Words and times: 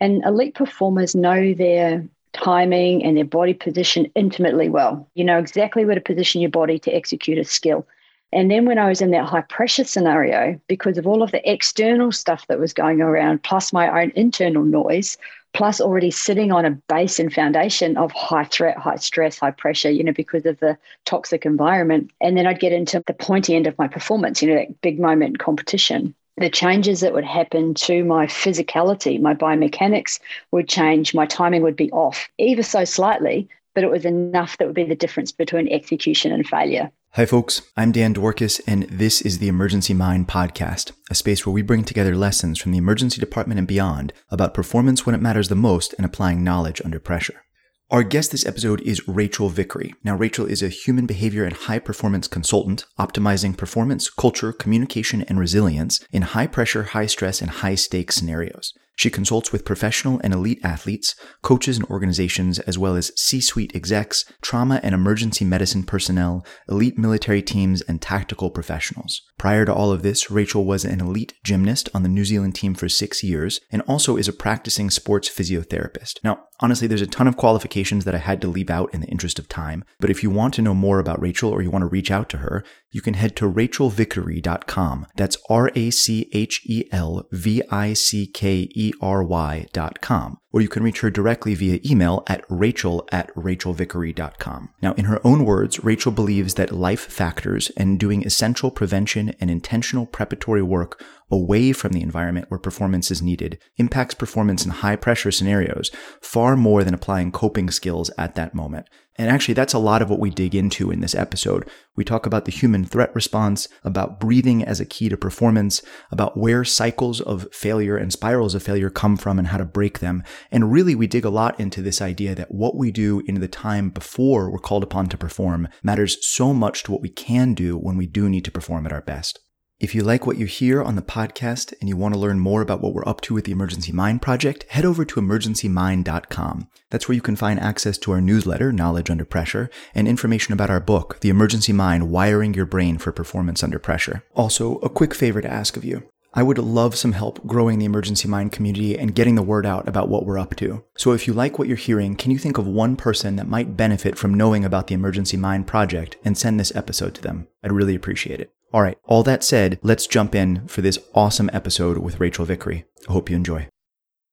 And 0.00 0.22
elite 0.24 0.54
performers 0.54 1.14
know 1.14 1.54
their 1.54 2.06
timing 2.32 3.02
and 3.02 3.16
their 3.16 3.24
body 3.24 3.54
position 3.54 4.10
intimately 4.14 4.68
well. 4.68 5.08
You 5.14 5.24
know 5.24 5.38
exactly 5.38 5.84
where 5.84 5.94
to 5.94 6.00
position 6.00 6.40
your 6.40 6.50
body 6.50 6.78
to 6.80 6.92
execute 6.92 7.38
a 7.38 7.44
skill. 7.44 7.86
And 8.32 8.50
then 8.50 8.66
when 8.66 8.78
I 8.78 8.88
was 8.88 9.00
in 9.00 9.12
that 9.12 9.24
high 9.24 9.42
pressure 9.42 9.84
scenario, 9.84 10.60
because 10.66 10.98
of 10.98 11.06
all 11.06 11.22
of 11.22 11.30
the 11.30 11.50
external 11.50 12.12
stuff 12.12 12.46
that 12.48 12.58
was 12.58 12.72
going 12.72 13.00
around, 13.00 13.42
plus 13.42 13.72
my 13.72 14.02
own 14.02 14.12
internal 14.16 14.64
noise, 14.64 15.16
plus 15.54 15.80
already 15.80 16.10
sitting 16.10 16.52
on 16.52 16.66
a 16.66 16.70
base 16.70 17.18
and 17.18 17.32
foundation 17.32 17.96
of 17.96 18.12
high 18.12 18.44
threat, 18.44 18.76
high 18.76 18.96
stress, 18.96 19.38
high 19.38 19.52
pressure, 19.52 19.90
you 19.90 20.04
know, 20.04 20.12
because 20.12 20.44
of 20.44 20.58
the 20.60 20.76
toxic 21.06 21.46
environment. 21.46 22.10
And 22.20 22.36
then 22.36 22.46
I'd 22.46 22.60
get 22.60 22.72
into 22.72 23.02
the 23.06 23.14
pointy 23.14 23.54
end 23.54 23.66
of 23.66 23.78
my 23.78 23.88
performance, 23.88 24.42
you 24.42 24.50
know, 24.50 24.56
that 24.56 24.80
big 24.82 25.00
moment 25.00 25.38
competition. 25.38 26.14
The 26.38 26.50
changes 26.50 27.00
that 27.00 27.14
would 27.14 27.24
happen 27.24 27.72
to 27.74 28.04
my 28.04 28.26
physicality, 28.26 29.18
my 29.18 29.32
biomechanics 29.34 30.20
would 30.50 30.68
change, 30.68 31.14
my 31.14 31.24
timing 31.24 31.62
would 31.62 31.76
be 31.76 31.90
off, 31.92 32.28
even 32.36 32.62
so 32.62 32.84
slightly, 32.84 33.48
but 33.74 33.82
it 33.82 33.90
was 33.90 34.04
enough 34.04 34.58
that 34.58 34.66
would 34.66 34.74
be 34.74 34.84
the 34.84 34.94
difference 34.94 35.32
between 35.32 35.66
execution 35.72 36.32
and 36.32 36.46
failure. 36.46 36.90
Hi, 37.12 37.24
folks. 37.24 37.62
I'm 37.74 37.90
Dan 37.90 38.12
Dworkis, 38.12 38.60
and 38.66 38.82
this 38.82 39.22
is 39.22 39.38
the 39.38 39.48
Emergency 39.48 39.94
Mind 39.94 40.28
Podcast, 40.28 40.92
a 41.08 41.14
space 41.14 41.46
where 41.46 41.54
we 41.54 41.62
bring 41.62 41.84
together 41.84 42.14
lessons 42.14 42.58
from 42.58 42.72
the 42.72 42.78
emergency 42.78 43.18
department 43.18 43.56
and 43.56 43.66
beyond 43.66 44.12
about 44.30 44.52
performance 44.52 45.06
when 45.06 45.14
it 45.14 45.22
matters 45.22 45.48
the 45.48 45.54
most 45.54 45.94
and 45.94 46.04
applying 46.04 46.44
knowledge 46.44 46.82
under 46.84 47.00
pressure. 47.00 47.45
Our 47.88 48.02
guest 48.02 48.32
this 48.32 48.44
episode 48.44 48.80
is 48.80 49.06
Rachel 49.06 49.48
Vickery. 49.48 49.94
Now, 50.02 50.16
Rachel 50.16 50.44
is 50.44 50.60
a 50.60 50.68
human 50.68 51.06
behavior 51.06 51.44
and 51.44 51.54
high 51.54 51.78
performance 51.78 52.26
consultant, 52.26 52.84
optimizing 52.98 53.56
performance, 53.56 54.10
culture, 54.10 54.52
communication, 54.52 55.22
and 55.22 55.38
resilience 55.38 56.04
in 56.10 56.22
high 56.22 56.48
pressure, 56.48 56.82
high 56.82 57.06
stress, 57.06 57.40
and 57.40 57.48
high 57.48 57.76
stakes 57.76 58.16
scenarios. 58.16 58.74
She 58.96 59.10
consults 59.10 59.52
with 59.52 59.66
professional 59.66 60.20
and 60.24 60.32
elite 60.32 60.60
athletes, 60.64 61.14
coaches 61.42 61.76
and 61.76 61.86
organizations, 61.88 62.58
as 62.60 62.78
well 62.78 62.96
as 62.96 63.12
C 63.14 63.42
suite 63.42 63.76
execs, 63.76 64.24
trauma 64.40 64.80
and 64.82 64.94
emergency 64.94 65.44
medicine 65.44 65.84
personnel, 65.84 66.44
elite 66.68 66.96
military 66.96 67.42
teams, 67.42 67.82
and 67.82 68.00
tactical 68.00 68.50
professionals. 68.50 69.20
Prior 69.38 69.66
to 69.66 69.74
all 69.74 69.92
of 69.92 70.02
this, 70.02 70.30
Rachel 70.30 70.64
was 70.64 70.86
an 70.86 71.00
elite 71.00 71.34
gymnast 71.44 71.90
on 71.94 72.02
the 72.02 72.08
New 72.08 72.24
Zealand 72.24 72.54
team 72.54 72.74
for 72.74 72.88
six 72.88 73.22
years 73.22 73.60
and 73.70 73.82
also 73.82 74.16
is 74.16 74.28
a 74.28 74.32
practicing 74.32 74.88
sports 74.88 75.28
physiotherapist. 75.28 76.14
Now, 76.24 76.44
honestly, 76.60 76.88
there's 76.88 77.02
a 77.02 77.06
ton 77.06 77.28
of 77.28 77.36
qualifications 77.36 78.06
that 78.06 78.14
I 78.14 78.18
had 78.18 78.40
to 78.40 78.48
leave 78.48 78.70
out 78.70 78.94
in 78.94 79.02
the 79.02 79.08
interest 79.08 79.38
of 79.38 79.46
time, 79.46 79.84
but 80.00 80.08
if 80.08 80.22
you 80.22 80.30
want 80.30 80.54
to 80.54 80.62
know 80.62 80.74
more 80.74 80.98
about 80.98 81.20
Rachel 81.20 81.50
or 81.50 81.60
you 81.60 81.70
want 81.70 81.82
to 81.82 81.86
reach 81.86 82.10
out 82.10 82.30
to 82.30 82.38
her, 82.38 82.64
you 82.90 83.00
can 83.00 83.14
head 83.14 83.36
to 83.36 83.50
rachelvickery.com. 83.50 85.06
That's 85.16 85.36
R 85.48 85.70
A 85.74 85.90
C 85.90 86.28
H 86.32 86.62
E 86.64 86.84
L 86.92 87.26
V 87.32 87.62
I 87.70 87.92
C 87.92 88.26
K 88.26 88.68
E 88.74 88.92
R 89.00 89.22
Y.com. 89.22 90.38
Or 90.56 90.62
you 90.62 90.68
can 90.70 90.82
reach 90.82 91.00
her 91.00 91.10
directly 91.10 91.54
via 91.54 91.80
email 91.84 92.24
at 92.28 92.42
rachel 92.48 93.06
at 93.12 93.30
rachelvickery.com. 93.34 94.70
Now, 94.80 94.94
in 94.94 95.04
her 95.04 95.20
own 95.22 95.44
words, 95.44 95.84
Rachel 95.84 96.10
believes 96.10 96.54
that 96.54 96.72
life 96.72 97.12
factors 97.12 97.70
and 97.76 98.00
doing 98.00 98.24
essential 98.24 98.70
prevention 98.70 99.34
and 99.38 99.50
intentional 99.50 100.06
preparatory 100.06 100.62
work 100.62 101.04
away 101.30 101.72
from 101.72 101.92
the 101.92 102.00
environment 102.00 102.50
where 102.50 102.58
performance 102.58 103.10
is 103.10 103.20
needed 103.20 103.58
impacts 103.76 104.14
performance 104.14 104.64
in 104.64 104.70
high 104.70 104.96
pressure 104.96 105.30
scenarios 105.30 105.90
far 106.22 106.56
more 106.56 106.84
than 106.84 106.94
applying 106.94 107.32
coping 107.32 107.70
skills 107.70 108.10
at 108.16 108.34
that 108.36 108.54
moment. 108.54 108.86
And 109.18 109.30
actually, 109.30 109.54
that's 109.54 109.72
a 109.72 109.78
lot 109.78 110.02
of 110.02 110.10
what 110.10 110.18
we 110.18 110.30
dig 110.30 110.54
into 110.54 110.90
in 110.90 111.00
this 111.00 111.14
episode. 111.14 111.68
We 111.96 112.04
talk 112.04 112.26
about 112.26 112.44
the 112.44 112.52
human 112.52 112.84
threat 112.84 113.14
response, 113.14 113.66
about 113.82 114.20
breathing 114.20 114.62
as 114.62 114.78
a 114.78 114.84
key 114.84 115.08
to 115.08 115.16
performance, 115.16 115.80
about 116.10 116.36
where 116.36 116.64
cycles 116.64 117.22
of 117.22 117.48
failure 117.50 117.96
and 117.96 118.12
spirals 118.12 118.54
of 118.54 118.62
failure 118.62 118.90
come 118.90 119.16
from 119.16 119.38
and 119.38 119.48
how 119.48 119.56
to 119.56 119.64
break 119.64 120.00
them. 120.00 120.22
And 120.50 120.72
really, 120.72 120.94
we 120.94 121.06
dig 121.06 121.24
a 121.24 121.30
lot 121.30 121.58
into 121.58 121.82
this 121.82 122.00
idea 122.00 122.34
that 122.34 122.52
what 122.52 122.76
we 122.76 122.90
do 122.90 123.22
in 123.26 123.40
the 123.40 123.48
time 123.48 123.90
before 123.90 124.50
we're 124.50 124.58
called 124.58 124.82
upon 124.82 125.08
to 125.08 125.18
perform 125.18 125.68
matters 125.82 126.18
so 126.20 126.52
much 126.54 126.82
to 126.84 126.92
what 126.92 127.02
we 127.02 127.08
can 127.08 127.54
do 127.54 127.76
when 127.76 127.96
we 127.96 128.06
do 128.06 128.28
need 128.28 128.44
to 128.44 128.50
perform 128.50 128.86
at 128.86 128.92
our 128.92 129.02
best. 129.02 129.38
If 129.78 129.94
you 129.94 130.02
like 130.02 130.26
what 130.26 130.38
you 130.38 130.46
hear 130.46 130.82
on 130.82 130.96
the 130.96 131.02
podcast 131.02 131.74
and 131.80 131.88
you 131.90 131.98
want 131.98 132.14
to 132.14 132.20
learn 132.20 132.38
more 132.38 132.62
about 132.62 132.80
what 132.80 132.94
we're 132.94 133.06
up 133.06 133.20
to 133.22 133.34
with 133.34 133.44
the 133.44 133.52
Emergency 133.52 133.92
Mind 133.92 134.22
Project, 134.22 134.64
head 134.70 134.86
over 134.86 135.04
to 135.04 135.20
emergencymind.com. 135.20 136.68
That's 136.90 137.08
where 137.08 137.14
you 137.14 137.20
can 137.20 137.36
find 137.36 137.60
access 137.60 137.98
to 137.98 138.12
our 138.12 138.22
newsletter, 138.22 138.72
Knowledge 138.72 139.10
Under 139.10 139.26
Pressure, 139.26 139.68
and 139.94 140.08
information 140.08 140.54
about 140.54 140.70
our 140.70 140.80
book, 140.80 141.20
The 141.20 141.28
Emergency 141.28 141.74
Mind 141.74 142.08
Wiring 142.10 142.54
Your 142.54 142.64
Brain 142.64 142.96
for 142.96 143.12
Performance 143.12 143.62
Under 143.62 143.78
Pressure. 143.78 144.22
Also, 144.34 144.76
a 144.76 144.88
quick 144.88 145.12
favor 145.12 145.42
to 145.42 145.52
ask 145.52 145.76
of 145.76 145.84
you. 145.84 146.08
I 146.36 146.42
would 146.42 146.58
love 146.58 146.94
some 146.96 147.12
help 147.12 147.46
growing 147.46 147.78
the 147.78 147.86
Emergency 147.86 148.28
Mind 148.28 148.52
community 148.52 148.98
and 148.98 149.14
getting 149.14 149.36
the 149.36 149.42
word 149.42 149.64
out 149.64 149.88
about 149.88 150.10
what 150.10 150.26
we're 150.26 150.38
up 150.38 150.54
to. 150.56 150.84
So 150.94 151.12
if 151.12 151.26
you 151.26 151.32
like 151.32 151.58
what 151.58 151.66
you're 151.66 151.78
hearing, 151.78 152.14
can 152.14 152.30
you 152.30 152.36
think 152.36 152.58
of 152.58 152.66
one 152.66 152.94
person 152.94 153.36
that 153.36 153.48
might 153.48 153.74
benefit 153.74 154.18
from 154.18 154.34
knowing 154.34 154.62
about 154.62 154.88
the 154.88 154.94
Emergency 154.94 155.38
Mind 155.38 155.66
Project 155.66 156.18
and 156.26 156.36
send 156.36 156.60
this 156.60 156.76
episode 156.76 157.14
to 157.14 157.22
them? 157.22 157.48
I'd 157.64 157.72
really 157.72 157.94
appreciate 157.94 158.38
it. 158.38 158.52
All 158.74 158.82
right, 158.82 158.98
all 159.04 159.22
that 159.22 159.44
said, 159.44 159.78
let's 159.82 160.06
jump 160.06 160.34
in 160.34 160.68
for 160.68 160.82
this 160.82 160.98
awesome 161.14 161.48
episode 161.54 161.96
with 161.96 162.20
Rachel 162.20 162.44
Vickery. 162.44 162.84
I 163.08 163.12
hope 163.12 163.30
you 163.30 163.36
enjoy. 163.36 163.68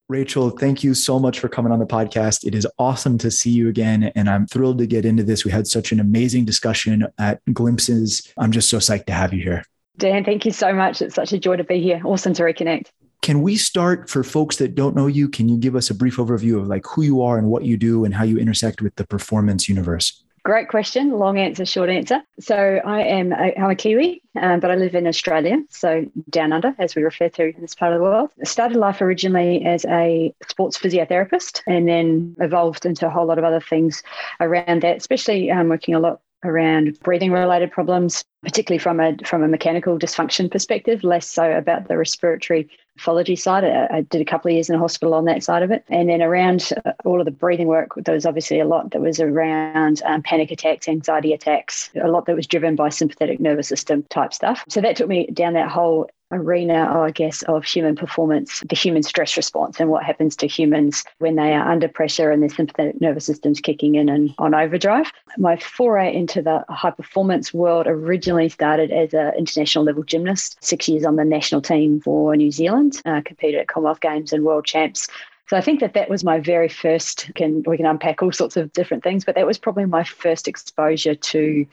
Rachel, 0.09 0.49
thank 0.49 0.83
you 0.83 0.93
so 0.93 1.17
much 1.19 1.39
for 1.39 1.47
coming 1.47 1.71
on 1.71 1.79
the 1.79 1.85
podcast. 1.85 2.45
It 2.45 2.53
is 2.53 2.67
awesome 2.77 3.17
to 3.19 3.31
see 3.31 3.51
you 3.51 3.69
again. 3.69 4.11
And 4.13 4.29
I'm 4.29 4.45
thrilled 4.47 4.79
to 4.79 4.87
get 4.87 5.05
into 5.05 5.23
this. 5.23 5.45
We 5.45 5.51
had 5.51 5.67
such 5.67 5.93
an 5.93 6.01
amazing 6.01 6.43
discussion 6.43 7.07
at 7.17 7.39
Glimpses. 7.53 8.33
I'm 8.37 8.51
just 8.51 8.69
so 8.69 8.79
psyched 8.79 9.05
to 9.05 9.13
have 9.13 9.33
you 9.33 9.41
here. 9.41 9.63
Dan, 9.97 10.23
thank 10.23 10.45
you 10.45 10.51
so 10.51 10.73
much. 10.73 11.01
It's 11.01 11.15
such 11.15 11.33
a 11.33 11.39
joy 11.39 11.57
to 11.57 11.63
be 11.63 11.79
here. 11.79 12.01
Awesome 12.03 12.33
to 12.33 12.43
reconnect. 12.43 12.87
Can 13.21 13.41
we 13.41 13.55
start 13.55 14.09
for 14.09 14.23
folks 14.23 14.57
that 14.57 14.75
don't 14.75 14.95
know 14.95 15.07
you? 15.07 15.29
Can 15.29 15.47
you 15.47 15.57
give 15.57 15.75
us 15.75 15.89
a 15.89 15.95
brief 15.95 16.17
overview 16.17 16.59
of 16.59 16.67
like 16.67 16.85
who 16.85 17.03
you 17.03 17.21
are 17.21 17.37
and 17.37 17.47
what 17.47 17.63
you 17.63 17.77
do 17.77 18.03
and 18.03 18.13
how 18.13 18.23
you 18.23 18.37
intersect 18.37 18.81
with 18.81 18.95
the 18.95 19.05
performance 19.05 19.69
universe? 19.69 20.23
Great 20.43 20.67
question. 20.67 21.11
Long 21.11 21.37
answer, 21.37 21.65
short 21.65 21.89
answer. 21.89 22.21
So 22.37 22.81
I 22.85 23.01
am 23.01 23.31
a, 23.31 23.53
I'm 23.57 23.69
a 23.69 23.75
Kiwi, 23.75 24.21
um, 24.41 24.59
but 24.59 24.71
I 24.71 24.75
live 24.75 24.93
in 24.93 25.07
Australia, 25.07 25.57
so 25.69 26.05
down 26.29 26.51
under, 26.51 26.75
as 26.79 26.95
we 26.95 27.03
refer 27.03 27.29
to 27.29 27.55
in 27.55 27.61
this 27.61 27.73
part 27.73 27.93
of 27.93 27.99
the 27.99 28.03
world. 28.03 28.29
I 28.41 28.43
started 28.43 28.75
life 28.75 28.99
originally 28.99 29.65
as 29.65 29.85
a 29.85 30.33
sports 30.49 30.77
physiotherapist, 30.77 31.61
and 31.65 31.87
then 31.87 32.35
evolved 32.41 32.85
into 32.85 33.07
a 33.07 33.09
whole 33.09 33.25
lot 33.25 33.37
of 33.37 33.45
other 33.45 33.61
things 33.61 34.03
around 34.41 34.81
that, 34.81 34.97
especially 34.97 35.49
um, 35.49 35.69
working 35.69 35.95
a 35.95 35.99
lot 36.01 36.19
around 36.43 36.99
breathing 37.01 37.31
related 37.31 37.71
problems, 37.71 38.23
particularly 38.43 38.79
from 38.79 38.99
a 38.99 39.15
from 39.25 39.43
a 39.43 39.47
mechanical 39.47 39.97
dysfunction 39.97 40.49
perspective, 40.49 41.03
less 41.03 41.27
so 41.27 41.51
about 41.51 41.87
the 41.87 41.97
respiratory 41.97 42.69
pathology 42.97 43.35
side. 43.35 43.63
I, 43.63 43.87
I, 43.97 44.01
did 44.01 44.21
a 44.21 44.25
couple 44.25 44.49
of 44.49 44.53
years 44.53 44.69
in 44.69 44.75
a 44.75 44.79
hospital 44.79 45.13
on 45.13 45.25
that 45.25 45.43
side 45.43 45.63
of 45.63 45.71
it. 45.71 45.83
And 45.89 46.09
then 46.09 46.21
around 46.21 46.71
uh, 46.85 46.91
all 47.05 47.19
of 47.19 47.25
the 47.25 47.31
breathing 47.31 47.67
work, 47.67 47.89
there 47.97 48.13
was 48.13 48.25
obviously 48.25 48.59
a 48.59 48.65
lot 48.65 48.91
that 48.91 49.01
was 49.01 49.19
around 49.19 50.01
um, 50.05 50.21
panic 50.21 50.51
attacks, 50.51 50.87
anxiety 50.87 51.33
attacks, 51.33 51.89
a 52.01 52.07
lot 52.07 52.25
that 52.27 52.35
was 52.35 52.47
driven 52.47 52.75
by 52.75 52.89
sympathetic 52.89 53.39
nervous 53.39 53.67
system 53.67 54.03
type 54.09 54.33
stuff. 54.33 54.63
So 54.69 54.81
that 54.81 54.95
took 54.95 55.07
me 55.07 55.27
down 55.27 55.53
that 55.53 55.69
whole 55.69 56.09
arena, 56.33 57.01
I 57.01 57.11
guess, 57.11 57.41
of 57.43 57.63
human 57.63 57.95
performance, 57.95 58.61
the 58.67 58.75
human 58.75 59.03
stress 59.03 59.37
response, 59.37 59.79
and 59.79 59.89
what 59.89 60.03
happens 60.03 60.35
to 60.37 60.47
humans 60.47 61.03
when 61.19 61.35
they 61.35 61.53
are 61.53 61.69
under 61.69 61.87
pressure 61.87 62.31
and 62.31 62.41
their 62.41 62.49
sympathetic 62.49 62.99
nervous 62.99 63.25
system's 63.25 63.61
kicking 63.61 63.95
in 63.95 64.09
and 64.09 64.33
on 64.37 64.53
overdrive. 64.53 65.11
My 65.37 65.57
foray 65.57 66.13
into 66.13 66.41
the 66.41 66.65
high 66.69 66.91
performance 66.91 67.53
world 67.53 67.87
originally 67.87 68.49
started 68.49 68.91
as 68.91 69.13
an 69.13 69.33
international 69.37 69.85
level 69.85 70.03
gymnast, 70.03 70.57
six 70.61 70.87
years 70.87 71.05
on 71.05 71.15
the 71.15 71.25
national 71.25 71.61
team 71.61 72.01
for 72.01 72.35
New 72.35 72.51
Zealand, 72.51 73.01
uh, 73.05 73.21
competed 73.23 73.61
at 73.61 73.67
Commonwealth 73.67 74.01
Games 74.01 74.33
and 74.33 74.43
World 74.43 74.65
Champs. 74.65 75.07
So 75.47 75.57
I 75.57 75.61
think 75.61 75.81
that 75.81 75.93
that 75.93 76.09
was 76.09 76.23
my 76.23 76.39
very 76.39 76.69
first. 76.69 77.29
Can 77.35 77.63
we 77.67 77.77
can 77.77 77.85
unpack 77.85 78.23
all 78.23 78.31
sorts 78.31 78.57
of 78.57 78.71
different 78.73 79.03
things, 79.03 79.25
but 79.25 79.35
that 79.35 79.45
was 79.45 79.57
probably 79.57 79.85
my 79.85 80.03
first 80.03 80.47
exposure 80.47 81.15
to 81.15 81.65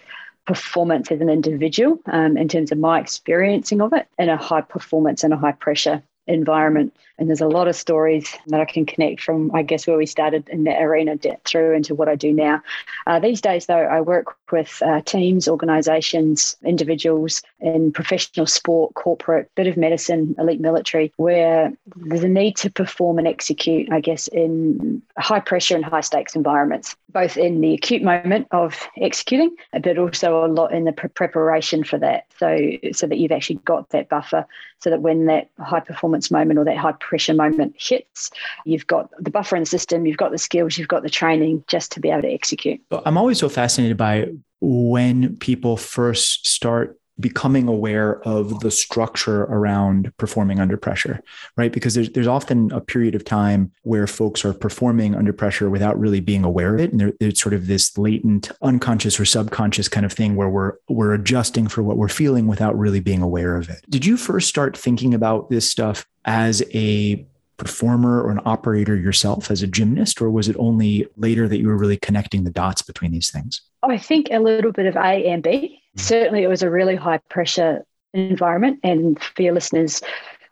performance 0.50 1.12
as 1.12 1.20
an 1.20 1.28
individual 1.28 2.00
um, 2.06 2.36
in 2.36 2.48
terms 2.48 2.72
of 2.72 2.78
my 2.78 2.98
experiencing 2.98 3.80
of 3.80 3.92
it 3.92 4.08
in 4.18 4.28
a 4.28 4.36
high 4.36 4.60
performance 4.60 5.22
and 5.22 5.32
a 5.32 5.36
high 5.36 5.52
pressure 5.52 6.02
environment. 6.26 6.92
And 7.20 7.28
there's 7.28 7.42
a 7.42 7.46
lot 7.46 7.68
of 7.68 7.76
stories 7.76 8.34
that 8.46 8.60
I 8.60 8.64
can 8.64 8.86
connect 8.86 9.20
from, 9.20 9.54
I 9.54 9.62
guess, 9.62 9.86
where 9.86 9.98
we 9.98 10.06
started 10.06 10.48
in 10.48 10.64
that 10.64 10.80
arena 10.80 11.18
through 11.44 11.74
into 11.74 11.94
what 11.94 12.08
I 12.08 12.16
do 12.16 12.32
now. 12.32 12.62
Uh, 13.06 13.20
these 13.20 13.42
days, 13.42 13.66
though, 13.66 13.74
I 13.74 14.00
work 14.00 14.34
with 14.50 14.82
uh, 14.82 15.02
teams, 15.02 15.46
organizations, 15.46 16.56
individuals 16.64 17.42
in 17.60 17.92
professional 17.92 18.46
sport, 18.46 18.94
corporate, 18.94 19.50
bit 19.54 19.66
of 19.66 19.76
medicine, 19.76 20.34
elite 20.38 20.60
military, 20.60 21.12
where 21.18 21.70
there's 21.94 22.24
a 22.24 22.28
need 22.28 22.56
to 22.56 22.70
perform 22.70 23.18
and 23.18 23.28
execute, 23.28 23.92
I 23.92 24.00
guess, 24.00 24.26
in 24.28 25.02
high 25.18 25.40
pressure 25.40 25.76
and 25.76 25.84
high 25.84 26.00
stakes 26.00 26.34
environments, 26.34 26.96
both 27.10 27.36
in 27.36 27.60
the 27.60 27.74
acute 27.74 28.02
moment 28.02 28.48
of 28.50 28.88
executing, 28.98 29.54
but 29.82 29.98
also 29.98 30.42
a 30.42 30.48
lot 30.48 30.72
in 30.72 30.84
the 30.84 30.92
pre- 30.92 31.10
preparation 31.10 31.84
for 31.84 31.98
that. 31.98 32.24
So, 32.38 32.70
so 32.92 33.06
that 33.06 33.18
you've 33.18 33.32
actually 33.32 33.56
got 33.56 33.90
that 33.90 34.08
buffer 34.08 34.46
so 34.80 34.88
that 34.90 35.02
when 35.02 35.26
that 35.26 35.50
high 35.58 35.80
performance 35.80 36.30
moment 36.30 36.58
or 36.58 36.64
that 36.64 36.76
high 36.76 36.92
pressure 37.10 37.34
moment 37.34 37.74
hits, 37.76 38.30
you've 38.64 38.86
got 38.86 39.10
the 39.18 39.30
buffer 39.30 39.56
in 39.56 39.62
the 39.62 39.66
system, 39.66 40.06
you've 40.06 40.16
got 40.16 40.30
the 40.30 40.38
skills, 40.38 40.78
you've 40.78 40.86
got 40.86 41.02
the 41.02 41.10
training 41.10 41.64
just 41.66 41.90
to 41.92 42.00
be 42.00 42.08
able 42.08 42.22
to 42.22 42.32
execute. 42.32 42.80
I'm 43.04 43.18
always 43.18 43.40
so 43.40 43.48
fascinated 43.48 43.96
by 43.96 44.28
when 44.60 45.36
people 45.38 45.76
first 45.76 46.46
start 46.46 46.99
becoming 47.20 47.68
aware 47.68 48.20
of 48.22 48.60
the 48.60 48.70
structure 48.70 49.42
around 49.42 50.12
performing 50.16 50.60
under 50.60 50.76
pressure, 50.76 51.20
right? 51.56 51.72
Because 51.72 51.94
there's 51.94 52.10
there's 52.10 52.26
often 52.26 52.72
a 52.72 52.80
period 52.80 53.14
of 53.14 53.24
time 53.24 53.72
where 53.82 54.06
folks 54.06 54.44
are 54.44 54.54
performing 54.54 55.14
under 55.14 55.32
pressure 55.32 55.70
without 55.70 55.98
really 55.98 56.20
being 56.20 56.44
aware 56.44 56.74
of 56.74 56.80
it, 56.80 56.92
and 56.92 57.12
there's 57.20 57.40
sort 57.40 57.54
of 57.54 57.66
this 57.66 57.96
latent, 57.96 58.50
unconscious 58.62 59.18
or 59.20 59.24
subconscious 59.24 59.88
kind 59.88 60.06
of 60.06 60.12
thing 60.12 60.36
where 60.36 60.48
we're 60.48 60.74
we're 60.88 61.14
adjusting 61.14 61.68
for 61.68 61.82
what 61.82 61.96
we're 61.96 62.08
feeling 62.08 62.46
without 62.46 62.78
really 62.78 63.00
being 63.00 63.22
aware 63.22 63.56
of 63.56 63.68
it. 63.68 63.84
Did 63.88 64.04
you 64.06 64.16
first 64.16 64.48
start 64.48 64.76
thinking 64.76 65.14
about 65.14 65.50
this 65.50 65.70
stuff 65.70 66.06
as 66.24 66.62
a 66.74 67.26
performer 67.60 68.22
or 68.22 68.30
an 68.30 68.40
operator 68.46 68.96
yourself 68.96 69.50
as 69.50 69.62
a 69.62 69.66
gymnast, 69.66 70.22
or 70.22 70.30
was 70.30 70.48
it 70.48 70.56
only 70.58 71.06
later 71.16 71.46
that 71.46 71.58
you 71.58 71.68
were 71.68 71.76
really 71.76 71.98
connecting 71.98 72.44
the 72.44 72.50
dots 72.50 72.80
between 72.80 73.12
these 73.12 73.30
things? 73.30 73.60
Oh, 73.82 73.90
I 73.90 73.98
think 73.98 74.28
a 74.30 74.38
little 74.38 74.72
bit 74.72 74.86
of 74.86 74.96
A 74.96 75.26
and 75.26 75.42
B. 75.42 75.79
Certainly, 76.00 76.42
it 76.42 76.48
was 76.48 76.62
a 76.62 76.70
really 76.70 76.96
high 76.96 77.18
pressure 77.28 77.84
environment, 78.12 78.80
and 78.82 79.20
for 79.22 79.42
your 79.42 79.54
listeners, 79.54 80.02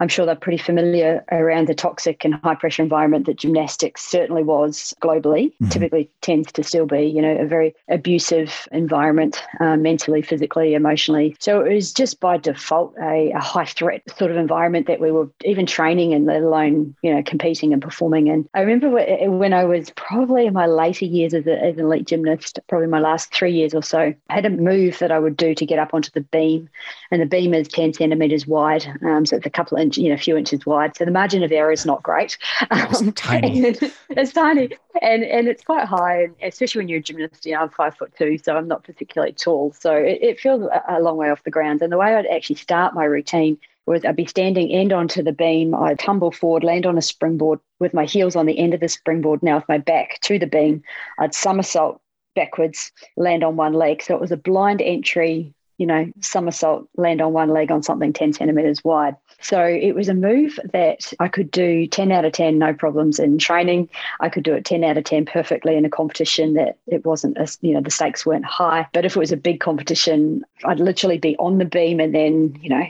I'm 0.01 0.09
sure 0.09 0.27
they're 0.27 0.37
pretty 0.37 0.59
familiar 0.59 1.25
around 1.33 1.67
the 1.67 1.75
toxic 1.75 2.25
and 2.25 2.35
high 2.35 2.55
pressure 2.55 2.83
environment 2.83 3.27
that 3.27 3.39
gymnastics 3.39 4.05
certainly 4.05 4.43
was 4.43 4.95
globally, 5.03 5.47
mm-hmm. 5.47 5.69
typically 5.69 6.11
tends 6.21 6.53
to 6.53 6.63
still 6.63 6.87
be, 6.87 7.03
you 7.03 7.21
know, 7.21 7.37
a 7.37 7.47
very 7.47 7.75
abusive 7.89 8.69
environment, 8.71 9.43
uh, 9.61 9.77
mentally, 9.77 10.23
physically, 10.23 10.75
emotionally. 10.75 11.37
So 11.41 11.63
it 11.63 11.75
was 11.75 11.93
just 11.93 12.21
by 12.21 12.37
default 12.37 12.95
a, 13.01 13.33
a, 13.33 13.41
high 13.41 13.65
threat 13.65 14.03
sort 14.17 14.31
of 14.31 14.37
environment 14.37 14.87
that 14.87 15.01
we 15.01 15.11
were 15.11 15.29
even 15.45 15.67
training 15.67 16.13
and 16.13 16.27
let 16.27 16.43
alone, 16.43 16.95
you 17.03 17.15
know, 17.15 17.23
competing 17.23 17.73
and 17.73 17.83
performing. 17.83 18.29
And 18.29 18.49
I 18.55 18.61
remember 18.61 18.91
when 19.31 19.53
I 19.53 19.65
was 19.65 19.91
probably 19.91 20.47
in 20.47 20.53
my 20.53 20.67
later 20.67 21.07
years 21.07 21.35
as, 21.35 21.47
a, 21.47 21.59
as 21.59 21.77
an 21.79 21.87
elite 21.87 22.07
gymnast, 22.07 22.61
probably 22.69 22.89
my 22.89 23.01
last 23.01 23.33
three 23.33 23.53
years 23.53 23.75
or 23.75 23.83
so, 23.83 24.15
I 24.29 24.35
had 24.35 24.47
a 24.47 24.51
move 24.51 24.99
that 24.99 25.11
I 25.11 25.19
would 25.19 25.37
do 25.37 25.55
to 25.55 25.67
get 25.67 25.79
up 25.79 25.95
onto 25.95 26.11
the 26.11 26.21
beam. 26.21 26.69
And 27.11 27.23
the 27.23 27.27
beam 27.27 27.55
is 27.55 27.69
10 27.69 27.95
centimeters 27.95 28.47
wide. 28.47 28.87
Um, 29.03 29.27
so 29.27 29.37
it's 29.37 29.47
a 29.47 29.51
couple 29.51 29.77
of 29.79 29.83
inch, 29.89 29.99
you 29.99 30.09
know, 30.09 30.15
a 30.15 30.19
few 30.19 30.37
inches 30.37 30.65
wide. 30.67 30.97
So 30.97 31.05
the 31.05 31.11
margin 31.11 31.43
of 31.43 31.51
error 31.51 31.73
is 31.73 31.87
not 31.87 32.03
great. 32.03 32.37
It's 32.71 33.01
um, 33.01 33.13
tiny. 33.13 33.61
it's 34.11 34.33
tiny, 34.33 34.71
and 35.03 35.25
and 35.25 35.49
it's 35.49 35.65
quite 35.65 35.87
high, 35.87 36.23
and 36.23 36.35
especially 36.43 36.81
when 36.81 36.89
you're 36.89 36.99
a 36.99 37.03
gymnast. 37.03 37.45
You 37.45 37.55
know, 37.55 37.63
I'm 37.63 37.71
five 37.71 37.97
foot 37.97 38.13
two, 38.17 38.39
so 38.39 38.57
I'm 38.57 38.69
not 38.69 38.85
particularly 38.85 39.33
tall. 39.33 39.73
So 39.73 39.95
it, 39.95 40.19
it 40.23 40.41
feels 40.41 40.63
a, 40.63 40.83
a 40.89 41.01
long 41.01 41.17
way 41.17 41.31
off 41.31 41.45
the 41.45 41.51
ground. 41.51 41.83
And 41.83 41.93
the 41.93 41.99
way 41.99 42.15
I'd 42.15 42.27
actually 42.27 42.57
start 42.57 42.95
my 42.95 43.05
routine 43.05 43.59
was 43.87 44.05
I'd 44.05 44.17
be 44.17 44.27
standing 44.27 44.71
end 44.71 44.93
onto 44.93 45.23
the 45.23 45.33
beam. 45.33 45.75
I'd 45.75 45.99
tumble 45.99 46.31
forward, 46.31 46.63
land 46.63 46.87
on 46.87 46.99
a 46.99 47.03
springboard 47.03 47.59
with 47.81 47.95
my 47.95 48.05
heels 48.05 48.37
on 48.37 48.47
the 48.47 48.59
end 48.59 48.75
of 48.75 48.81
the 48.81 48.89
springboard. 48.89 49.43
Now 49.43 49.57
with 49.57 49.69
my 49.69 49.79
back 49.79 50.21
to 50.23 50.39
the 50.39 50.47
beam, 50.47 50.83
I'd 51.19 51.35
somersault 51.35 52.01
backwards, 52.35 52.93
land 53.17 53.43
on 53.43 53.57
one 53.57 53.73
leg. 53.73 54.03
So 54.03 54.15
it 54.15 54.21
was 54.21 54.31
a 54.31 54.37
blind 54.37 54.83
entry 54.83 55.55
you 55.79 55.87
know, 55.87 56.07
somersault, 56.21 56.89
land 56.97 57.23
on 57.23 57.33
one 57.33 57.49
leg 57.49 57.71
on 57.71 57.83
something 57.83 58.13
10 58.13 58.35
centimeters 58.35 58.85
wide. 58.85 59.17
So 59.41 59.63
it 59.63 59.95
was 59.95 60.09
a 60.09 60.15
move 60.15 60.59
that 60.73 61.13
I 61.21 61.29
could 61.29 61.51
do 61.51 61.87
10 61.87 62.11
out 62.13 62.25
of 62.25 62.33
10, 62.33 62.59
no 62.59 62.75
problems 62.75 63.21
in 63.21 63.39
training. 63.39 63.89
I 64.21 64.29
could 64.29 64.43
do 64.43 64.55
it 64.55 64.65
10 64.65 64.83
out 64.83 64.99
of 64.99 65.05
10 65.05 65.27
perfectly 65.27 65.77
in 65.77 65.85
a 65.85 65.91
competition 65.91 66.55
that 66.55 66.79
it 66.89 67.07
wasn't, 67.07 67.39
a, 67.39 67.49
you 67.61 67.73
know, 67.73 67.81
the 67.81 67.91
stakes 67.91 68.27
weren't 68.27 68.45
high. 68.45 68.89
But 68.93 69.05
if 69.05 69.17
it 69.17 69.21
was 69.21 69.33
a 69.33 69.37
big 69.37 69.61
competition, 69.61 70.45
I'd 70.65 70.81
literally 70.81 71.19
be 71.19 71.37
on 71.37 71.59
the 71.59 71.65
beam 71.65 72.01
and 72.01 72.15
then, 72.15 72.59
you 72.61 72.71
know, 72.71 72.85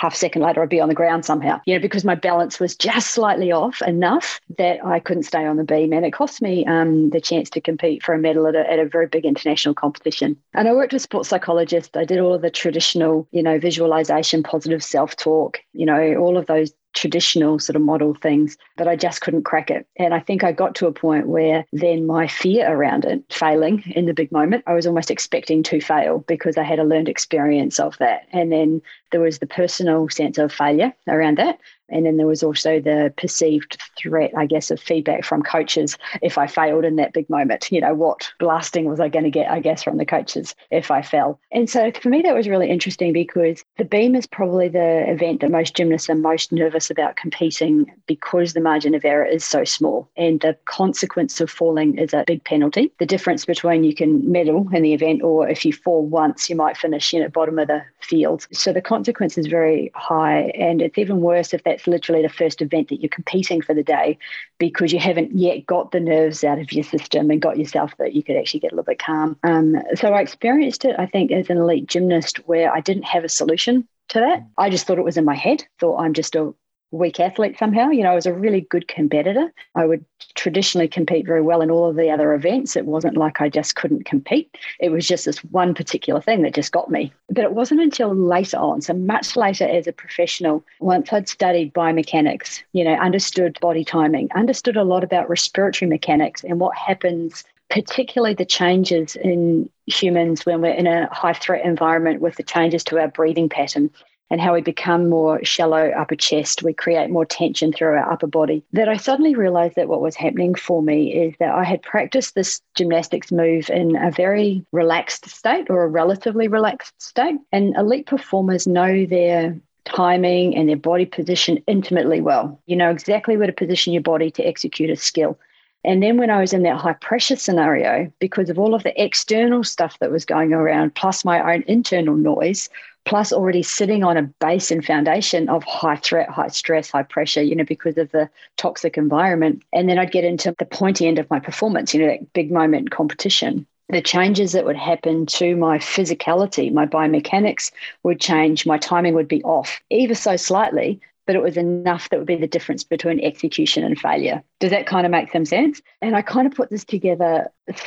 half 0.00 0.14
second 0.14 0.40
later 0.40 0.62
I'd 0.62 0.70
be 0.70 0.80
on 0.80 0.88
the 0.88 0.94
ground 0.94 1.26
somehow, 1.26 1.60
you 1.66 1.74
know, 1.74 1.80
because 1.80 2.06
my 2.06 2.14
balance 2.14 2.58
was 2.58 2.74
just 2.74 3.10
slightly 3.10 3.52
off 3.52 3.82
enough 3.82 4.40
that 4.56 4.82
I 4.82 4.98
couldn't 4.98 5.24
stay 5.24 5.44
on 5.44 5.58
the 5.58 5.64
beam. 5.64 5.92
And 5.92 6.06
it 6.06 6.12
cost 6.12 6.40
me 6.40 6.64
um, 6.64 7.10
the 7.10 7.20
chance 7.20 7.50
to 7.50 7.60
compete 7.60 8.02
for 8.02 8.14
a 8.14 8.18
medal 8.18 8.46
at 8.46 8.54
a, 8.54 8.70
at 8.70 8.78
a 8.78 8.88
very 8.88 9.06
big 9.06 9.26
international 9.26 9.74
competition. 9.74 10.38
And 10.54 10.68
I 10.68 10.72
worked 10.72 10.94
with 10.94 11.02
sports 11.02 11.28
psychologists. 11.28 11.94
I 11.94 12.06
did 12.06 12.18
all 12.18 12.32
of 12.32 12.40
the 12.40 12.50
traditional, 12.50 13.28
you 13.30 13.42
know, 13.42 13.58
visualization, 13.58 14.42
positive 14.42 14.82
self 14.82 15.16
talk, 15.16 15.58
you 15.74 15.84
know, 15.84 16.14
all 16.14 16.38
of 16.38 16.46
those 16.46 16.72
traditional 16.94 17.58
sort 17.58 17.76
of 17.76 17.82
model 17.82 18.14
things, 18.14 18.56
but 18.76 18.88
I 18.88 18.96
just 18.96 19.20
couldn't 19.20 19.44
crack 19.44 19.70
it. 19.70 19.86
And 19.96 20.14
I 20.14 20.20
think 20.20 20.42
I 20.42 20.52
got 20.52 20.74
to 20.76 20.86
a 20.86 20.92
point 20.92 21.28
where 21.28 21.64
then 21.72 22.06
my 22.06 22.26
fear 22.26 22.70
around 22.70 23.04
it 23.04 23.22
failing 23.30 23.82
in 23.94 24.06
the 24.06 24.14
big 24.14 24.32
moment, 24.32 24.64
I 24.66 24.74
was 24.74 24.86
almost 24.86 25.10
expecting 25.10 25.62
to 25.64 25.80
fail 25.80 26.24
because 26.26 26.56
I 26.56 26.62
had 26.62 26.78
a 26.78 26.84
learned 26.84 27.08
experience 27.08 27.78
of 27.78 27.96
that. 27.98 28.26
And 28.32 28.50
then 28.50 28.82
there 29.10 29.20
was 29.20 29.38
the 29.38 29.46
personal 29.46 30.08
sense 30.08 30.38
of 30.38 30.52
failure 30.52 30.92
around 31.08 31.38
that. 31.38 31.58
And 31.90 32.06
then 32.06 32.16
there 32.16 32.26
was 32.26 32.42
also 32.42 32.80
the 32.80 33.12
perceived 33.16 33.76
threat, 33.98 34.32
I 34.36 34.46
guess, 34.46 34.70
of 34.70 34.80
feedback 34.80 35.24
from 35.24 35.42
coaches 35.42 35.98
if 36.22 36.38
I 36.38 36.46
failed 36.46 36.84
in 36.84 36.96
that 36.96 37.12
big 37.12 37.28
moment. 37.28 37.70
You 37.70 37.80
know, 37.80 37.94
what 37.94 38.30
blasting 38.38 38.84
was 38.84 39.00
I 39.00 39.08
going 39.08 39.24
to 39.24 39.30
get, 39.30 39.50
I 39.50 39.60
guess, 39.60 39.82
from 39.82 39.98
the 39.98 40.06
coaches 40.06 40.54
if 40.70 40.90
I 40.90 41.02
fell? 41.02 41.40
And 41.50 41.68
so 41.68 41.90
for 42.00 42.08
me, 42.08 42.22
that 42.22 42.34
was 42.34 42.48
really 42.48 42.70
interesting 42.70 43.12
because 43.12 43.64
the 43.76 43.84
beam 43.84 44.14
is 44.14 44.26
probably 44.26 44.68
the 44.68 45.10
event 45.10 45.40
that 45.40 45.50
most 45.50 45.76
gymnasts 45.76 46.08
are 46.08 46.14
most 46.14 46.52
nervous 46.52 46.90
about 46.90 47.16
competing 47.16 47.90
because 48.06 48.52
the 48.52 48.60
margin 48.60 48.94
of 48.94 49.04
error 49.04 49.24
is 49.24 49.44
so 49.44 49.64
small. 49.64 50.08
And 50.16 50.40
the 50.40 50.56
consequence 50.66 51.40
of 51.40 51.50
falling 51.50 51.98
is 51.98 52.14
a 52.14 52.24
big 52.26 52.44
penalty. 52.44 52.92
The 52.98 53.06
difference 53.06 53.44
between 53.44 53.84
you 53.84 53.94
can 53.94 54.30
medal 54.30 54.68
in 54.72 54.82
the 54.82 54.94
event 54.94 55.22
or 55.22 55.48
if 55.48 55.64
you 55.64 55.72
fall 55.72 56.06
once, 56.06 56.48
you 56.48 56.56
might 56.56 56.76
finish 56.76 57.12
in 57.12 57.22
at 57.22 57.26
the 57.26 57.32
bottom 57.32 57.58
of 57.58 57.68
the 57.68 57.82
field. 58.00 58.46
So 58.52 58.72
the 58.72 58.80
consequence 59.00 59.38
is 59.38 59.46
very 59.46 59.90
high. 59.94 60.52
And 60.54 60.82
it's 60.82 60.98
even 60.98 61.22
worse 61.22 61.54
if 61.54 61.64
that's 61.64 61.86
literally 61.86 62.20
the 62.20 62.28
first 62.28 62.60
event 62.60 62.88
that 62.88 63.00
you're 63.00 63.08
competing 63.08 63.62
for 63.62 63.72
the 63.72 63.82
day 63.82 64.18
because 64.58 64.92
you 64.92 64.98
haven't 64.98 65.34
yet 65.34 65.64
got 65.64 65.90
the 65.90 66.00
nerves 66.00 66.44
out 66.44 66.58
of 66.58 66.70
your 66.70 66.84
system 66.84 67.30
and 67.30 67.40
got 67.40 67.58
yourself 67.58 67.94
that 67.98 68.12
you 68.12 68.22
could 68.22 68.36
actually 68.36 68.60
get 68.60 68.72
a 68.72 68.74
little 68.74 68.84
bit 68.84 68.98
calm. 68.98 69.38
Um, 69.42 69.78
so 69.94 70.12
I 70.12 70.20
experienced 70.20 70.84
it, 70.84 70.96
I 70.98 71.06
think, 71.06 71.32
as 71.32 71.48
an 71.48 71.56
elite 71.56 71.86
gymnast 71.86 72.46
where 72.46 72.70
I 72.70 72.80
didn't 72.80 73.04
have 73.04 73.24
a 73.24 73.28
solution 73.30 73.88
to 74.10 74.20
that. 74.20 74.46
I 74.58 74.68
just 74.68 74.86
thought 74.86 74.98
it 74.98 75.04
was 75.04 75.16
in 75.16 75.24
my 75.24 75.34
head, 75.34 75.64
thought 75.78 75.98
I'm 75.98 76.12
just 76.12 76.34
a 76.34 76.52
weak 76.90 77.20
athlete 77.20 77.56
somehow. 77.58 77.90
You 77.90 78.02
know, 78.02 78.12
I 78.12 78.14
was 78.14 78.26
a 78.26 78.32
really 78.32 78.62
good 78.62 78.88
competitor. 78.88 79.52
I 79.74 79.86
would 79.86 80.04
traditionally 80.34 80.88
compete 80.88 81.26
very 81.26 81.42
well 81.42 81.62
in 81.62 81.70
all 81.70 81.88
of 81.88 81.96
the 81.96 82.10
other 82.10 82.34
events. 82.34 82.76
It 82.76 82.86
wasn't 82.86 83.16
like 83.16 83.40
I 83.40 83.48
just 83.48 83.76
couldn't 83.76 84.04
compete. 84.04 84.56
It 84.80 84.90
was 84.90 85.06
just 85.06 85.24
this 85.24 85.38
one 85.44 85.74
particular 85.74 86.20
thing 86.20 86.42
that 86.42 86.54
just 86.54 86.72
got 86.72 86.90
me. 86.90 87.12
But 87.28 87.44
it 87.44 87.52
wasn't 87.52 87.80
until 87.80 88.14
later 88.14 88.56
on, 88.56 88.80
so 88.80 88.94
much 88.94 89.36
later 89.36 89.64
as 89.64 89.86
a 89.86 89.92
professional, 89.92 90.64
once 90.80 91.12
I'd 91.12 91.28
studied 91.28 91.74
biomechanics, 91.74 92.62
you 92.72 92.84
know, 92.84 92.94
understood 92.94 93.58
body 93.60 93.84
timing, 93.84 94.28
understood 94.34 94.76
a 94.76 94.84
lot 94.84 95.04
about 95.04 95.28
respiratory 95.28 95.88
mechanics 95.88 96.44
and 96.44 96.60
what 96.60 96.76
happens 96.76 97.44
particularly 97.70 98.34
the 98.34 98.44
changes 98.44 99.14
in 99.14 99.70
humans 99.86 100.44
when 100.44 100.60
we're 100.60 100.74
in 100.74 100.88
a 100.88 101.08
high 101.14 101.32
threat 101.32 101.64
environment 101.64 102.20
with 102.20 102.34
the 102.34 102.42
changes 102.42 102.82
to 102.84 102.98
our 102.98 103.08
breathing 103.08 103.48
pattern 103.48 103.90
and 104.30 104.40
how 104.40 104.54
we 104.54 104.60
become 104.60 105.08
more 105.08 105.42
shallow 105.44 105.90
upper 105.90 106.14
chest, 106.14 106.62
we 106.62 106.72
create 106.72 107.10
more 107.10 107.24
tension 107.24 107.72
through 107.72 107.88
our 107.88 108.12
upper 108.12 108.26
body. 108.26 108.62
That 108.72 108.88
I 108.88 108.96
suddenly 108.96 109.34
realized 109.34 109.74
that 109.76 109.88
what 109.88 110.00
was 110.00 110.14
happening 110.14 110.54
for 110.54 110.82
me 110.82 111.12
is 111.12 111.34
that 111.40 111.52
I 111.52 111.64
had 111.64 111.82
practiced 111.82 112.34
this 112.34 112.60
gymnastics 112.76 113.32
move 113.32 113.68
in 113.70 113.96
a 113.96 114.10
very 114.10 114.64
relaxed 114.72 115.28
state 115.28 115.68
or 115.68 115.82
a 115.82 115.88
relatively 115.88 116.48
relaxed 116.48 117.00
state. 117.02 117.36
And 117.52 117.74
elite 117.76 118.06
performers 118.06 118.66
know 118.66 119.04
their 119.04 119.58
timing 119.84 120.54
and 120.56 120.68
their 120.68 120.76
body 120.76 121.06
position 121.06 121.62
intimately 121.66 122.20
well. 122.20 122.60
You 122.66 122.76
know 122.76 122.90
exactly 122.90 123.36
where 123.36 123.46
to 123.46 123.52
position 123.52 123.92
your 123.92 124.02
body 124.02 124.30
to 124.32 124.44
execute 124.44 124.90
a 124.90 124.96
skill. 124.96 125.38
And 125.82 126.02
then 126.02 126.18
when 126.18 126.30
I 126.30 126.40
was 126.40 126.52
in 126.52 126.62
that 126.64 126.76
high 126.76 126.92
pressure 126.92 127.36
scenario, 127.36 128.12
because 128.18 128.50
of 128.50 128.58
all 128.58 128.74
of 128.74 128.82
the 128.82 129.02
external 129.02 129.64
stuff 129.64 129.98
that 130.00 130.10
was 130.10 130.26
going 130.26 130.52
around, 130.52 130.94
plus 130.94 131.24
my 131.24 131.54
own 131.54 131.64
internal 131.66 132.16
noise, 132.16 132.68
plus 133.10 133.32
already 133.32 133.60
sitting 133.60 134.04
on 134.04 134.16
a 134.16 134.22
base 134.22 134.70
and 134.70 134.84
foundation 134.84 135.48
of 135.48 135.64
high 135.64 135.96
threat, 135.96 136.30
high 136.30 136.46
stress, 136.46 136.90
high 136.90 137.02
pressure, 137.02 137.42
you 137.42 137.56
know, 137.56 137.64
because 137.64 137.98
of 137.98 138.08
the 138.12 138.30
toxic 138.56 138.96
environment. 138.96 139.60
And 139.72 139.88
then 139.88 139.98
I'd 139.98 140.12
get 140.12 140.22
into 140.22 140.54
the 140.56 140.64
pointy 140.64 141.08
end 141.08 141.18
of 141.18 141.28
my 141.28 141.40
performance, 141.40 141.92
you 141.92 142.00
know, 142.00 142.06
that 142.06 142.32
big 142.34 142.52
moment 142.52 142.92
competition. 142.92 143.66
The 143.88 144.00
changes 144.00 144.52
that 144.52 144.64
would 144.64 144.76
happen 144.76 145.26
to 145.26 145.56
my 145.56 145.78
physicality, 145.78 146.72
my 146.72 146.86
biomechanics 146.86 147.72
would 148.04 148.20
change, 148.20 148.64
my 148.64 148.78
timing 148.78 149.14
would 149.14 149.26
be 149.26 149.42
off, 149.42 149.80
even 149.90 150.14
so 150.14 150.36
slightly, 150.36 151.00
but 151.30 151.36
it 151.36 151.42
was 151.42 151.56
enough 151.56 152.08
that 152.08 152.18
would 152.18 152.26
be 152.26 152.34
the 152.34 152.48
difference 152.48 152.82
between 152.82 153.20
execution 153.20 153.84
and 153.84 153.96
failure. 153.96 154.42
Does 154.58 154.72
that 154.72 154.88
kind 154.88 155.06
of 155.06 155.12
make 155.12 155.30
some 155.30 155.44
sense? 155.44 155.80
And 156.02 156.16
I 156.16 156.22
kind 156.22 156.44
of 156.44 156.52
put 156.52 156.70
this 156.70 156.84
together 156.84 157.46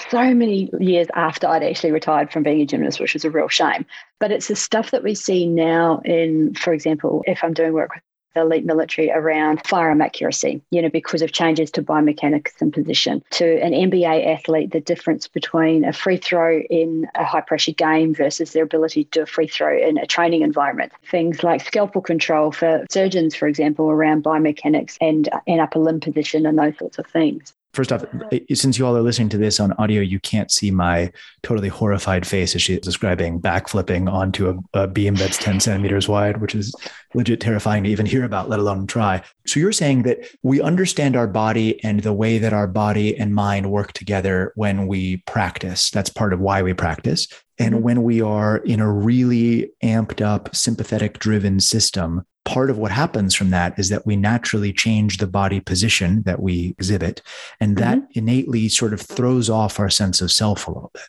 so 0.09 0.33
many 0.33 0.69
years 0.79 1.07
after 1.13 1.47
I'd 1.47 1.62
actually 1.62 1.91
retired 1.91 2.31
from 2.31 2.43
being 2.43 2.62
a 2.62 2.65
gymnast, 2.65 3.01
which 3.01 3.15
was 3.15 3.25
a 3.25 3.29
real 3.29 3.50
shame. 3.50 3.85
But 4.21 4.31
it's 4.31 4.47
the 4.47 4.55
stuff 4.55 4.91
that 4.91 5.03
we 5.03 5.13
see 5.13 5.45
now 5.45 6.01
in, 6.05 6.53
for 6.53 6.71
example, 6.71 7.21
if 7.27 7.43
I'm 7.43 7.53
doing 7.53 7.73
work 7.73 7.93
with 7.93 8.03
elite 8.36 8.66
military 8.66 9.12
around 9.12 9.66
firearm 9.66 10.02
accuracy, 10.02 10.62
you 10.72 10.82
know, 10.82 10.90
because 10.90 11.22
of 11.22 11.32
changes 11.32 11.72
to 11.72 11.84
biomechanics 11.84 12.62
and 12.62 12.74
position. 12.74 13.24
To 13.32 13.62
an 13.62 13.72
NBA 13.72 14.28
athlete, 14.28 14.72
the 14.72 14.82
difference 14.82 15.28
between 15.28 15.86
a 15.86 15.94
free 15.94 16.18
throw 16.18 16.60
in 16.60 17.08
a 17.16 17.24
high 17.24 17.42
pressure 17.42 17.72
game 17.74 18.13
versus 18.13 18.54
their 18.54 18.63
ability 18.63 19.06
to 19.06 19.25
free 19.25 19.48
throw 19.48 19.78
in 19.78 19.98
a 19.98 20.06
training 20.06 20.42
environment. 20.42 20.92
Things 21.10 21.44
like 21.44 21.66
scalpel 21.66 22.02
control 22.02 22.52
for 22.52 22.86
surgeons, 22.90 23.36
for 23.36 23.48
example, 23.48 23.90
around 23.90 24.24
biomechanics 24.24 24.98
and, 25.02 25.30
and 25.48 25.62
upper 25.62 25.80
limb 25.80 26.00
position 26.00 26.46
and 26.46 26.58
those 26.58 26.78
sorts 26.78 27.00
of 27.00 27.08
things. 27.08 27.54
First 27.74 27.92
off, 27.92 28.06
since 28.53 28.77
you 28.77 28.86
all 28.86 28.96
are 28.96 29.01
listening 29.01 29.30
to 29.30 29.38
this 29.38 29.60
on 29.60 29.74
audio, 29.74 30.00
you 30.01 30.20
can't 30.20 30.51
see 30.51 30.70
my 30.70 31.12
totally 31.42 31.70
horrified 31.70 32.27
face 32.27 32.53
as 32.53 32.62
she's 32.62 32.80
describing 32.80 33.42
backflipping 33.42 34.12
onto 34.12 34.50
a, 34.50 34.82
a, 34.82 34.88
beam 34.88 35.15
that's 35.15 35.39
10 35.39 35.60
centimeters 35.60 36.08
wide, 36.08 36.39
which 36.39 36.53
is 36.53 36.75
legit 37.15 37.42
terrifying 37.42 37.84
to 37.84 37.89
even 37.89 38.06
hear 38.06 38.25
about, 38.25 38.48
let 38.48 38.60
alone 38.60 38.86
try. 38.86 39.24
So 39.48 39.60
you're 39.60 39.72
saying 39.72 40.03
that 40.03 40.20
we 40.44 40.62
understand 40.62 41.15
our 41.15 41.25
body 41.25 41.84
and 41.84 42.01
the 42.01 42.13
way 42.13 42.38
that 42.38 42.53
our 42.53 42.68
body 42.68 43.18
and 43.18 43.34
mind 43.34 43.72
work 43.72 43.94
together 43.94 44.53
when 44.56 44.86
we 44.86 45.18
practice. 45.25 45.89
That's 45.89 46.12
part 46.12 46.34
of 46.34 46.39
why 46.39 46.62
we 46.62 46.75
practice. 46.75 47.27
And 47.58 47.74
mm-hmm. 47.74 47.84
when 47.84 48.03
we 48.03 48.22
are 48.22 48.58
in 48.58 48.82
a 48.82 48.92
really 48.92 49.72
amped 49.84 50.24
up, 50.24 50.56
sympathetic 50.56 51.18
driven 51.18 51.60
system, 51.60 52.24
part 52.45 52.69
of 52.69 52.77
what 52.77 52.91
happens 52.91 53.35
from 53.35 53.50
that 53.51 53.77
is 53.77 53.89
that 53.89 54.05
we 54.05 54.15
naturally 54.15 54.73
change 54.73 55.17
the 55.17 55.27
body 55.27 55.59
position 55.59 56.23
that 56.23 56.41
we 56.41 56.69
exhibit. 56.77 57.21
And 57.59 57.77
that 57.77 57.97
mm-hmm. 57.97 58.19
innately 58.19 58.69
sort 58.69 58.93
of 58.93 59.01
throws 59.01 59.50
off 59.50 59.79
our 59.79 59.89
sense 59.89 60.21
of 60.21 60.31
self 60.31 60.67
a 60.67 60.71
little 60.71 60.91
bit. 60.93 61.03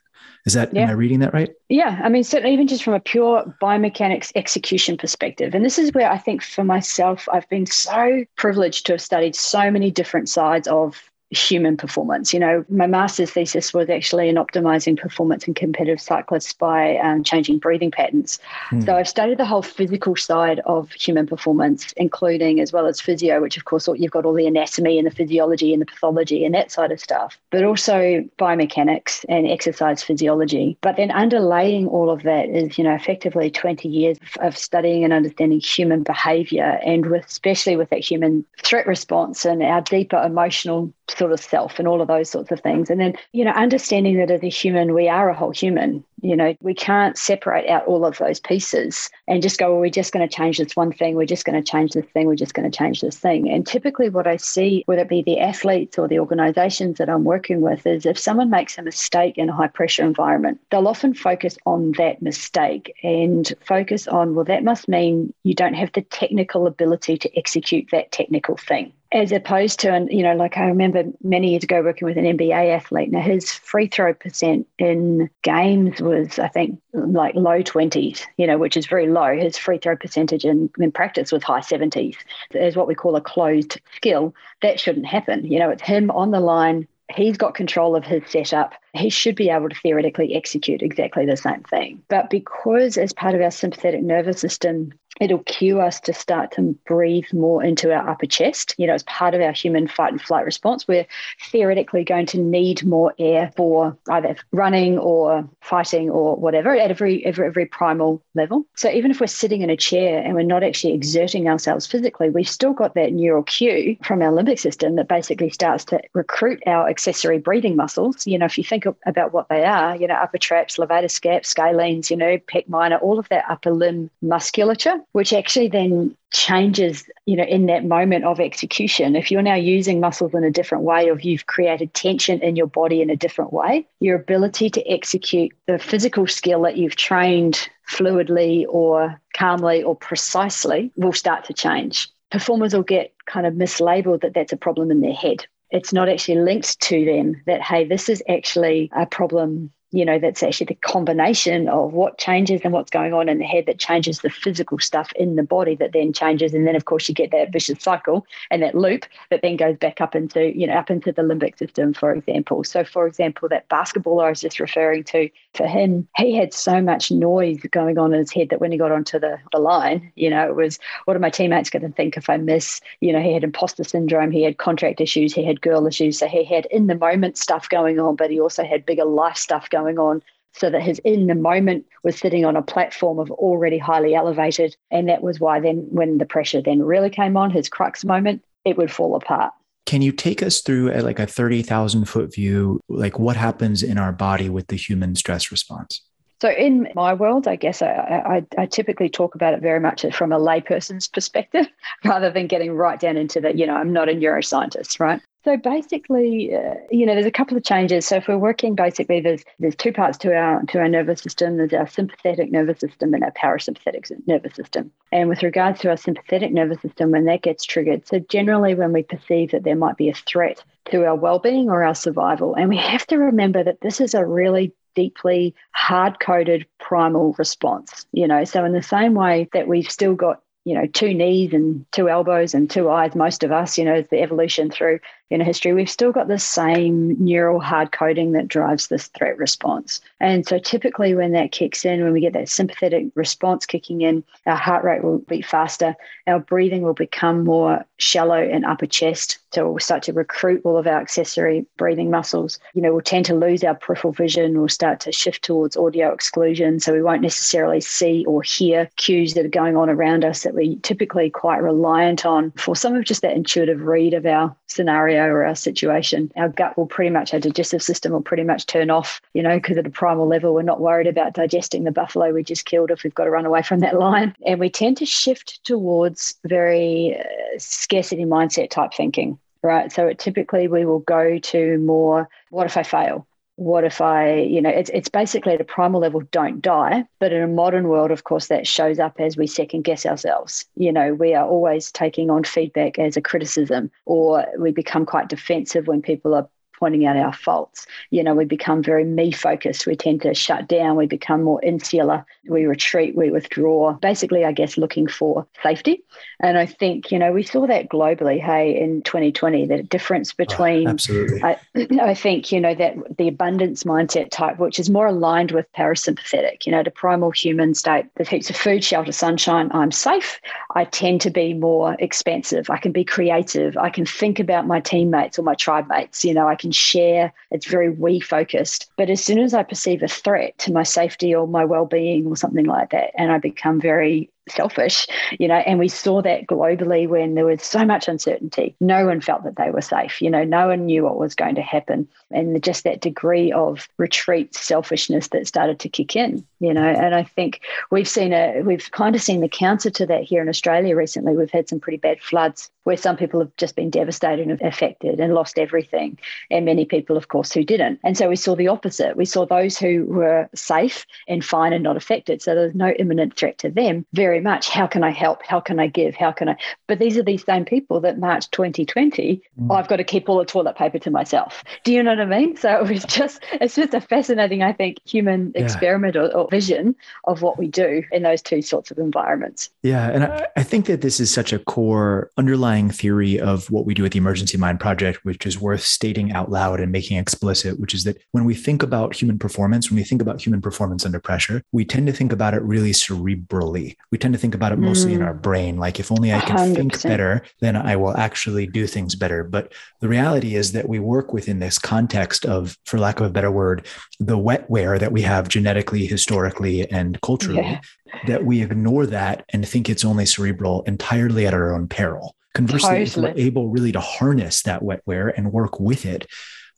Is 0.46 0.52
that, 0.52 0.74
yeah. 0.74 0.82
am 0.82 0.90
I 0.90 0.92
reading 0.92 1.20
that 1.20 1.32
right? 1.32 1.50
Yeah. 1.70 2.00
I 2.04 2.10
mean, 2.10 2.22
certainly 2.22 2.52
even 2.52 2.68
just 2.68 2.84
from 2.84 2.92
a 2.92 3.00
pure 3.00 3.56
biomechanics 3.62 4.30
execution 4.34 4.98
perspective. 4.98 5.54
And 5.54 5.64
this 5.64 5.78
is 5.78 5.92
where 5.92 6.10
I 6.10 6.18
think 6.18 6.42
for 6.42 6.64
myself, 6.64 7.26
I've 7.32 7.48
been 7.48 7.64
so 7.64 8.24
privileged 8.36 8.84
to 8.86 8.92
have 8.92 9.00
studied 9.00 9.34
so 9.34 9.70
many 9.70 9.90
different 9.90 10.28
sides 10.28 10.68
of 10.68 11.10
human 11.30 11.76
performance. 11.76 12.32
You 12.32 12.40
know, 12.40 12.64
my 12.68 12.86
master's 12.86 13.30
thesis 13.30 13.74
was 13.74 13.90
actually 13.90 14.28
in 14.28 14.36
optimizing 14.36 14.98
performance 14.98 15.46
in 15.48 15.54
competitive 15.54 16.00
cyclists 16.00 16.52
by 16.52 16.96
um, 16.98 17.24
changing 17.24 17.58
breathing 17.58 17.90
patterns. 17.90 18.38
Mm. 18.70 18.84
So 18.84 18.96
I've 18.96 19.08
studied 19.08 19.38
the 19.38 19.44
whole 19.44 19.62
physical 19.62 20.16
side 20.16 20.60
of 20.60 20.92
human 20.92 21.26
performance, 21.26 21.92
including 21.96 22.60
as 22.60 22.72
well 22.72 22.86
as 22.86 23.00
physio, 23.00 23.40
which 23.40 23.56
of 23.56 23.64
course 23.64 23.88
you've 23.96 24.12
got 24.12 24.24
all 24.24 24.34
the 24.34 24.46
anatomy 24.46 24.98
and 24.98 25.06
the 25.06 25.14
physiology 25.14 25.72
and 25.72 25.82
the 25.82 25.86
pathology 25.86 26.44
and 26.44 26.54
that 26.54 26.70
side 26.70 26.92
of 26.92 27.00
stuff, 27.00 27.38
but 27.50 27.64
also 27.64 28.24
biomechanics 28.38 29.24
and 29.28 29.46
exercise 29.46 30.02
physiology. 30.02 30.76
But 30.80 30.96
then 30.96 31.10
underlaying 31.10 31.88
all 31.88 32.10
of 32.10 32.22
that 32.22 32.48
is, 32.48 32.78
you 32.78 32.84
know, 32.84 32.94
effectively 32.94 33.50
20 33.50 33.88
years 33.88 34.18
of 34.40 34.56
studying 34.56 35.04
and 35.04 35.12
understanding 35.12 35.60
human 35.60 36.02
behavior 36.02 36.78
and 36.84 37.06
with 37.06 37.24
especially 37.26 37.76
with 37.76 37.90
that 37.90 38.00
human 38.00 38.44
threat 38.62 38.86
response 38.86 39.44
and 39.44 39.62
our 39.62 39.80
deeper 39.80 40.16
emotional 40.18 40.92
sort 41.08 41.32
of 41.32 41.40
self 41.40 41.78
and 41.78 41.86
all 41.86 42.00
of 42.00 42.08
those 42.08 42.30
sorts 42.30 42.50
of 42.50 42.60
things. 42.60 42.90
And 42.90 43.00
then, 43.00 43.14
you 43.32 43.44
know, 43.44 43.52
understanding 43.52 44.16
that 44.18 44.30
as 44.30 44.42
a 44.42 44.48
human, 44.48 44.94
we 44.94 45.08
are 45.08 45.28
a 45.28 45.34
whole 45.34 45.50
human. 45.50 46.04
You 46.24 46.36
know, 46.36 46.56
we 46.60 46.72
can't 46.72 47.18
separate 47.18 47.68
out 47.68 47.86
all 47.86 48.06
of 48.06 48.16
those 48.16 48.40
pieces 48.40 49.10
and 49.28 49.42
just 49.42 49.58
go, 49.58 49.70
well, 49.70 49.80
we're 49.80 49.90
just 49.90 50.12
going 50.12 50.26
to 50.26 50.34
change 50.34 50.56
this 50.56 50.74
one 50.74 50.90
thing, 50.90 51.16
we're 51.16 51.26
just 51.26 51.44
going 51.44 51.62
to 51.62 51.70
change 51.70 51.92
this 51.92 52.06
thing, 52.06 52.26
we're 52.26 52.34
just 52.34 52.54
going 52.54 52.70
to 52.70 52.76
change 52.76 53.02
this 53.02 53.18
thing. 53.18 53.50
And 53.50 53.66
typically, 53.66 54.08
what 54.08 54.26
I 54.26 54.38
see, 54.38 54.84
whether 54.86 55.02
it 55.02 55.08
be 55.08 55.22
the 55.22 55.38
athletes 55.38 55.98
or 55.98 56.08
the 56.08 56.18
organizations 56.18 56.96
that 56.96 57.10
I'm 57.10 57.24
working 57.24 57.60
with, 57.60 57.86
is 57.86 58.06
if 58.06 58.18
someone 58.18 58.48
makes 58.48 58.78
a 58.78 58.82
mistake 58.82 59.36
in 59.36 59.50
a 59.50 59.52
high 59.52 59.68
pressure 59.68 60.02
environment, 60.02 60.60
they'll 60.70 60.88
often 60.88 61.12
focus 61.12 61.58
on 61.66 61.92
that 61.98 62.22
mistake 62.22 62.94
and 63.02 63.52
focus 63.60 64.08
on, 64.08 64.34
well, 64.34 64.46
that 64.46 64.64
must 64.64 64.88
mean 64.88 65.34
you 65.42 65.54
don't 65.54 65.74
have 65.74 65.92
the 65.92 66.02
technical 66.02 66.66
ability 66.66 67.18
to 67.18 67.38
execute 67.38 67.88
that 67.92 68.12
technical 68.12 68.56
thing 68.56 68.92
as 69.14 69.30
opposed 69.30 69.78
to, 69.78 69.92
and 69.92 70.10
you 70.10 70.24
know, 70.24 70.34
like 70.34 70.56
I 70.56 70.66
remember 70.66 71.04
many 71.22 71.50
years 71.50 71.62
ago 71.62 71.82
working 71.82 72.06
with 72.06 72.18
an 72.18 72.24
NBA 72.24 72.74
athlete. 72.74 73.12
Now 73.12 73.20
his 73.20 73.50
free 73.52 73.86
throw 73.86 74.12
percent 74.12 74.66
in 74.76 75.30
games 75.42 76.02
was, 76.02 76.13
I 76.38 76.48
think, 76.48 76.80
like 76.92 77.34
low 77.34 77.62
twenties. 77.62 78.26
You 78.36 78.46
know, 78.46 78.58
which 78.58 78.76
is 78.76 78.86
very 78.86 79.08
low. 79.08 79.36
His 79.36 79.58
free 79.58 79.78
throw 79.78 79.96
percentage 79.96 80.44
in, 80.44 80.70
in 80.78 80.92
practice 80.92 81.32
was 81.32 81.42
high 81.42 81.60
seventies. 81.60 82.16
As 82.54 82.76
what 82.76 82.88
we 82.88 82.94
call 82.94 83.16
a 83.16 83.20
closed 83.20 83.80
skill. 83.96 84.34
That 84.62 84.80
shouldn't 84.80 85.06
happen. 85.06 85.44
You 85.44 85.58
know, 85.58 85.70
it's 85.70 85.82
him 85.82 86.10
on 86.10 86.30
the 86.30 86.40
line. 86.40 86.88
He's 87.14 87.36
got 87.36 87.54
control 87.54 87.96
of 87.96 88.04
his 88.04 88.22
setup 88.28 88.74
he 88.94 89.10
should 89.10 89.34
be 89.34 89.50
able 89.50 89.68
to 89.68 89.74
theoretically 89.74 90.34
execute 90.34 90.80
exactly 90.80 91.26
the 91.26 91.36
same 91.36 91.62
thing. 91.64 92.02
But 92.08 92.30
because, 92.30 92.96
as 92.96 93.12
part 93.12 93.34
of 93.34 93.40
our 93.40 93.50
sympathetic 93.50 94.02
nervous 94.02 94.40
system, 94.40 94.92
it'll 95.20 95.40
cue 95.40 95.80
us 95.80 96.00
to 96.00 96.12
start 96.12 96.52
to 96.52 96.76
breathe 96.86 97.32
more 97.32 97.62
into 97.62 97.92
our 97.92 98.08
upper 98.08 98.26
chest. 98.26 98.74
You 98.78 98.86
know, 98.86 98.94
as 98.94 99.02
part 99.04 99.34
of 99.34 99.40
our 99.40 99.52
human 99.52 99.88
fight 99.88 100.12
and 100.12 100.20
flight 100.20 100.44
response, 100.44 100.88
we're 100.88 101.06
theoretically 101.50 102.04
going 102.04 102.26
to 102.26 102.38
need 102.38 102.84
more 102.84 103.14
air 103.18 103.52
for 103.56 103.96
either 104.10 104.36
running 104.52 104.98
or 104.98 105.48
fighting 105.60 106.10
or 106.10 106.36
whatever 106.36 106.74
at 106.76 106.90
every 106.90 107.24
every, 107.24 107.46
every 107.46 107.66
primal 107.66 108.22
level. 108.34 108.66
So 108.74 108.90
even 108.90 109.10
if 109.10 109.20
we're 109.20 109.26
sitting 109.26 109.62
in 109.62 109.70
a 109.70 109.76
chair 109.76 110.22
and 110.22 110.34
we're 110.34 110.42
not 110.42 110.62
actually 110.62 110.94
exerting 110.94 111.48
ourselves 111.48 111.86
physically, 111.86 112.30
we've 112.30 112.48
still 112.48 112.72
got 112.72 112.94
that 112.94 113.12
neural 113.12 113.42
cue 113.42 113.96
from 114.02 114.22
our 114.22 114.32
limbic 114.32 114.58
system 114.58 114.96
that 114.96 115.08
basically 115.08 115.50
starts 115.50 115.84
to 115.86 116.00
recruit 116.12 116.62
our 116.66 116.88
accessory 116.88 117.38
breathing 117.38 117.76
muscles. 117.76 118.26
You 118.26 118.38
know, 118.38 118.46
if 118.46 118.58
you 118.58 118.64
think 118.64 118.84
about 119.06 119.32
what 119.32 119.48
they 119.48 119.64
are, 119.64 119.96
you 119.96 120.06
know, 120.06 120.14
upper 120.14 120.38
traps, 120.38 120.76
levator 120.76 121.10
scaps, 121.10 121.52
scalenes, 121.52 122.10
you 122.10 122.16
know, 122.16 122.38
pec 122.38 122.68
minor, 122.68 122.96
all 122.96 123.18
of 123.18 123.28
that 123.28 123.44
upper 123.48 123.70
limb 123.70 124.10
musculature, 124.22 125.03
which 125.12 125.32
actually 125.32 125.68
then 125.68 126.16
changes, 126.32 127.04
you 127.26 127.36
know, 127.36 127.44
in 127.44 127.66
that 127.66 127.84
moment 127.84 128.24
of 128.24 128.40
execution. 128.40 129.16
If 129.16 129.30
you're 129.30 129.42
now 129.42 129.54
using 129.54 130.00
muscles 130.00 130.34
in 130.34 130.44
a 130.44 130.50
different 130.50 130.84
way, 130.84 131.10
or 131.10 131.18
you've 131.18 131.46
created 131.46 131.94
tension 131.94 132.40
in 132.42 132.56
your 132.56 132.66
body 132.66 133.00
in 133.00 133.10
a 133.10 133.16
different 133.16 133.52
way, 133.52 133.86
your 134.00 134.16
ability 134.16 134.70
to 134.70 134.90
execute 134.90 135.52
the 135.66 135.78
physical 135.78 136.26
skill 136.26 136.62
that 136.62 136.76
you've 136.76 136.96
trained 136.96 137.68
fluidly 137.88 138.66
or 138.68 139.20
calmly 139.34 139.82
or 139.82 139.94
precisely 139.94 140.90
will 140.96 141.12
start 141.12 141.44
to 141.44 141.52
change. 141.52 142.08
Performers 142.30 142.74
will 142.74 142.82
get 142.82 143.12
kind 143.26 143.46
of 143.46 143.54
mislabeled 143.54 144.22
that 144.22 144.34
that's 144.34 144.52
a 144.52 144.56
problem 144.56 144.90
in 144.90 145.00
their 145.00 145.12
head 145.12 145.46
it's 145.70 145.92
not 145.92 146.08
actually 146.08 146.38
linked 146.38 146.80
to 146.80 147.04
them 147.04 147.42
that, 147.46 147.60
hey, 147.60 147.84
this 147.84 148.08
is 148.08 148.22
actually 148.28 148.88
a 148.94 149.06
problem 149.06 149.72
you 149.94 150.04
know, 150.04 150.18
that's 150.18 150.42
actually 150.42 150.64
the 150.64 150.74
combination 150.74 151.68
of 151.68 151.92
what 151.92 152.18
changes 152.18 152.60
and 152.64 152.72
what's 152.72 152.90
going 152.90 153.14
on 153.14 153.28
in 153.28 153.38
the 153.38 153.44
head 153.44 153.66
that 153.66 153.78
changes 153.78 154.18
the 154.22 154.28
physical 154.28 154.80
stuff 154.80 155.12
in 155.14 155.36
the 155.36 155.42
body 155.44 155.76
that 155.76 155.92
then 155.92 156.12
changes. 156.12 156.52
And 156.52 156.66
then, 156.66 156.74
of 156.74 156.84
course, 156.84 157.08
you 157.08 157.14
get 157.14 157.30
that 157.30 157.52
vicious 157.52 157.80
cycle 157.80 158.26
and 158.50 158.60
that 158.60 158.74
loop 158.74 159.06
that 159.30 159.42
then 159.42 159.56
goes 159.56 159.76
back 159.76 160.00
up 160.00 160.16
into, 160.16 160.52
you 160.58 160.66
know, 160.66 160.72
up 160.72 160.90
into 160.90 161.12
the 161.12 161.22
limbic 161.22 161.56
system, 161.56 161.94
for 161.94 162.12
example. 162.12 162.64
So, 162.64 162.82
for 162.82 163.06
example, 163.06 163.48
that 163.50 163.68
basketballer 163.68 164.24
I 164.26 164.30
was 164.30 164.40
just 164.40 164.58
referring 164.58 165.04
to, 165.04 165.30
for 165.54 165.68
him, 165.68 166.08
he 166.16 166.34
had 166.34 166.52
so 166.52 166.82
much 166.82 167.12
noise 167.12 167.60
going 167.70 167.96
on 167.96 168.12
in 168.12 168.18
his 168.18 168.32
head 168.32 168.48
that 168.48 168.60
when 168.60 168.72
he 168.72 168.78
got 168.78 168.90
onto 168.90 169.20
the, 169.20 169.38
the 169.52 169.60
line, 169.60 170.10
you 170.16 170.28
know, 170.28 170.48
it 170.48 170.56
was, 170.56 170.80
what 171.04 171.16
are 171.16 171.20
my 171.20 171.30
teammates 171.30 171.70
going 171.70 171.82
to 171.82 171.92
think 171.92 172.16
if 172.16 172.28
I 172.28 172.36
miss? 172.36 172.80
You 173.00 173.12
know, 173.12 173.22
he 173.22 173.32
had 173.32 173.44
imposter 173.44 173.84
syndrome, 173.84 174.32
he 174.32 174.42
had 174.42 174.58
contract 174.58 175.00
issues, 175.00 175.32
he 175.32 175.44
had 175.44 175.60
girl 175.60 175.86
issues. 175.86 176.18
So 176.18 176.26
he 176.26 176.42
had 176.42 176.66
in 176.72 176.88
the 176.88 176.96
moment 176.96 177.38
stuff 177.38 177.68
going 177.68 178.00
on, 178.00 178.16
but 178.16 178.32
he 178.32 178.40
also 178.40 178.64
had 178.64 178.84
bigger 178.84 179.04
life 179.04 179.36
stuff 179.36 179.70
going 179.70 179.83
going 179.84 179.98
on 179.98 180.22
so 180.54 180.70
that 180.70 180.82
his 180.82 181.00
in 181.00 181.26
the 181.26 181.34
moment 181.34 181.84
was 182.02 182.16
sitting 182.16 182.44
on 182.44 182.56
a 182.56 182.62
platform 182.62 183.18
of 183.18 183.30
already 183.32 183.78
highly 183.78 184.14
elevated. 184.14 184.76
And 184.90 185.08
that 185.08 185.22
was 185.22 185.40
why 185.40 185.60
then, 185.60 185.86
when 185.90 186.18
the 186.18 186.26
pressure 186.26 186.62
then 186.62 186.82
really 186.82 187.10
came 187.10 187.36
on, 187.36 187.50
his 187.50 187.68
crux 187.68 188.04
moment, 188.04 188.44
it 188.64 188.76
would 188.76 188.90
fall 188.90 189.16
apart. 189.16 189.52
Can 189.86 190.00
you 190.00 190.12
take 190.12 190.42
us 190.42 190.60
through 190.60 190.92
a, 190.92 191.02
like 191.02 191.18
a 191.18 191.26
30,000 191.26 192.06
foot 192.06 192.34
view, 192.34 192.80
like 192.88 193.18
what 193.18 193.36
happens 193.36 193.82
in 193.82 193.98
our 193.98 194.12
body 194.12 194.48
with 194.48 194.68
the 194.68 194.76
human 194.76 195.14
stress 195.14 195.50
response? 195.50 196.00
So, 196.40 196.50
in 196.50 196.88
my 196.94 197.14
world, 197.14 197.46
I 197.46 197.56
guess 197.56 197.82
I, 197.82 198.42
I, 198.58 198.62
I, 198.62 198.66
typically 198.66 199.08
talk 199.08 199.34
about 199.34 199.54
it 199.54 199.60
very 199.60 199.80
much 199.80 200.04
from 200.12 200.32
a 200.32 200.38
layperson's 200.38 201.08
perspective 201.08 201.66
rather 202.04 202.30
than 202.30 202.48
getting 202.48 202.72
right 202.72 202.98
down 202.98 203.16
into 203.16 203.40
the, 203.40 203.56
you 203.56 203.66
know, 203.66 203.76
I'm 203.76 203.92
not 203.92 204.08
a 204.08 204.12
neuroscientist, 204.12 205.00
right? 205.00 205.20
So 205.44 205.58
basically, 205.58 206.54
uh, 206.54 206.76
you 206.90 207.04
know, 207.04 207.12
there's 207.12 207.26
a 207.26 207.30
couple 207.30 207.54
of 207.54 207.64
changes. 207.64 208.06
So 208.06 208.16
if 208.16 208.28
we're 208.28 208.38
working, 208.38 208.74
basically, 208.74 209.20
there's 209.20 209.44
there's 209.58 209.76
two 209.76 209.92
parts 209.92 210.16
to 210.18 210.34
our 210.34 210.62
to 210.62 210.78
our 210.78 210.88
nervous 210.88 211.20
system. 211.20 211.58
There's 211.58 211.74
our 211.74 211.86
sympathetic 211.86 212.50
nervous 212.50 212.80
system 212.80 213.12
and 213.12 213.22
our 213.22 213.32
parasympathetic 213.32 214.10
nervous 214.26 214.54
system. 214.54 214.90
And 215.12 215.28
with 215.28 215.42
regards 215.42 215.80
to 215.80 215.90
our 215.90 215.98
sympathetic 215.98 216.50
nervous 216.50 216.80
system, 216.80 217.10
when 217.10 217.26
that 217.26 217.42
gets 217.42 217.64
triggered, 217.64 218.06
so 218.06 218.20
generally 218.20 218.74
when 218.74 218.94
we 218.94 219.02
perceive 219.02 219.50
that 219.50 219.64
there 219.64 219.76
might 219.76 219.98
be 219.98 220.08
a 220.08 220.14
threat 220.14 220.64
to 220.86 221.04
our 221.04 221.14
well-being 221.14 221.68
or 221.68 221.84
our 221.84 221.94
survival, 221.94 222.54
and 222.54 222.70
we 222.70 222.78
have 222.78 223.06
to 223.08 223.18
remember 223.18 223.62
that 223.62 223.82
this 223.82 224.00
is 224.00 224.14
a 224.14 224.24
really 224.24 224.72
deeply 224.94 225.54
hard-coded 225.72 226.64
primal 226.78 227.34
response. 227.38 228.06
You 228.12 228.28
know, 228.28 228.44
so 228.44 228.64
in 228.64 228.72
the 228.72 228.82
same 228.82 229.12
way 229.12 229.50
that 229.52 229.68
we've 229.68 229.90
still 229.90 230.14
got 230.14 230.40
you 230.64 230.74
know, 230.74 230.86
two 230.86 231.12
knees 231.12 231.52
and 231.52 231.84
two 231.92 232.08
elbows 232.08 232.54
and 232.54 232.70
two 232.70 232.88
eyes, 232.88 233.14
most 233.14 233.44
of 233.44 233.52
us, 233.52 233.76
you 233.76 233.84
know, 233.84 234.02
the 234.10 234.22
evolution 234.22 234.70
through 234.70 234.98
in 235.30 235.40
history, 235.40 235.72
we've 235.72 235.90
still 235.90 236.12
got 236.12 236.28
the 236.28 236.38
same 236.38 237.16
neural 237.18 237.58
hard 237.58 237.92
coding 237.92 238.32
that 238.32 238.46
drives 238.46 238.88
this 238.88 239.08
threat 239.08 239.38
response. 239.38 240.00
And 240.20 240.46
so 240.46 240.58
typically 240.58 241.14
when 241.14 241.32
that 241.32 241.50
kicks 241.50 241.84
in, 241.84 242.04
when 242.04 242.12
we 242.12 242.20
get 242.20 242.34
that 242.34 242.48
sympathetic 242.48 243.06
response 243.14 243.64
kicking 243.64 244.02
in, 244.02 244.22
our 244.46 244.56
heart 244.56 244.84
rate 244.84 245.02
will 245.02 245.18
beat 245.20 245.46
faster, 245.46 245.96
our 246.26 246.40
breathing 246.40 246.82
will 246.82 246.94
become 246.94 247.42
more 247.42 247.84
shallow 247.98 248.36
and 248.36 248.66
upper 248.66 248.86
chest. 248.86 249.38
So 249.54 249.70
we'll 249.70 249.78
start 249.78 250.02
to 250.04 250.12
recruit 250.12 250.60
all 250.64 250.76
of 250.76 250.86
our 250.86 251.00
accessory 251.00 251.64
breathing 251.78 252.10
muscles. 252.10 252.58
You 252.74 252.82
know, 252.82 252.92
we'll 252.92 253.00
tend 253.00 253.24
to 253.26 253.34
lose 253.34 253.64
our 253.64 253.74
peripheral 253.74 254.12
vision, 254.12 254.58
we'll 254.58 254.68
start 254.68 255.00
to 255.00 255.12
shift 255.12 255.42
towards 255.42 255.76
audio 255.76 256.12
exclusion. 256.12 256.80
So 256.80 256.92
we 256.92 257.02
won't 257.02 257.22
necessarily 257.22 257.80
see 257.80 258.24
or 258.26 258.42
hear 258.42 258.90
cues 258.96 259.34
that 259.34 259.46
are 259.46 259.48
going 259.48 259.76
on 259.76 259.88
around 259.88 260.24
us 260.24 260.42
that 260.42 260.54
we're 260.54 260.76
typically 260.82 261.30
quite 261.30 261.62
reliant 261.62 262.26
on 262.26 262.50
for 262.52 262.76
some 262.76 262.94
of 262.94 263.04
just 263.04 263.22
that 263.22 263.36
intuitive 263.36 263.82
read 263.82 264.12
of 264.12 264.26
our 264.26 264.54
scenario 264.66 265.13
or 265.16 265.44
our 265.44 265.54
situation, 265.54 266.32
our 266.36 266.48
gut 266.48 266.76
will 266.76 266.86
pretty 266.86 267.10
much, 267.10 267.32
our 267.32 267.40
digestive 267.40 267.82
system 267.82 268.12
will 268.12 268.22
pretty 268.22 268.44
much 268.44 268.66
turn 268.66 268.90
off, 268.90 269.20
you 269.32 269.42
know, 269.42 269.56
because 269.56 269.76
at 269.76 269.86
a 269.86 269.90
primal 269.90 270.26
level, 270.26 270.54
we're 270.54 270.62
not 270.62 270.80
worried 270.80 271.06
about 271.06 271.34
digesting 271.34 271.84
the 271.84 271.92
buffalo 271.92 272.32
we 272.32 272.42
just 272.42 272.64
killed 272.64 272.90
if 272.90 273.02
we've 273.04 273.14
got 273.14 273.24
to 273.24 273.30
run 273.30 273.46
away 273.46 273.62
from 273.62 273.80
that 273.80 273.98
lion. 273.98 274.34
And 274.46 274.60
we 274.60 274.70
tend 274.70 274.96
to 274.98 275.06
shift 275.06 275.64
towards 275.64 276.34
very 276.44 277.18
uh, 277.18 277.24
scarcity 277.58 278.24
mindset 278.24 278.70
type 278.70 278.92
thinking 278.94 279.38
right? 279.64 279.90
So 279.90 280.06
it, 280.06 280.18
typically 280.18 280.68
we 280.68 280.84
will 280.84 281.00
go 281.00 281.38
to 281.38 281.78
more, 281.78 282.28
what 282.50 282.66
if 282.66 282.76
I 282.76 282.82
fail? 282.84 283.26
What 283.56 283.84
if 283.84 284.00
I, 284.00 284.34
you 284.34 284.60
know, 284.60 284.70
it's 284.70 284.90
it's 284.90 285.08
basically 285.08 285.52
at 285.54 285.60
a 285.60 285.64
primal 285.64 286.00
level, 286.00 286.20
don't 286.32 286.60
die. 286.60 287.04
But 287.20 287.32
in 287.32 287.42
a 287.42 287.46
modern 287.46 287.88
world, 287.88 288.10
of 288.10 288.24
course, 288.24 288.48
that 288.48 288.66
shows 288.66 288.98
up 288.98 289.20
as 289.20 289.36
we 289.36 289.46
second 289.46 289.82
guess 289.82 290.04
ourselves. 290.04 290.64
You 290.76 290.92
know, 290.92 291.14
we 291.14 291.34
are 291.34 291.46
always 291.46 291.92
taking 291.92 292.30
on 292.30 292.44
feedback 292.44 292.98
as 292.98 293.16
a 293.16 293.22
criticism, 293.22 293.90
or 294.06 294.44
we 294.58 294.72
become 294.72 295.06
quite 295.06 295.28
defensive 295.28 295.86
when 295.86 296.02
people 296.02 296.34
are 296.34 296.48
pointing 296.78 297.06
out 297.06 297.16
our 297.16 297.32
faults. 297.32 297.86
You 298.10 298.22
know, 298.22 298.34
we 298.34 298.44
become 298.44 298.82
very 298.82 299.04
me 299.04 299.32
focused. 299.32 299.86
We 299.86 299.96
tend 299.96 300.22
to 300.22 300.34
shut 300.34 300.68
down. 300.68 300.96
We 300.96 301.06
become 301.06 301.42
more 301.42 301.62
insular. 301.62 302.24
We 302.48 302.66
retreat. 302.66 303.16
We 303.16 303.30
withdraw. 303.30 303.92
Basically, 303.94 304.44
I 304.44 304.52
guess 304.52 304.76
looking 304.76 305.06
for 305.06 305.46
safety. 305.62 306.02
And 306.40 306.58
I 306.58 306.66
think 306.66 307.10
you 307.10 307.18
know 307.18 307.32
we 307.32 307.42
saw 307.42 307.66
that 307.66 307.88
globally. 307.88 308.40
Hey, 308.40 308.78
in 308.78 309.02
2020, 309.02 309.66
the 309.66 309.82
difference 309.82 310.32
oh, 310.32 310.34
between 310.38 310.88
oh, 310.88 310.90
absolutely. 310.90 311.42
I, 311.42 311.58
I 312.02 312.14
think 312.14 312.52
you 312.52 312.60
know 312.60 312.74
that 312.74 312.96
the 313.16 313.28
abundance 313.28 313.84
mindset 313.84 314.30
type, 314.30 314.58
which 314.58 314.78
is 314.78 314.90
more 314.90 315.06
aligned 315.06 315.52
with 315.52 315.70
parasympathetic. 315.72 316.66
You 316.66 316.72
know, 316.72 316.82
the 316.82 316.90
primal 316.90 317.30
human 317.30 317.74
state. 317.74 318.06
There's 318.16 318.28
heaps 318.28 318.50
of 318.50 318.56
food, 318.56 318.84
shelter, 318.84 319.12
sunshine. 319.12 319.70
I'm 319.72 319.92
safe. 319.92 320.40
I 320.74 320.84
tend 320.84 321.20
to 321.22 321.30
be 321.30 321.54
more 321.54 321.96
expansive. 321.98 322.70
I 322.70 322.78
can 322.78 322.92
be 322.92 323.04
creative. 323.04 323.76
I 323.76 323.90
can 323.90 324.06
think 324.06 324.38
about 324.38 324.66
my 324.66 324.80
teammates 324.80 325.38
or 325.38 325.42
my 325.42 325.54
tribe 325.54 325.88
mates. 325.88 326.24
You 326.24 326.34
know, 326.34 326.48
I 326.48 326.56
can 326.64 326.72
share. 326.72 327.32
It's 327.50 327.66
very 327.66 327.90
we 327.90 328.20
focused. 328.20 328.90
But 328.96 329.10
as 329.10 329.22
soon 329.22 329.38
as 329.38 329.52
I 329.52 329.62
perceive 329.62 330.02
a 330.02 330.08
threat 330.08 330.56
to 330.60 330.72
my 330.72 330.82
safety 330.82 331.34
or 331.34 331.46
my 331.46 331.64
well 331.64 331.84
being 331.84 332.26
or 332.26 332.36
something 332.36 332.64
like 332.64 332.90
that, 332.90 333.10
and 333.18 333.30
I 333.30 333.38
become 333.38 333.80
very 333.80 334.30
selfish, 334.48 335.06
you 335.38 335.48
know, 335.48 335.54
and 335.54 335.78
we 335.78 335.88
saw 335.88 336.22
that 336.22 336.46
globally 336.46 337.08
when 337.08 337.34
there 337.34 337.46
was 337.46 337.62
so 337.62 337.84
much 337.84 338.08
uncertainty. 338.08 338.74
No 338.80 339.06
one 339.06 339.20
felt 339.20 339.44
that 339.44 339.56
they 339.56 339.70
were 339.70 339.80
safe, 339.80 340.20
you 340.20 340.30
know, 340.30 340.44
no 340.44 340.68
one 340.68 340.86
knew 340.86 341.04
what 341.04 341.18
was 341.18 341.34
going 341.34 341.54
to 341.54 341.62
happen. 341.62 342.08
And 342.30 342.62
just 342.62 342.84
that 342.84 343.00
degree 343.00 343.52
of 343.52 343.88
retreat, 343.96 344.54
selfishness 344.54 345.28
that 345.28 345.46
started 345.46 345.78
to 345.80 345.88
kick 345.88 346.16
in, 346.16 346.44
you 346.60 346.74
know, 346.74 346.84
and 346.84 347.14
I 347.14 347.22
think 347.22 347.60
we've 347.90 348.08
seen 348.08 348.32
a, 348.32 348.62
we've 348.62 348.90
kind 348.90 349.14
of 349.14 349.22
seen 349.22 349.40
the 349.40 349.48
counter 349.48 349.90
to 349.90 350.06
that 350.06 350.24
here 350.24 350.42
in 350.42 350.48
Australia 350.48 350.96
recently. 350.96 351.36
We've 351.36 351.50
had 351.50 351.68
some 351.68 351.80
pretty 351.80 351.98
bad 351.98 352.20
floods 352.20 352.70
where 352.84 352.96
some 352.96 353.16
people 353.16 353.40
have 353.40 353.54
just 353.56 353.76
been 353.76 353.90
devastated 353.90 354.46
and 354.46 354.60
affected 354.60 355.18
and 355.18 355.34
lost 355.34 355.58
everything. 355.58 356.18
And 356.50 356.64
many 356.64 356.84
people, 356.84 357.16
of 357.16 357.28
course, 357.28 357.52
who 357.52 357.64
didn't. 357.64 357.98
And 358.04 358.16
so 358.16 358.28
we 358.28 358.36
saw 358.36 358.54
the 358.54 358.68
opposite. 358.68 359.16
We 359.16 359.24
saw 359.24 359.46
those 359.46 359.78
who 359.78 360.04
were 360.04 360.48
safe 360.54 361.06
and 361.26 361.44
fine 361.44 361.72
and 361.72 361.82
not 361.82 361.96
affected. 361.96 362.42
So 362.42 362.54
there 362.54 362.66
was 362.66 362.74
no 362.74 362.90
imminent 362.98 363.36
threat 363.36 363.58
to 363.58 363.70
them. 363.70 364.04
Very 364.12 364.33
very 364.34 364.42
much 364.42 364.68
how 364.68 364.88
can 364.88 365.04
I 365.04 365.10
help? 365.10 365.44
How 365.46 365.60
can 365.60 365.78
I 365.78 365.86
give? 365.86 366.16
How 366.16 366.32
can 366.32 366.48
I? 366.48 366.56
But 366.88 366.98
these 366.98 367.16
are 367.16 367.22
these 367.22 367.44
same 367.44 367.64
people 367.64 368.00
that 368.00 368.18
March 368.18 368.50
2020, 368.50 369.40
mm. 369.60 369.72
I've 369.72 369.86
got 369.86 369.96
to 369.96 370.04
keep 370.04 370.28
all 370.28 370.38
the 370.38 370.44
toilet 370.44 370.74
paper 370.74 370.98
to 370.98 371.10
myself. 371.10 371.62
Do 371.84 371.92
you 371.92 372.02
know 372.02 372.10
what 372.10 372.20
I 372.20 372.24
mean? 372.24 372.56
So 372.56 372.76
it 372.80 372.90
was 372.90 373.04
just, 373.04 373.40
it's 373.52 373.76
just 373.76 373.94
a 373.94 374.00
fascinating, 374.00 374.64
I 374.64 374.72
think, 374.72 374.98
human 375.04 375.52
yeah. 375.54 375.62
experiment 375.62 376.16
or, 376.16 376.34
or, 376.36 376.48
vision 376.50 376.96
of 377.24 377.42
what 377.42 377.58
we 377.58 377.68
do 377.68 378.02
in 378.10 378.24
those 378.24 378.42
two 378.42 378.60
sorts 378.60 378.90
of 378.90 378.98
environments. 378.98 379.70
Yeah. 379.82 380.10
And 380.10 380.24
I, 380.24 380.46
I 380.56 380.62
think 380.64 380.86
that 380.86 381.00
this 381.00 381.20
is 381.20 381.32
such 381.32 381.52
a 381.52 381.60
core 381.60 382.30
underlying 382.36 382.90
theory 382.90 383.38
of 383.38 383.70
what 383.70 383.86
we 383.86 383.94
do 383.94 384.04
at 384.04 384.12
the 384.12 384.18
Emergency 384.18 384.58
Mind 384.58 384.80
Project, 384.80 385.24
which 385.24 385.46
is 385.46 385.60
worth 385.60 385.82
stating 385.82 386.32
out 386.32 386.50
loud 386.50 386.80
and 386.80 386.90
making 386.90 387.18
explicit, 387.18 387.78
which 387.78 387.94
is 387.94 388.02
that 388.02 388.18
when 388.32 388.44
we 388.44 388.54
think 388.54 388.82
about 388.82 389.14
human 389.14 389.38
performance, 389.38 389.90
when 389.90 389.96
we 389.96 390.04
think 390.04 390.20
about 390.20 390.44
human 390.44 390.60
performance 390.60 391.06
under 391.06 391.20
pressure, 391.20 391.62
we 391.70 391.84
tend 391.84 392.08
to 392.08 392.12
think 392.12 392.32
about 392.32 392.54
it 392.54 392.62
really 392.62 392.90
cerebrally. 392.90 393.96
We 394.10 394.18
tend 394.24 394.32
to 394.32 394.40
think 394.40 394.54
about 394.54 394.72
it 394.72 394.78
mostly 394.78 395.12
mm. 395.12 395.16
in 395.16 395.22
our 395.22 395.34
brain. 395.34 395.76
Like, 395.76 396.00
if 396.00 396.10
only 396.10 396.32
I 396.32 396.40
can 396.40 396.56
100%. 396.56 396.74
think 396.74 397.02
better, 397.02 397.42
then 397.60 397.76
I 397.76 397.94
will 397.96 398.16
actually 398.16 398.66
do 398.66 398.86
things 398.86 399.14
better. 399.14 399.44
But 399.44 399.74
the 400.00 400.08
reality 400.08 400.54
is 400.54 400.72
that 400.72 400.88
we 400.88 400.98
work 400.98 401.34
within 401.34 401.58
this 401.58 401.78
context 401.78 402.46
of, 402.46 402.78
for 402.86 402.98
lack 402.98 403.20
of 403.20 403.26
a 403.26 403.30
better 403.30 403.50
word, 403.50 403.86
the 404.18 404.38
wetware 404.38 404.98
that 404.98 405.12
we 405.12 405.20
have 405.20 405.48
genetically, 405.48 406.06
historically, 406.06 406.90
and 406.90 407.20
culturally, 407.20 407.60
yeah. 407.60 407.80
that 408.26 408.46
we 408.46 408.62
ignore 408.62 409.04
that 409.04 409.44
and 409.50 409.68
think 409.68 409.90
it's 409.90 410.06
only 410.06 410.24
cerebral 410.24 410.82
entirely 410.84 411.46
at 411.46 411.52
our 411.52 411.74
own 411.74 411.86
peril. 411.86 412.34
Conversely, 412.54 413.04
totally. 413.04 413.30
if 413.30 413.36
we're 413.36 413.42
able 413.42 413.68
really 413.68 413.92
to 413.92 414.00
harness 414.00 414.62
that 414.62 414.80
wetware 414.80 415.36
and 415.36 415.52
work 415.52 415.78
with 415.78 416.06
it, 416.06 416.26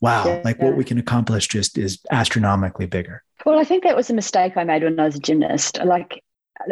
wow, 0.00 0.26
yeah. 0.26 0.40
like 0.44 0.60
what 0.60 0.76
we 0.76 0.82
can 0.82 0.98
accomplish 0.98 1.46
just 1.46 1.78
is 1.78 2.00
astronomically 2.10 2.86
bigger. 2.86 3.22
Well, 3.44 3.60
I 3.60 3.64
think 3.64 3.84
that 3.84 3.94
was 3.94 4.10
a 4.10 4.14
mistake 4.14 4.56
I 4.56 4.64
made 4.64 4.82
when 4.82 4.98
I 4.98 5.04
was 5.04 5.14
a 5.14 5.20
gymnast. 5.20 5.78
Like 5.84 6.24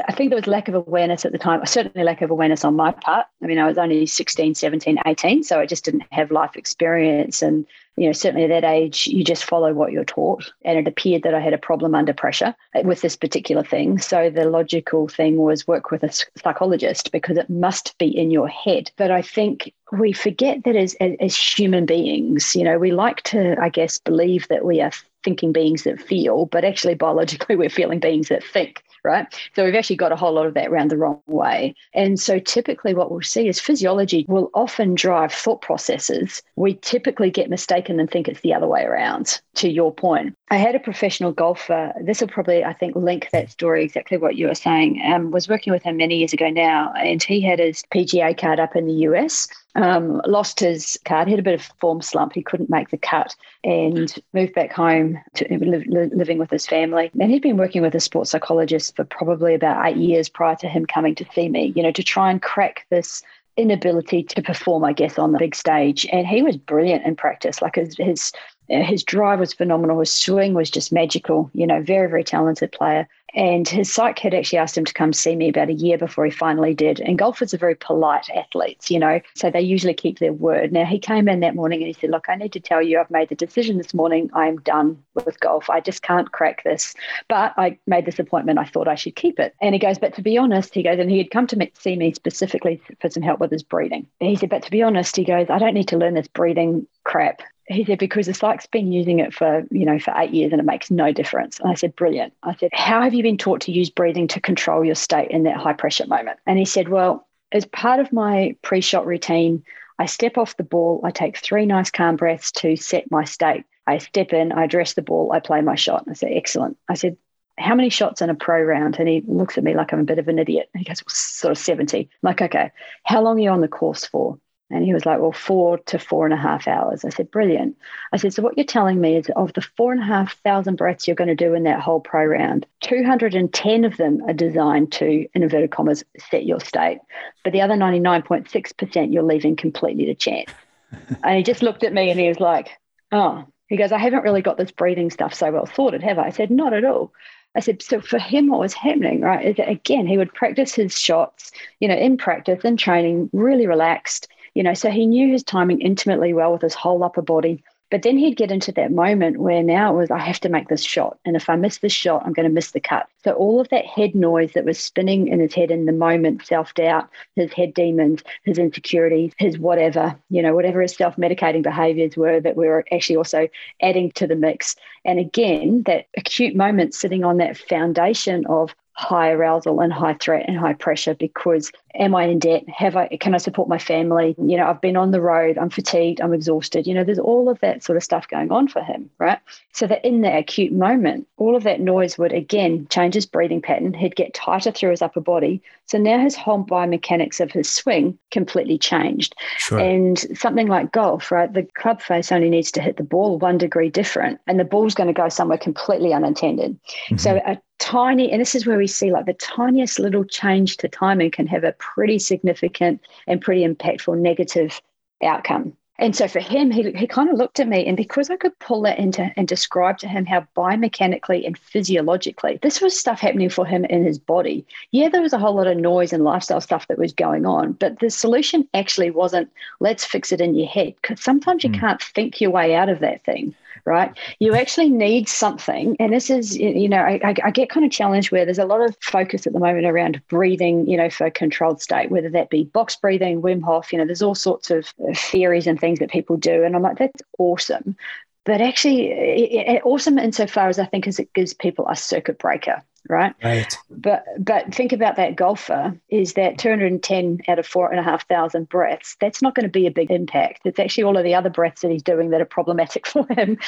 I 0.09 0.13
think 0.13 0.31
there 0.31 0.39
was 0.39 0.47
lack 0.47 0.69
of 0.69 0.75
awareness 0.75 1.25
at 1.25 1.33
the 1.33 1.39
time, 1.39 1.65
certainly 1.67 2.05
lack 2.05 2.23
of 2.23 2.31
awareness 2.31 2.65
on 2.65 2.75
my 2.75 2.91
part. 2.93 3.27
I 3.43 3.47
mean, 3.47 3.59
I 3.59 3.67
was 3.67 3.79
only 3.79 4.07
16, 4.07 4.55
17, 4.55 4.99
18, 5.05 5.43
so 5.43 5.61
I 5.61 5.67
just 5.67 5.85
didn't 5.85 6.05
have 6.11 6.31
life 6.31 6.57
experience. 6.57 7.43
And, 7.43 7.67
you 7.97 8.07
know, 8.07 8.13
certainly 8.13 8.45
at 8.45 8.49
that 8.49 8.65
age, 8.65 9.07
you 9.07 9.23
just 9.23 9.45
follow 9.45 9.75
what 9.75 9.93
you're 9.93 10.05
taught. 10.05 10.51
And 10.65 10.79
it 10.79 10.89
appeared 10.89 11.23
that 11.23 11.35
I 11.35 11.41
had 11.41 11.53
a 11.53 11.59
problem 11.59 11.95
under 11.95 12.15
pressure 12.15 12.55
with 12.83 13.03
this 13.03 13.15
particular 13.15 13.63
thing. 13.63 13.99
So 13.99 14.31
the 14.31 14.49
logical 14.49 15.07
thing 15.07 15.37
was 15.37 15.69
work 15.69 15.91
with 15.91 16.03
a 16.03 16.13
psychologist 16.39 17.13
because 17.13 17.37
it 17.37 17.51
must 17.51 17.97
be 17.99 18.09
in 18.09 18.31
your 18.31 18.49
head. 18.49 18.91
But 18.97 19.11
I 19.11 19.21
think 19.21 19.73
we 19.93 20.13
forget 20.13 20.65
that 20.65 20.77
as, 20.77 20.95
as, 20.95 21.13
as 21.21 21.37
human 21.37 21.85
beings, 21.85 22.57
you 22.57 22.65
know, 22.65 22.79
we 22.79 22.91
like 22.91 23.23
to, 23.25 23.55
I 23.61 23.69
guess, 23.69 23.99
believe 23.99 24.49
that 24.49 24.65
we 24.65 24.81
are 24.81 24.93
thinking 25.25 25.53
beings 25.53 25.85
that 25.85 26.01
feel, 26.01 26.47
but 26.47 26.65
actually 26.65 26.95
biologically 26.95 27.57
we're 27.57 27.69
feeling 27.69 28.01
beings 28.01 28.29
that 28.29 28.43
think 28.43 28.83
right? 29.05 29.27
So 29.55 29.65
we've 29.65 29.75
actually 29.75 29.97
got 29.97 30.13
a 30.13 30.17
whole 30.17 30.33
lot 30.33 30.47
of 30.47 30.55
that 30.55 30.69
around 30.69 30.91
the 30.91 30.97
wrong 30.97 31.21
way. 31.27 31.75
And 31.93 32.19
so 32.19 32.39
typically 32.39 32.95
what 32.95 33.11
we'll 33.11 33.23
see 33.23 33.49
is 33.49 33.61
physiology 33.61 34.25
will 34.29 34.51
often 34.55 34.95
drive 34.95 35.33
thought 35.33 35.61
processes. 35.61 36.43
We 36.57 36.75
typically 36.75 37.31
get 37.31 37.51
mistaken 37.51 38.01
and 38.01 38.11
think 38.11 38.29
it's 38.29 38.41
the 38.41 38.55
other 38.55 38.67
way 38.67 38.83
around, 38.83 39.41
to 39.57 39.69
your 39.69 39.93
point. 39.93 40.35
I 40.51 40.57
had 40.57 40.75
a 40.75 40.81
professional 40.81 41.33
golfer. 41.33 41.93
This 42.01 42.21
will 42.21 42.29
probably, 42.29 42.65
I 42.65 42.73
think, 42.73 42.97
link 42.97 43.29
that 43.33 43.51
story 43.51 43.85
exactly 43.85 44.17
what 44.17 44.37
you 44.37 44.49
were 44.49 44.55
saying. 44.55 45.01
Um, 45.05 45.31
was 45.31 45.49
working 45.49 45.73
with 45.73 45.83
him 45.83 45.97
many 45.97 46.19
years 46.19 46.33
ago 46.33 46.49
now, 46.49 46.93
and 46.93 47.23
he 47.23 47.41
had 47.41 47.59
his 47.59 47.83
PGA 47.93 48.39
card 48.39 48.61
up 48.61 48.77
in 48.77 48.87
the 48.87 48.93
US 49.09 49.49
um, 49.75 50.21
lost 50.27 50.61
his 50.61 50.99
card, 51.05 51.29
had 51.29 51.39
a 51.39 51.43
bit 51.43 51.55
of 51.55 51.63
form 51.81 52.01
slump. 52.03 52.33
He 52.33 52.43
couldn't 52.43 52.71
make 52.71 52.91
the 52.91 52.99
cut 52.99 53.35
and 53.63 54.15
moved 54.33 54.55
back 54.55 54.73
home 54.73 55.19
to 55.35 55.47
living 55.59 56.39
with 56.39 56.51
his 56.51 56.67
family. 56.67 57.11
And 57.21 57.31
he'd 57.31 57.43
been 57.43 57.57
working 57.57 57.83
with 57.83 57.95
a 57.95 58.01
sports 58.01 58.31
psychologist 58.31 58.97
for 58.97 59.05
probably 59.05 59.55
about 59.55 59.87
eight 59.87 59.97
years 59.97 60.29
prior 60.29 60.57
to 60.57 60.69
him 60.69 60.87
coming 60.87 61.15
to 61.17 61.27
see 61.35 61.49
me, 61.49 61.73
you 61.75 61.83
know, 61.83 61.93
to 61.93 62.03
try 62.03 62.31
and 62.31 62.41
crack 62.41 62.87
this 62.91 63.23
inability 63.57 64.23
to 64.25 64.43
perform, 64.43 64.85
I 64.85 64.93
guess, 64.93 65.19
on 65.19 65.33
the 65.33 65.39
big 65.39 65.55
stage. 65.55 66.07
And 66.13 66.27
he 66.27 66.43
was 66.43 66.57
brilliant 66.57 67.05
in 67.05 67.17
practice. 67.17 67.63
Like 67.63 67.77
his, 67.77 67.97
his 67.97 68.33
his 68.69 69.03
drive 69.03 69.41
was 69.41 69.53
phenomenal. 69.53 70.01
His 70.01 70.13
swing 70.13 70.55
was 70.55 70.71
just 70.71 70.93
magical. 70.93 71.51
You 71.53 71.67
know, 71.67 71.83
very, 71.83 72.09
very 72.09 72.25
talented 72.25 72.73
player. 72.73 73.07
And 73.35 73.69
his 73.69 73.93
psych 73.93 74.19
had 74.21 74.35
actually 74.35 74.59
asked 74.59 74.79
him 74.79 74.85
to 74.85 74.95
come 74.95 75.13
see 75.13 75.35
me 75.35 75.49
about 75.49 75.69
a 75.69 75.75
year 75.75 75.99
before 75.99 76.25
he 76.25 76.31
finally 76.31 76.73
did. 76.73 77.01
And 77.01 77.19
golfers 77.19 77.53
are 77.53 77.59
very 77.59 77.75
polite 77.75 78.31
athletes, 78.31 78.91
you 78.91 78.99
know, 78.99 79.21
so 79.35 79.51
they 79.51 79.61
usually 79.61 79.95
keep 79.95 80.19
their 80.19 80.33
word. 80.33 80.73
Now, 80.73 80.85
he 80.85 80.99
came 80.99 81.29
in 81.29 81.41
that 81.41 81.57
morning 81.57 81.81
and 81.81 81.89
he 81.89 81.93
said, 81.93 82.11
Look, 82.11 82.29
I 82.29 82.37
need 82.37 82.53
to 82.53 82.61
tell 82.61 82.81
you, 82.81 83.01
I've 83.01 83.11
made 83.11 83.29
the 83.29 83.35
decision 83.35 83.77
this 83.77 83.95
morning. 83.95 84.31
I 84.35 84.47
am 84.47 84.59
done 84.59 85.03
with 85.15 85.41
golf. 85.41 85.69
I 85.69 85.81
just 85.81 86.03
can't 86.03 86.31
crack 86.31 86.63
this. 86.63 86.95
But 87.29 87.55
I 87.57 87.79
made 87.87 88.07
this 88.07 88.19
appointment. 88.19 88.59
I 88.59 88.65
thought 88.65 88.89
I 88.89 88.95
should 88.95 89.17
keep 89.17 89.41
it. 89.41 89.55
And 89.61 89.75
he 89.75 89.79
goes, 89.79 89.99
But 89.99 90.15
to 90.15 90.23
be 90.23 90.39
honest, 90.39 90.75
he 90.75 90.83
goes, 90.83 90.99
and 90.99 91.11
he 91.11 91.19
had 91.19 91.31
come 91.31 91.47
to 91.49 91.71
see 91.75 91.97
me 91.97 92.13
specifically 92.13 92.81
for 93.01 93.11
some 93.11 93.23
help 93.23 93.41
with 93.41 93.51
his 93.51 93.63
breathing. 93.63 94.07
He 94.21 94.37
said, 94.37 94.51
But 94.51 94.63
to 94.63 94.71
be 94.71 94.83
honest, 94.83 95.17
he 95.17 95.25
goes, 95.25 95.51
I 95.51 95.59
don't 95.59 95.75
need 95.75 95.89
to 95.89 95.99
learn 95.99 96.15
this 96.15 96.29
breathing 96.29 96.87
crap 97.03 97.43
he 97.67 97.85
said 97.85 97.99
because 97.99 98.27
the 98.27 98.35
psych's 98.35 98.67
been 98.67 98.93
using 98.93 99.21
it 99.21 99.33
for 99.33 99.65
you 99.71 99.85
know 99.85 99.99
for 99.99 100.13
eight 100.17 100.33
years 100.33 100.53
and 100.53 100.61
it 100.61 100.65
makes 100.65 100.91
no 100.91 101.13
difference 101.13 101.59
and 101.61 101.71
i 101.71 101.75
said 101.75 101.95
brilliant 101.97 102.33
i 102.43 102.55
said 102.57 102.71
how 102.73 103.03
have 103.03 103.15
you 103.15 103.23
been 103.23 103.39
taught 103.39 103.61
to 103.61 103.73
use 103.73 103.91
breathing 103.91 104.29
to 104.29 104.41
control 104.41 104.85
your 104.85 104.95
state 104.95 105.31
in 105.31 105.45
that 105.45 105.57
high 105.57 105.73
pressure 105.73 106.07
moment 106.07 106.39
and 106.47 106.59
he 106.59 106.65
said 106.65 106.89
well 106.89 107.27
as 107.53 107.65
part 107.67 108.01
of 108.01 108.13
my 108.13 108.55
pre-shot 108.63 109.07
routine 109.07 109.63
i 109.99 110.07
step 110.07 110.37
off 110.37 110.57
the 110.57 110.63
ball 110.63 111.01
i 111.05 111.11
take 111.11 111.37
three 111.39 111.67
nice 111.67 111.91
calm 111.91 112.17
breaths 112.17 112.53
to 112.53 112.77
set 112.77 113.11
my 113.11 113.25
state 113.25 113.65
i 113.87 113.99
step 113.99 114.33
in 114.33 114.53
i 114.53 114.65
address 114.65 114.95
the 114.95 115.03
ball 115.03 115.33
i 115.33 115.41
play 115.41 115.61
my 115.61 115.75
shot 115.75 116.03
and 116.07 116.11
i 116.11 116.15
said 116.15 116.31
excellent 116.33 116.77
i 116.89 116.95
said 116.95 117.17
how 117.57 117.75
many 117.75 117.89
shots 117.89 118.21
in 118.21 118.31
a 118.31 118.35
pro 118.35 118.61
round? 118.63 118.99
And 118.99 119.09
he 119.09 119.23
looks 119.27 119.57
at 119.57 119.65
me 119.65 119.75
like 119.75 119.93
I'm 119.93 120.01
a 120.01 120.05
bit 120.05 120.19
of 120.19 120.29
an 120.29 120.39
idiot. 120.39 120.71
He 120.75 120.85
goes, 120.85 121.03
well, 121.05 121.15
sort 121.15 121.53
of 121.53 121.59
70. 121.59 122.01
I'm 122.01 122.09
like, 122.23 122.43
okay, 122.43 122.73
how 123.05 123.23
long 123.23 123.39
are 123.39 123.43
you 123.43 123.51
on 123.51 123.61
the 123.61 123.69
course 123.69 124.05
for? 124.05 124.39
And 124.71 124.85
he 124.85 124.95
was 124.95 125.05
like, 125.05 125.21
Well, 125.21 125.33
four 125.33 125.79
to 125.79 125.99
four 125.99 126.25
and 126.25 126.35
a 126.35 126.39
half 126.39 126.67
hours. 126.67 127.05
I 127.05 127.11
said, 127.11 127.31
Brilliant. 127.31 127.77
I 128.13 128.17
said, 128.17 128.33
So 128.33 128.43
what 128.43 128.57
you're 128.57 128.65
telling 128.65 129.01
me 129.01 129.17
is 129.17 129.31
of 129.37 129.53
the 129.53 129.61
four 129.61 129.93
and 129.93 130.01
a 130.01 130.05
half 130.05 130.37
thousand 130.43 130.77
breaths 130.77 131.07
you're 131.07 131.15
going 131.15 131.29
to 131.29 131.35
do 131.35 131.55
in 131.55 131.65
that 131.65 131.81
whole 131.81 132.01
pro 132.01 132.25
round, 132.25 132.67
210 132.81 133.85
of 133.85 133.97
them 133.97 134.23
are 134.27 134.33
designed 134.33 134.93
to, 134.93 135.27
in 135.35 135.43
inverted 135.43 135.71
commas, 135.71 136.05
set 136.31 136.47
your 136.47 136.61
state. 136.61 136.99
But 137.43 137.53
the 137.53 137.61
other 137.61 137.75
99.6% 137.75 139.13
you're 139.13 139.23
leaving 139.23 139.57
completely 139.57 140.07
to 140.07 140.15
chance. 140.15 140.51
and 141.23 141.37
he 141.37 141.43
just 141.43 141.63
looked 141.63 141.85
at 141.85 141.93
me 141.93 142.11
and 142.11 142.19
he 142.19 142.29
was 142.29 142.41
like, 142.41 142.71
oh, 143.13 143.45
he 143.69 143.77
goes, 143.77 143.93
I 143.93 143.99
haven't 143.99 144.23
really 144.23 144.43
got 144.43 144.57
this 144.57 144.71
breathing 144.71 145.11
stuff 145.11 145.35
so 145.35 145.51
well 145.51 145.67
sorted, 145.67 146.03
have 146.03 146.19
I? 146.19 146.27
I 146.27 146.31
said, 146.31 146.51
not 146.51 146.73
at 146.73 146.85
all. 146.85 147.13
I 147.57 147.61
said, 147.61 147.83
so 147.83 148.01
for 148.01 148.19
him, 148.19 148.49
what 148.49 148.61
was 148.61 148.75
happening, 148.75 149.21
right, 149.21 149.45
is 149.45 149.57
that 149.57 149.69
again, 149.69 150.07
he 150.07 150.19
would 150.19 150.35
practice 150.35 150.75
his 150.75 150.99
shots, 150.99 151.53
you 151.79 151.87
know, 151.87 151.95
in 151.95 152.17
practice, 152.17 152.65
in 152.65 152.77
training, 152.77 153.31
really 153.33 153.67
relaxed, 153.67 154.29
you 154.55 154.63
know, 154.63 154.75
so 154.75 154.91
he 154.91 155.07
knew 155.07 155.31
his 155.31 155.43
timing 155.43 155.81
intimately 155.81 156.33
well 156.33 156.53
with 156.53 156.63
his 156.63 156.75
whole 156.75 157.03
upper 157.05 157.23
body. 157.23 157.63
But 157.91 158.03
then 158.03 158.17
he'd 158.17 158.37
get 158.37 158.51
into 158.51 158.73
that 158.73 158.91
moment 158.91 159.37
where 159.37 159.63
now 159.63 159.93
it 159.93 159.97
was, 159.97 160.11
I 160.11 160.19
have 160.19 160.41
to 160.41 160.49
make 160.49 160.69
this 160.69 160.83
shot. 160.83 161.19
And 161.25 161.37
if 161.37 161.49
I 161.49 161.55
miss 161.55 161.79
this 161.79 161.93
shot, 161.93 162.25
I'm 162.25 162.33
going 162.33 162.49
to 162.49 162.53
miss 162.53 162.73
the 162.73 162.81
cut. 162.81 163.07
So 163.23 163.33
all 163.33 163.61
of 163.61 163.69
that 163.69 163.85
head 163.85 164.15
noise 164.15 164.53
that 164.55 164.65
was 164.65 164.81
spinning 164.81 165.29
in 165.29 165.39
his 165.39 165.55
head 165.55 165.71
in 165.71 165.87
the 165.87 165.93
moment, 165.93 166.45
self 166.45 166.75
doubt, 166.75 167.09
his 167.37 167.53
head 167.53 167.75
demons, 167.75 168.25
his 168.43 168.59
insecurities, 168.59 169.33
his 169.39 169.59
whatever, 169.59 170.17
you 170.31 170.43
know, 170.43 170.55
whatever 170.55 170.81
his 170.81 170.97
self 170.97 171.15
medicating 171.17 171.63
behaviors 171.63 172.17
were 172.17 172.41
that 172.41 172.57
we 172.57 172.67
were 172.67 172.85
actually 172.91 173.17
also 173.17 173.49
adding 173.81 174.11
to 174.13 174.27
the 174.27 174.35
mix. 174.35 174.75
And 175.05 175.21
again, 175.21 175.83
that 175.87 176.07
acute 176.17 176.57
moment 176.57 176.95
sitting 176.95 177.23
on 177.23 177.37
that 177.37 177.57
foundation 177.57 178.45
of 178.47 178.75
high 178.95 179.31
arousal 179.31 179.81
and 179.81 179.93
high 179.93 180.15
threat 180.15 180.47
and 180.49 180.57
high 180.57 180.73
pressure 180.73 181.15
because 181.15 181.71
am 181.99 182.15
I 182.15 182.25
in 182.25 182.39
debt? 182.39 182.69
Have 182.69 182.97
I 182.97 183.09
can 183.09 183.35
I 183.35 183.39
support 183.39 183.69
my 183.69 183.79
family? 183.79 184.35
You 184.39 184.57
know, 184.57 184.67
I've 184.67 184.81
been 184.81 184.97
on 184.97 185.11
the 185.11 185.21
road, 185.21 185.59
I'm 185.59 185.71
fatigued, 185.71 186.21
I'm 186.21 186.35
exhausted. 186.35 186.87
You 186.87 186.95
know, 186.95 187.05
there's 187.05 187.19
all 187.19 187.49
of 187.49 187.61
that 187.61 187.83
sort 187.83 187.97
of 187.97 188.03
stuff 188.03 188.29
going 188.29 188.51
on 188.51 188.69
for 188.69 188.83
him, 188.83 189.11
right? 189.19 189.39
So 189.73 189.87
that 189.87 190.05
in 190.05 190.21
that 190.23 190.37
acute 190.37 190.73
moment, 190.73 191.27
all 191.37 191.57
of 191.57 191.63
that 191.65 191.81
noise 191.81 192.19
would 192.19 192.33
again 192.33 192.87
change 192.91 193.15
his 193.15 193.27
breathing 193.27 193.63
pattern. 193.63 193.95
He'd 193.95 194.17
get 194.17 194.35
tighter 194.35 194.71
through 194.71 194.91
his 194.91 195.03
upper 195.03 195.21
body. 195.21 195.63
So 195.87 195.99
now 195.99 196.19
his 196.19 196.35
whole 196.35 196.65
biomechanics 196.65 197.41
of 197.41 197.53
his 197.53 197.71
swing 197.71 198.19
completely 198.31 198.79
changed. 198.79 199.35
Sure. 199.59 199.79
And 199.79 200.19
something 200.37 200.69
like 200.69 200.93
golf, 200.93 201.31
right? 201.31 201.53
The 201.53 201.65
club 201.75 202.01
face 202.01 202.33
only 202.33 202.51
needs 202.51 202.71
to 202.73 202.81
hit 202.81 202.97
the 202.97 203.03
ball 203.03 203.39
one 203.39 203.59
degree 203.59 203.91
different, 203.91 204.41
and 204.47 204.59
the 204.59 204.65
ball's 204.65 204.95
going 204.95 205.09
to 205.09 205.13
go 205.13 205.29
somewhere 205.29 205.59
completely 205.59 206.13
unintended. 206.13 206.79
Mm-hmm. 207.09 207.17
So 207.19 207.41
a 207.45 207.59
tiny, 207.79 208.31
and 208.31 208.41
this 208.41 208.55
is 208.55 208.67
where 208.67 208.79
we 208.79 208.87
see 208.87 209.13
like 209.13 209.27
the 209.27 209.35
tiniest 209.35 209.99
little 209.99 210.25
change 210.25 210.77
to 210.79 210.89
timing 210.89 211.31
can 211.31 211.47
have 211.47 211.65
a 211.65 211.73
pretty 211.95 212.19
significant 212.19 213.01
and 213.27 213.41
pretty 213.41 213.67
impactful 213.67 214.19
negative 214.19 214.81
outcome. 215.23 215.77
And 215.99 216.17
so 216.17 216.27
for 216.27 216.41
him, 216.41 216.73
he, 216.73 216.91
he 216.91 217.07
kind 217.07 217.31
of 217.31 217.39
looked 217.39 217.61
at 217.61 217.69
me, 217.69 217.87
and 217.87 217.97
because 217.97 218.29
I 218.29 218.37
could 218.37 218.59
pull 218.59 218.83
that 218.83 218.99
into 218.99 219.31
and 219.37 219.47
describe 219.47 219.99
to 219.99 220.09
him 220.09 220.27
how 220.27 220.45
biomechanically 220.57 221.47
and 221.47 221.57
physiologically 221.57 222.59
this 222.63 222.81
was 222.81 222.99
stuff 222.99 223.21
happening 223.21 223.49
for 223.49 223.65
him 223.65 223.85
in 223.85 224.05
his 224.05 224.19
body. 224.19 224.67
Yeah, 224.91 225.09
there 225.09 225.23
was 225.23 225.33
a 225.33 225.39
whole 225.39 225.55
lot 225.55 225.69
of 225.69 225.77
noise 225.77 226.13
and 226.13 226.25
lifestyle 226.25 226.61
stuff 226.61 226.89
that 226.89 226.99
was 226.99 227.13
going 227.13 227.47
on, 227.47 227.75
but 227.75 228.01
the 228.01 228.11
solution 228.11 228.69
actually 228.75 229.13
wasn't 229.13 229.49
let's 229.79 230.05
fix 230.05 230.33
it 230.33 230.41
in 230.41 230.57
your 230.57 230.67
head 230.67 230.95
because 231.01 231.23
sometimes 231.23 231.63
you 231.63 231.71
mm. 231.71 231.79
can't 231.79 232.03
think 232.03 232.41
your 232.41 232.51
way 232.51 232.75
out 232.75 232.89
of 232.89 232.99
that 232.99 233.23
thing 233.23 233.55
right? 233.85 234.13
You 234.39 234.53
mm-hmm. 234.53 234.61
actually 234.61 234.89
need 234.89 235.29
something. 235.29 235.97
And 236.01 236.13
this 236.13 236.31
is, 236.31 236.57
you 236.57 236.89
know, 236.89 237.01
I, 237.01 237.21
I, 237.23 237.51
get 237.51 237.69
kind 237.69 237.85
of 237.85 237.93
challenged 237.93 238.33
where 238.33 238.45
there's 238.45 238.59
a 238.59 238.65
lot 238.65 238.81
of 238.81 238.97
focus 239.01 239.47
at 239.47 239.53
the 239.53 239.61
moment 239.61 239.87
around 239.87 240.21
breathing, 240.29 240.89
you 240.89 240.97
know, 240.97 241.11
for 241.11 241.31
controlled 241.31 241.83
state, 241.83 242.11
whether 242.11 242.31
that 242.31 242.51
be 242.51 242.65
box 242.65 242.97
breathing, 242.97 243.43
Wim 243.43 243.63
Hof, 243.63 243.93
you 243.93 243.99
know, 243.99 244.07
there's 244.07 244.23
all 244.23 244.35
sorts 244.35 244.71
of 244.71 244.93
uh, 245.07 245.13
theories 245.15 245.67
and 245.67 245.79
things 245.79 245.99
that 245.99 246.11
people 246.11 246.37
do. 246.37 246.63
And 246.65 246.75
I'm 246.75 246.83
like, 246.83 246.99
that's 246.99 247.23
awesome. 247.39 247.97
But 248.45 248.61
actually, 248.61 249.11
it, 249.11 249.77
it, 249.77 249.83
awesome 249.85 250.19
insofar 250.19 250.69
as 250.69 250.79
I 250.79 250.85
think 250.85 251.07
as 251.07 251.19
it 251.19 251.33
gives 251.33 251.55
people 251.55 251.89
a 251.89 251.97
circuit 251.97 252.39
breaker, 252.39 252.83
right? 253.09 253.35
Right. 253.43 253.77
But 253.91 254.25
but 254.39 254.75
think 254.75 254.93
about 254.93 255.17
that 255.17 255.37
golfer 255.37 255.97
is 256.09 256.35
that 256.35 256.59
210 256.59 257.43
out 257.49 257.59
of 257.59 257.67
four 257.67 257.91
and 257.91 258.01
a 258.01 258.03
half 258.03 258.27
thousand 258.29 258.69
breaths. 258.69 259.17
That's 259.21 259.43
not 259.43 259.55
going 259.55 259.65
to 259.65 259.71
be 259.71 259.87
a 259.87 259.91
big 259.91 260.11
impact. 260.11 260.63
It's 260.65 260.79
actually 260.79 261.05
all 261.05 261.17
of 261.17 261.25
the 261.25 261.35
other 261.35 261.51
breaths 261.51 261.83
that 261.83 261.91
he's 261.91 262.03
doing 262.03 262.31
that 262.31 262.41
are 262.41 262.47
problematic 262.47 263.07
for 263.07 263.27
him. 263.35 263.59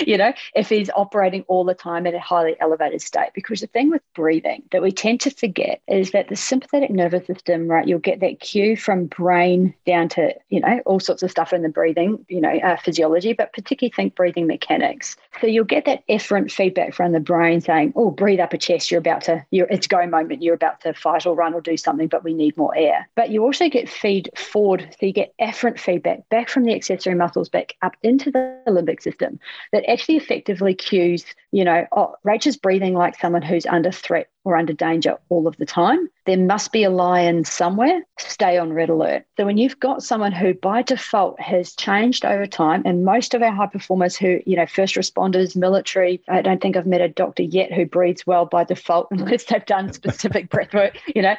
you 0.00 0.16
know, 0.16 0.32
if 0.54 0.68
he's 0.68 0.90
operating 0.94 1.44
all 1.48 1.64
the 1.64 1.74
time 1.74 2.06
at 2.06 2.14
a 2.14 2.20
highly 2.20 2.56
elevated 2.60 3.02
state. 3.02 3.30
Because 3.34 3.60
the 3.60 3.66
thing 3.66 3.90
with 3.90 4.02
breathing 4.14 4.62
that 4.70 4.82
we 4.82 4.92
tend 4.92 5.20
to 5.22 5.30
forget 5.30 5.80
is 5.88 6.12
that 6.12 6.28
the 6.28 6.36
sympathetic 6.36 6.90
nervous 6.90 7.26
system, 7.26 7.68
right? 7.68 7.86
You'll 7.86 7.98
get 7.98 8.20
that 8.20 8.40
cue 8.40 8.76
from 8.76 9.06
brain 9.06 9.74
down 9.86 10.08
to 10.10 10.34
you 10.50 10.60
know 10.60 10.80
all 10.86 11.00
sorts 11.00 11.22
of 11.22 11.30
stuff 11.30 11.52
in 11.52 11.62
the 11.62 11.68
breathing, 11.68 12.24
you 12.28 12.40
know, 12.40 12.56
uh, 12.58 12.76
physiology, 12.76 13.32
but 13.32 13.52
particularly 13.52 13.92
think 13.94 14.14
breathing 14.14 14.46
mechanics. 14.46 15.16
So 15.40 15.46
you'll 15.46 15.64
get 15.64 15.84
that 15.86 16.06
efferent 16.08 16.52
feedback 16.52 16.94
from 16.94 17.12
the 17.12 17.20
brain 17.20 17.60
saying, 17.60 17.92
"Oh, 17.96 18.10
breathe 18.10 18.40
up 18.40 18.52
a 18.52 18.58
chest." 18.58 18.83
You're 18.90 18.98
about 18.98 19.22
to, 19.22 19.44
you're, 19.50 19.66
it's 19.70 19.86
go 19.86 20.06
moment, 20.06 20.42
you're 20.42 20.54
about 20.54 20.80
to 20.82 20.94
fight 20.94 21.26
or 21.26 21.34
run 21.34 21.54
or 21.54 21.60
do 21.60 21.76
something, 21.76 22.08
but 22.08 22.24
we 22.24 22.34
need 22.34 22.56
more 22.56 22.74
air. 22.76 23.08
But 23.14 23.30
you 23.30 23.42
also 23.44 23.68
get 23.68 23.88
feed 23.88 24.30
forward, 24.36 24.88
so 24.98 25.06
you 25.06 25.12
get 25.12 25.34
efferent 25.40 25.78
feedback 25.78 26.28
back 26.28 26.48
from 26.48 26.64
the 26.64 26.74
accessory 26.74 27.14
muscles 27.14 27.48
back 27.48 27.74
up 27.82 27.96
into 28.02 28.30
the 28.30 28.60
limbic 28.66 29.02
system 29.02 29.38
that 29.72 29.88
actually 29.90 30.16
effectively 30.16 30.74
cues, 30.74 31.24
you 31.54 31.64
know, 31.64 31.86
oh, 31.92 32.16
Rachel's 32.24 32.56
breathing 32.56 32.94
like 32.94 33.16
someone 33.20 33.42
who's 33.42 33.64
under 33.64 33.92
threat 33.92 34.28
or 34.44 34.56
under 34.56 34.72
danger 34.72 35.16
all 35.28 35.46
of 35.46 35.56
the 35.56 35.64
time. 35.64 36.10
There 36.26 36.36
must 36.36 36.72
be 36.72 36.84
a 36.84 36.90
lion 36.90 37.44
somewhere. 37.44 38.02
Stay 38.18 38.58
on 38.58 38.72
red 38.72 38.88
alert. 38.88 39.24
So 39.36 39.46
when 39.46 39.56
you've 39.56 39.78
got 39.78 40.02
someone 40.02 40.32
who 40.32 40.54
by 40.54 40.82
default 40.82 41.40
has 41.40 41.74
changed 41.74 42.24
over 42.24 42.46
time, 42.46 42.82
and 42.84 43.04
most 43.04 43.34
of 43.34 43.42
our 43.42 43.52
high 43.52 43.66
performers 43.66 44.16
who, 44.16 44.40
you 44.46 44.56
know, 44.56 44.66
first 44.66 44.96
responders, 44.96 45.56
military, 45.56 46.22
I 46.28 46.42
don't 46.42 46.60
think 46.60 46.76
I've 46.76 46.86
met 46.86 47.00
a 47.00 47.08
doctor 47.08 47.42
yet 47.42 47.72
who 47.72 47.86
breathes 47.86 48.26
well 48.26 48.46
by 48.46 48.64
default 48.64 49.08
unless 49.10 49.44
they've 49.44 49.64
done 49.64 49.92
specific 49.92 50.50
breath 50.50 50.74
work, 50.74 50.98
you 51.14 51.22
know, 51.22 51.36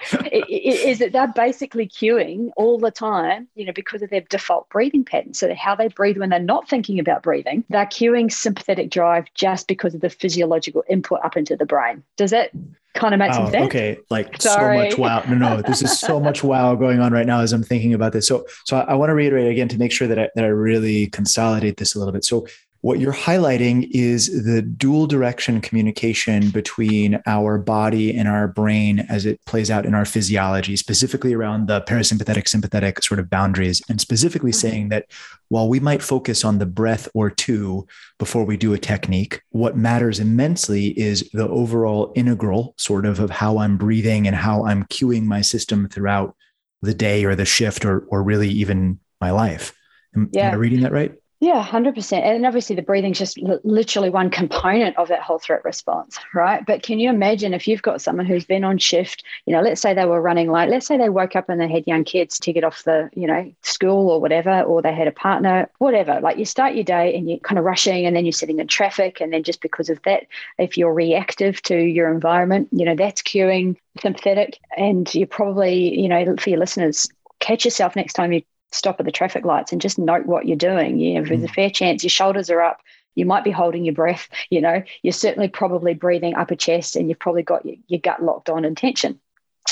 is 0.50 1.00
that 1.00 1.12
they're 1.12 1.34
basically 1.36 1.88
cueing 1.88 2.52
all 2.56 2.80
the 2.80 2.92
time, 2.92 3.48
you 3.56 3.66
know, 3.66 3.74
because 3.74 4.02
of 4.02 4.10
their 4.10 4.22
default 4.22 4.70
breathing 4.70 5.04
pattern. 5.04 5.34
So 5.34 5.54
how 5.56 5.76
they 5.76 5.90
breathe 5.90 6.18
when 6.18 6.30
they're 6.30 6.40
not 6.40 6.70
thinking 6.70 7.00
about 7.00 7.24
breathing, 7.24 7.64
they're 7.70 7.86
cueing 7.86 8.32
sympathetic 8.32 8.90
drive 8.90 9.26
just 9.34 9.68
because 9.68 9.94
of 9.94 10.02
the 10.06 10.10
physiological 10.16 10.84
input 10.88 11.20
up 11.24 11.36
into 11.36 11.56
the 11.56 11.66
brain. 11.66 12.04
Does 12.16 12.30
that 12.30 12.52
kind 12.94 13.14
of 13.14 13.20
make 13.20 13.34
some 13.34 13.48
oh, 13.48 13.52
sense. 13.52 13.66
Okay, 13.66 13.98
like 14.10 14.42
Sorry. 14.42 14.78
so 14.78 14.84
much 14.84 14.98
wow. 14.98 15.24
No, 15.28 15.36
no, 15.36 15.62
this 15.62 15.82
is 15.82 16.00
so 16.00 16.20
much 16.20 16.44
wow 16.52 16.76
going 16.76 17.00
on 17.00 17.12
right 17.12 17.26
now 17.26 17.42
as 17.42 17.52
I'm 17.52 17.64
thinking 17.64 17.94
about 17.94 18.14
this. 18.14 18.28
So, 18.28 18.46
so 18.66 18.78
I, 18.78 18.82
I 18.82 18.94
want 18.94 19.10
to 19.10 19.14
reiterate 19.14 19.52
again 19.52 19.68
to 19.70 19.78
make 19.78 19.92
sure 19.92 20.08
that 20.08 20.18
I, 20.18 20.30
that 20.36 20.46
I 20.46 20.48
really 20.48 21.08
consolidate 21.08 21.78
this 21.78 21.96
a 21.96 22.00
little 22.00 22.14
bit. 22.14 22.24
So, 22.24 22.48
what 22.86 23.00
you're 23.00 23.12
highlighting 23.12 23.90
is 23.90 24.46
the 24.46 24.62
dual 24.62 25.08
direction 25.08 25.60
communication 25.60 26.52
between 26.52 27.20
our 27.26 27.58
body 27.58 28.16
and 28.16 28.28
our 28.28 28.48
brain 28.48 29.00
as 29.10 29.26
it 29.26 29.44
plays 29.48 29.72
out 29.72 29.88
in 29.88 29.96
our 29.96 30.06
physiology, 30.06 30.76
specifically 30.76 31.34
around 31.34 31.68
the 31.68 31.82
parasympathetic 31.82 32.48
sympathetic 32.48 33.02
sort 33.02 33.20
of 33.20 33.28
boundaries, 33.28 33.82
and 33.90 34.00
specifically 34.00 34.52
mm-hmm. 34.52 34.68
saying 34.68 34.90
that 34.90 35.08
while 35.48 35.68
we 35.68 35.80
might 35.80 36.04
focus 36.04 36.46
on 36.46 36.60
the 36.60 36.66
breath 36.68 37.10
or 37.16 37.32
two 37.32 37.88
before 38.20 38.44
we 38.44 38.56
do 38.56 38.76
a 38.76 38.78
technique, 38.78 39.42
what 39.50 39.76
matters 39.76 40.20
immensely 40.20 40.90
is 40.90 41.28
the 41.34 41.50
overall 41.50 42.14
integral 42.16 42.76
sort 42.78 43.08
of 43.08 43.20
of 43.20 43.32
how 43.32 43.58
I'm 43.58 43.78
breathing 43.78 44.28
and 44.28 44.36
how 44.36 44.64
I'm 44.64 44.84
cueing 44.84 45.24
my 45.24 45.42
system 45.42 45.90
throughout 45.90 46.36
the 46.84 46.94
day 46.94 47.26
or 47.26 47.34
the 47.34 47.46
shift 47.46 47.84
or, 47.84 48.02
or 48.10 48.22
really 48.22 48.50
even 48.50 49.00
my 49.20 49.32
life. 49.32 49.74
Am, 50.16 50.30
yeah. 50.32 50.50
am 50.50 50.54
I 50.54 50.58
reading 50.58 50.82
that 50.82 50.92
right? 50.92 51.16
Yeah, 51.42 51.62
100%. 51.66 52.14
And 52.24 52.46
obviously, 52.46 52.78
the 52.78 52.82
breathing 52.82 53.12
is 53.12 53.20
just 53.20 53.38
literally 53.66 54.10
one 54.10 54.30
component 54.30 54.98
of 54.98 55.10
that 55.10 55.22
whole 55.22 55.38
threat 55.38 55.66
response, 55.66 56.18
right? 56.34 56.66
But 56.66 56.82
can 56.82 56.98
you 56.98 57.10
imagine 57.10 57.54
if 57.54 57.68
you've 57.68 57.82
got 57.82 58.02
someone 58.02 58.26
who's 58.26 58.46
been 58.46 58.64
on 58.64 58.78
shift, 58.78 59.22
you 59.46 59.54
know, 59.54 59.62
let's 59.62 59.82
say 59.82 59.94
they 59.94 60.06
were 60.06 60.22
running 60.22 60.50
late, 60.50 60.70
let's 60.70 60.88
say 60.88 60.98
they 60.98 61.10
woke 61.10 61.36
up 61.36 61.50
and 61.50 61.60
they 61.60 61.68
had 61.68 61.86
young 61.88 62.06
kids 62.06 62.40
to 62.40 62.54
get 62.54 62.64
off 62.64 62.84
the, 62.84 63.10
you 63.14 63.28
know, 63.28 63.52
school 63.64 64.10
or 64.10 64.22
whatever, 64.22 64.62
or 64.62 64.82
they 64.82 64.94
had 64.94 65.10
a 65.10 65.12
partner, 65.12 65.70
whatever. 65.80 66.22
Like 66.22 66.38
you 66.38 66.46
start 66.46 66.74
your 66.74 66.86
day 66.86 67.14
and 67.14 67.30
you're 67.30 67.40
kind 67.40 67.60
of 67.60 67.66
rushing 67.66 68.06
and 68.06 68.16
then 68.16 68.24
you're 68.26 68.32
sitting 68.32 68.60
in 68.60 68.68
traffic. 68.68 69.20
And 69.20 69.34
then 69.34 69.44
just 69.44 69.60
because 69.62 69.90
of 69.90 70.02
that, 70.04 70.28
if 70.58 70.78
you're 70.78 70.94
reactive 70.94 71.62
to 71.64 71.78
your 71.78 72.14
environment, 72.14 72.70
you 72.72 72.86
know, 72.86 72.96
that's 72.96 73.22
cueing 73.22 73.76
sympathetic. 74.02 74.58
And 74.78 75.14
you're 75.14 75.28
probably, 75.28 76.00
you 76.00 76.08
know, 76.08 76.38
for 76.38 76.50
your 76.50 76.60
listeners, 76.60 77.10
catch 77.40 77.66
yourself 77.66 77.96
next 77.98 78.14
time 78.14 78.32
you 78.32 78.42
stop 78.72 79.00
at 79.00 79.06
the 79.06 79.12
traffic 79.12 79.46
lights 79.46 79.72
and 79.72 79.82
just 79.82 79.98
note 79.98 80.26
what 80.26 80.48
you're 80.48 80.58
doing. 80.58 81.00
You 81.00 81.16
know, 81.16 81.28
there's 81.28 81.44
a 81.44 81.48
mm. 81.48 81.56
fair 81.56 81.70
chance 81.70 82.04
your 82.04 82.10
shoulders 82.10 82.50
are 82.50 82.62
up, 82.62 82.80
you 83.16 83.26
might 83.26 83.44
be 83.44 83.52
holding 83.52 83.86
your 83.86 83.96
breath, 83.96 84.30
you 84.50 84.62
know, 84.62 84.84
you're 85.02 85.14
certainly 85.14 85.48
probably 85.48 85.94
breathing 85.94 86.36
upper 86.36 86.56
chest 86.56 86.96
and 86.96 87.10
you've 87.10 87.20
probably 87.20 87.44
got 87.44 87.66
your, 87.66 87.76
your 87.88 88.00
gut 88.00 88.22
locked 88.22 88.50
on 88.50 88.66
in 88.66 88.76
tension. 88.76 89.20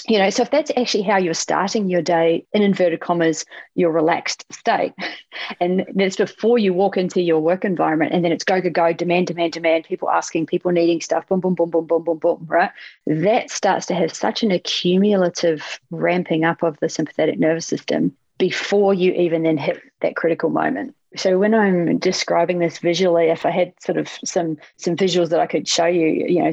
You 0.07 0.17
know, 0.17 0.31
so 0.31 0.41
if 0.41 0.49
that's 0.49 0.71
actually 0.75 1.03
how 1.03 1.17
you're 1.17 1.35
starting 1.35 1.87
your 1.87 2.01
day, 2.01 2.47
in 2.51 2.63
inverted 2.63 2.99
commas, 2.99 3.45
your 3.75 3.91
relaxed 3.91 4.43
state, 4.51 4.93
and 5.61 5.85
that's 5.93 6.15
before 6.15 6.57
you 6.57 6.73
walk 6.73 6.97
into 6.97 7.21
your 7.21 7.39
work 7.39 7.63
environment, 7.63 8.11
and 8.11 8.25
then 8.25 8.31
it's 8.31 8.43
go, 8.43 8.59
go, 8.59 8.71
go, 8.71 8.91
demand, 8.91 9.27
demand, 9.27 9.53
demand, 9.53 9.85
people 9.85 10.09
asking, 10.09 10.47
people 10.47 10.71
needing 10.71 10.99
stuff, 10.99 11.27
boom, 11.27 11.39
boom, 11.39 11.53
boom, 11.53 11.69
boom, 11.69 11.85
boom, 11.85 12.03
boom, 12.03 12.17
boom, 12.17 12.45
right? 12.47 12.71
That 13.05 13.51
starts 13.51 13.85
to 13.85 13.93
have 13.93 14.13
such 14.15 14.41
an 14.41 14.51
accumulative 14.51 15.79
ramping 15.91 16.43
up 16.43 16.63
of 16.63 16.79
the 16.79 16.89
sympathetic 16.89 17.37
nervous 17.37 17.67
system 17.67 18.17
before 18.37 18.93
you 18.93 19.11
even 19.13 19.43
then 19.43 19.57
hit 19.57 19.81
that 20.01 20.15
critical 20.15 20.49
moment. 20.49 20.95
So 21.15 21.37
when 21.37 21.53
I'm 21.53 21.99
describing 21.99 22.57
this 22.57 22.79
visually, 22.79 23.27
if 23.27 23.45
I 23.45 23.51
had 23.51 23.73
sort 23.79 23.99
of 23.99 24.09
some 24.25 24.57
some 24.77 24.95
visuals 24.95 25.29
that 25.29 25.39
I 25.39 25.45
could 25.45 25.67
show 25.67 25.85
you, 25.85 26.07
you 26.07 26.39
know, 26.39 26.51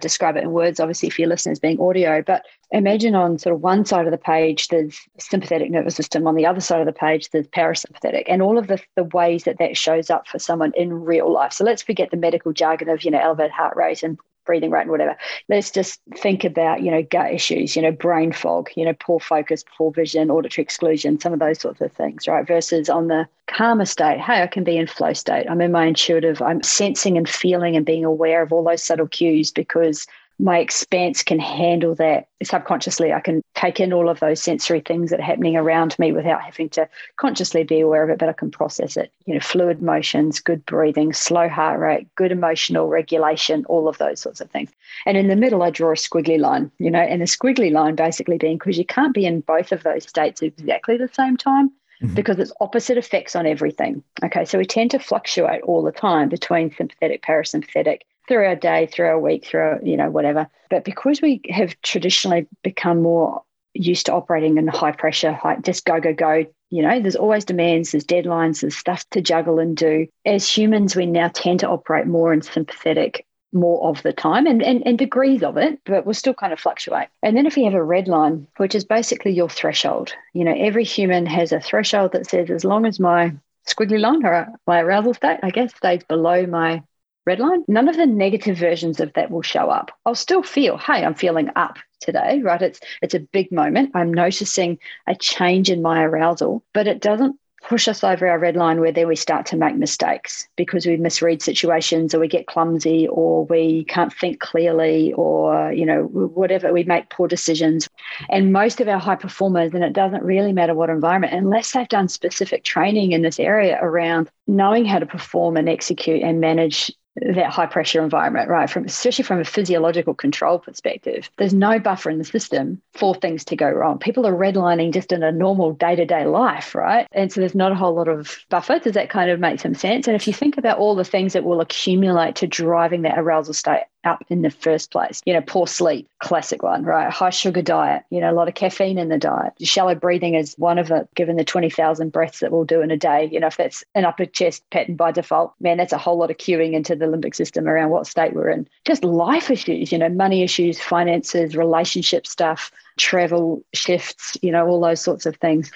describe 0.00 0.36
it 0.36 0.42
in 0.42 0.50
words, 0.50 0.80
obviously 0.80 1.10
for 1.10 1.20
your 1.20 1.28
listeners 1.28 1.60
being 1.60 1.80
audio, 1.80 2.20
but 2.20 2.44
imagine 2.72 3.14
on 3.14 3.38
sort 3.38 3.54
of 3.54 3.62
one 3.62 3.84
side 3.84 4.06
of 4.06 4.10
the 4.10 4.18
page 4.18 4.68
there's 4.68 4.98
sympathetic 5.18 5.70
nervous 5.70 5.94
system, 5.94 6.26
on 6.26 6.34
the 6.34 6.46
other 6.46 6.60
side 6.60 6.80
of 6.80 6.86
the 6.86 6.92
page 6.92 7.30
there's 7.30 7.46
parasympathetic, 7.48 8.24
and 8.26 8.42
all 8.42 8.58
of 8.58 8.66
the, 8.66 8.82
the 8.96 9.04
ways 9.04 9.44
that 9.44 9.58
that 9.58 9.76
shows 9.76 10.10
up 10.10 10.26
for 10.26 10.40
someone 10.40 10.72
in 10.74 10.92
real 10.92 11.32
life. 11.32 11.52
So 11.52 11.64
let's 11.64 11.82
forget 11.82 12.10
the 12.10 12.16
medical 12.16 12.52
jargon 12.52 12.88
of 12.88 13.04
you 13.04 13.12
know 13.12 13.20
elevated 13.20 13.52
heart 13.52 13.76
rate 13.76 14.02
and 14.02 14.18
breathing 14.48 14.70
rate 14.70 14.80
and 14.80 14.90
whatever. 14.90 15.14
Let's 15.50 15.70
just 15.70 16.00
think 16.16 16.42
about, 16.42 16.80
you 16.82 16.90
know, 16.90 17.02
gut 17.02 17.34
issues, 17.34 17.76
you 17.76 17.82
know, 17.82 17.92
brain 17.92 18.32
fog, 18.32 18.70
you 18.76 18.84
know, 18.86 18.94
poor 18.98 19.20
focus, 19.20 19.62
poor 19.76 19.92
vision, 19.92 20.30
auditory 20.30 20.62
exclusion, 20.62 21.20
some 21.20 21.34
of 21.34 21.38
those 21.38 21.60
sorts 21.60 21.82
of 21.82 21.92
things, 21.92 22.26
right? 22.26 22.46
Versus 22.46 22.88
on 22.88 23.08
the 23.08 23.28
calmer 23.46 23.84
state, 23.84 24.18
hey, 24.18 24.42
I 24.42 24.46
can 24.46 24.64
be 24.64 24.78
in 24.78 24.86
flow 24.86 25.12
state. 25.12 25.46
I'm 25.50 25.60
in 25.60 25.70
my 25.70 25.84
intuitive, 25.84 26.40
I'm 26.40 26.62
sensing 26.62 27.18
and 27.18 27.28
feeling 27.28 27.76
and 27.76 27.84
being 27.84 28.06
aware 28.06 28.40
of 28.40 28.50
all 28.50 28.64
those 28.64 28.82
subtle 28.82 29.06
cues 29.06 29.50
because 29.50 30.06
my 30.38 30.58
expanse 30.58 31.22
can 31.22 31.40
handle 31.40 31.94
that 31.96 32.28
subconsciously. 32.44 33.12
I 33.12 33.20
can 33.20 33.42
take 33.54 33.80
in 33.80 33.92
all 33.92 34.08
of 34.08 34.20
those 34.20 34.40
sensory 34.40 34.80
things 34.80 35.10
that 35.10 35.18
are 35.18 35.24
happening 35.24 35.56
around 35.56 35.98
me 35.98 36.12
without 36.12 36.42
having 36.42 36.68
to 36.70 36.88
consciously 37.16 37.64
be 37.64 37.80
aware 37.80 38.04
of 38.04 38.10
it, 38.10 38.18
but 38.18 38.28
I 38.28 38.32
can 38.32 38.50
process 38.50 38.96
it. 38.96 39.12
You 39.26 39.34
know, 39.34 39.40
fluid 39.40 39.82
motions, 39.82 40.38
good 40.38 40.64
breathing, 40.64 41.12
slow 41.12 41.48
heart 41.48 41.80
rate, 41.80 42.06
good 42.14 42.30
emotional 42.30 42.88
regulation, 42.88 43.64
all 43.66 43.88
of 43.88 43.98
those 43.98 44.20
sorts 44.20 44.40
of 44.40 44.50
things. 44.50 44.70
And 45.06 45.16
in 45.16 45.26
the 45.26 45.36
middle, 45.36 45.62
I 45.62 45.70
draw 45.70 45.90
a 45.90 45.94
squiggly 45.94 46.38
line, 46.38 46.70
you 46.78 46.90
know, 46.90 47.00
and 47.00 47.20
the 47.20 47.26
squiggly 47.26 47.72
line 47.72 47.96
basically 47.96 48.38
being 48.38 48.58
because 48.58 48.78
you 48.78 48.86
can't 48.86 49.14
be 49.14 49.26
in 49.26 49.40
both 49.40 49.72
of 49.72 49.82
those 49.82 50.04
states 50.08 50.40
at 50.42 50.48
exactly 50.48 50.96
the 50.96 51.08
same 51.08 51.36
time. 51.36 51.72
Mm-hmm. 52.00 52.14
Because 52.14 52.38
it's 52.38 52.52
opposite 52.60 52.96
effects 52.96 53.34
on 53.34 53.44
everything. 53.44 54.04
Okay, 54.22 54.44
so 54.44 54.56
we 54.56 54.64
tend 54.64 54.92
to 54.92 55.00
fluctuate 55.00 55.62
all 55.62 55.82
the 55.82 55.90
time 55.90 56.28
between 56.28 56.72
sympathetic, 56.72 57.24
parasympathetic, 57.24 58.02
through 58.28 58.46
our 58.46 58.56
day, 58.56 58.86
through 58.86 59.06
our 59.06 59.18
week, 59.18 59.46
through 59.46 59.60
our, 59.60 59.80
you 59.82 59.96
know, 59.96 60.10
whatever. 60.10 60.48
But 60.70 60.84
because 60.84 61.20
we 61.20 61.40
have 61.50 61.80
traditionally 61.82 62.46
become 62.62 63.02
more 63.02 63.42
used 63.74 64.06
to 64.06 64.12
operating 64.12 64.58
in 64.58 64.68
high 64.68 64.92
pressure, 64.92 65.32
high, 65.32 65.56
just 65.56 65.84
go, 65.84 66.00
go, 66.00 66.12
go, 66.12 66.44
you 66.70 66.82
know, 66.82 67.00
there's 67.00 67.16
always 67.16 67.44
demands, 67.44 67.92
there's 67.92 68.04
deadlines, 68.04 68.60
there's 68.60 68.76
stuff 68.76 69.08
to 69.10 69.22
juggle 69.22 69.58
and 69.58 69.76
do. 69.76 70.06
As 70.26 70.48
humans, 70.48 70.94
we 70.94 71.06
now 71.06 71.28
tend 71.28 71.60
to 71.60 71.68
operate 71.68 72.06
more 72.06 72.32
in 72.32 72.42
sympathetic 72.42 73.24
more 73.52 73.88
of 73.88 74.02
the 74.02 74.12
time 74.12 74.46
and, 74.46 74.62
and, 74.62 74.86
and 74.86 74.98
degrees 74.98 75.42
of 75.42 75.56
it, 75.56 75.80
but 75.86 76.04
we'll 76.04 76.14
still 76.14 76.34
kind 76.34 76.52
of 76.52 76.60
fluctuate. 76.60 77.08
And 77.22 77.34
then 77.34 77.46
if 77.46 77.56
you 77.56 77.64
have 77.64 77.72
a 77.72 77.82
red 77.82 78.06
line, 78.06 78.46
which 78.58 78.74
is 78.74 78.84
basically 78.84 79.32
your 79.32 79.48
threshold, 79.48 80.12
you 80.34 80.44
know, 80.44 80.54
every 80.54 80.84
human 80.84 81.24
has 81.24 81.50
a 81.50 81.60
threshold 81.60 82.12
that 82.12 82.28
says 82.28 82.50
as 82.50 82.64
long 82.64 82.84
as 82.84 83.00
my 83.00 83.34
squiggly 83.66 83.98
line 83.98 84.24
or 84.24 84.48
my 84.66 84.80
arousal 84.80 85.14
state, 85.14 85.40
I 85.42 85.50
guess, 85.50 85.74
stays 85.74 86.04
below 86.04 86.46
my 86.46 86.82
red 87.28 87.40
line, 87.40 87.62
none 87.68 87.88
of 87.88 87.96
the 87.96 88.06
negative 88.06 88.56
versions 88.56 89.00
of 89.00 89.12
that 89.12 89.30
will 89.30 89.42
show 89.42 89.68
up. 89.68 89.90
I'll 90.06 90.14
still 90.14 90.42
feel, 90.42 90.78
hey, 90.78 91.04
I'm 91.04 91.14
feeling 91.14 91.50
up 91.56 91.76
today, 92.00 92.40
right? 92.42 92.62
It's 92.62 92.80
it's 93.02 93.14
a 93.14 93.20
big 93.20 93.52
moment. 93.52 93.90
I'm 93.94 94.12
noticing 94.14 94.78
a 95.06 95.14
change 95.14 95.70
in 95.70 95.82
my 95.82 96.02
arousal, 96.02 96.64
but 96.72 96.88
it 96.88 97.00
doesn't 97.02 97.38
push 97.68 97.88
us 97.88 98.04
over 98.04 98.26
our 98.28 98.38
red 98.38 98.56
line 98.56 98.80
where 98.80 98.92
then 98.92 99.08
we 99.08 99.16
start 99.16 99.44
to 99.46 99.56
make 99.56 99.76
mistakes 99.76 100.48
because 100.56 100.86
we 100.86 100.96
misread 100.96 101.42
situations 101.42 102.14
or 102.14 102.20
we 102.20 102.28
get 102.28 102.46
clumsy 102.46 103.08
or 103.08 103.44
we 103.46 103.84
can't 103.84 104.12
think 104.14 104.40
clearly 104.40 105.12
or 105.14 105.72
you 105.72 105.84
know 105.84 106.04
whatever 106.04 106.72
we 106.72 106.84
make 106.84 107.10
poor 107.10 107.26
decisions 107.26 107.88
and 108.30 108.52
most 108.52 108.80
of 108.80 108.88
our 108.88 108.98
high 108.98 109.16
performers 109.16 109.74
and 109.74 109.84
it 109.84 109.92
doesn't 109.92 110.22
really 110.22 110.52
matter 110.52 110.74
what 110.74 110.88
environment 110.88 111.32
unless 111.32 111.72
they've 111.72 111.88
done 111.88 112.08
specific 112.08 112.62
training 112.64 113.12
in 113.12 113.22
this 113.22 113.40
area 113.40 113.78
around 113.82 114.30
knowing 114.46 114.84
how 114.84 114.98
to 114.98 115.06
perform 115.06 115.56
and 115.56 115.68
execute 115.68 116.22
and 116.22 116.40
manage 116.40 116.92
that 117.34 117.50
high 117.50 117.66
pressure 117.66 118.02
environment, 118.02 118.48
right? 118.48 118.68
From 118.68 118.84
especially 118.84 119.24
from 119.24 119.40
a 119.40 119.44
physiological 119.44 120.14
control 120.14 120.58
perspective, 120.58 121.30
there's 121.36 121.54
no 121.54 121.78
buffer 121.78 122.10
in 122.10 122.18
the 122.18 122.24
system 122.24 122.80
for 122.94 123.14
things 123.14 123.44
to 123.46 123.56
go 123.56 123.70
wrong. 123.70 123.98
People 123.98 124.26
are 124.26 124.32
redlining 124.32 124.92
just 124.92 125.12
in 125.12 125.22
a 125.22 125.32
normal 125.32 125.72
day 125.72 125.96
to 125.96 126.04
day 126.04 126.26
life, 126.26 126.74
right? 126.74 127.06
And 127.12 127.32
so 127.32 127.40
there's 127.40 127.54
not 127.54 127.72
a 127.72 127.76
whole 127.76 127.94
lot 127.94 128.08
of 128.08 128.38
buffer. 128.48 128.78
Does 128.78 128.94
that 128.94 129.10
kind 129.10 129.30
of 129.30 129.40
make 129.40 129.60
some 129.60 129.74
sense? 129.74 130.06
And 130.06 130.16
if 130.16 130.26
you 130.26 130.32
think 130.32 130.58
about 130.58 130.78
all 130.78 130.94
the 130.94 131.04
things 131.04 131.32
that 131.32 131.44
will 131.44 131.60
accumulate 131.60 132.36
to 132.36 132.46
driving 132.46 133.02
that 133.02 133.18
arousal 133.18 133.54
state 133.54 133.84
up 134.08 134.24
in 134.28 134.42
the 134.42 134.50
first 134.50 134.90
place. 134.90 135.22
You 135.24 135.34
know, 135.34 135.40
poor 135.40 135.66
sleep, 135.66 136.08
classic 136.18 136.62
one, 136.62 136.84
right? 136.84 137.10
High 137.10 137.30
sugar 137.30 137.62
diet, 137.62 138.02
you 138.10 138.20
know, 138.20 138.30
a 138.30 138.34
lot 138.34 138.48
of 138.48 138.54
caffeine 138.54 138.98
in 138.98 139.08
the 139.08 139.18
diet. 139.18 139.52
Shallow 139.60 139.94
breathing 139.94 140.34
is 140.34 140.54
one 140.58 140.78
of 140.78 140.90
it, 140.90 141.08
given 141.14 141.36
the 141.36 141.44
20,000 141.44 142.10
breaths 142.10 142.40
that 142.40 142.50
we'll 142.50 142.64
do 142.64 142.80
in 142.80 142.90
a 142.90 142.96
day. 142.96 143.28
You 143.30 143.40
know, 143.40 143.46
if 143.46 143.56
that's 143.56 143.84
an 143.94 144.04
upper 144.04 144.26
chest 144.26 144.64
pattern 144.70 144.96
by 144.96 145.12
default, 145.12 145.52
man, 145.60 145.76
that's 145.76 145.92
a 145.92 145.98
whole 145.98 146.18
lot 146.18 146.30
of 146.30 146.38
cueing 146.38 146.72
into 146.72 146.96
the 146.96 147.06
limbic 147.06 147.34
system 147.34 147.68
around 147.68 147.90
what 147.90 148.06
state 148.06 148.34
we're 148.34 148.48
in. 148.48 148.68
Just 148.84 149.04
life 149.04 149.50
issues, 149.50 149.92
you 149.92 149.98
know, 149.98 150.08
money 150.08 150.42
issues, 150.42 150.80
finances, 150.80 151.54
relationship 151.54 152.26
stuff, 152.26 152.72
travel 152.96 153.62
shifts, 153.74 154.36
you 154.42 154.50
know, 154.50 154.66
all 154.66 154.80
those 154.80 155.00
sorts 155.00 155.26
of 155.26 155.36
things 155.36 155.70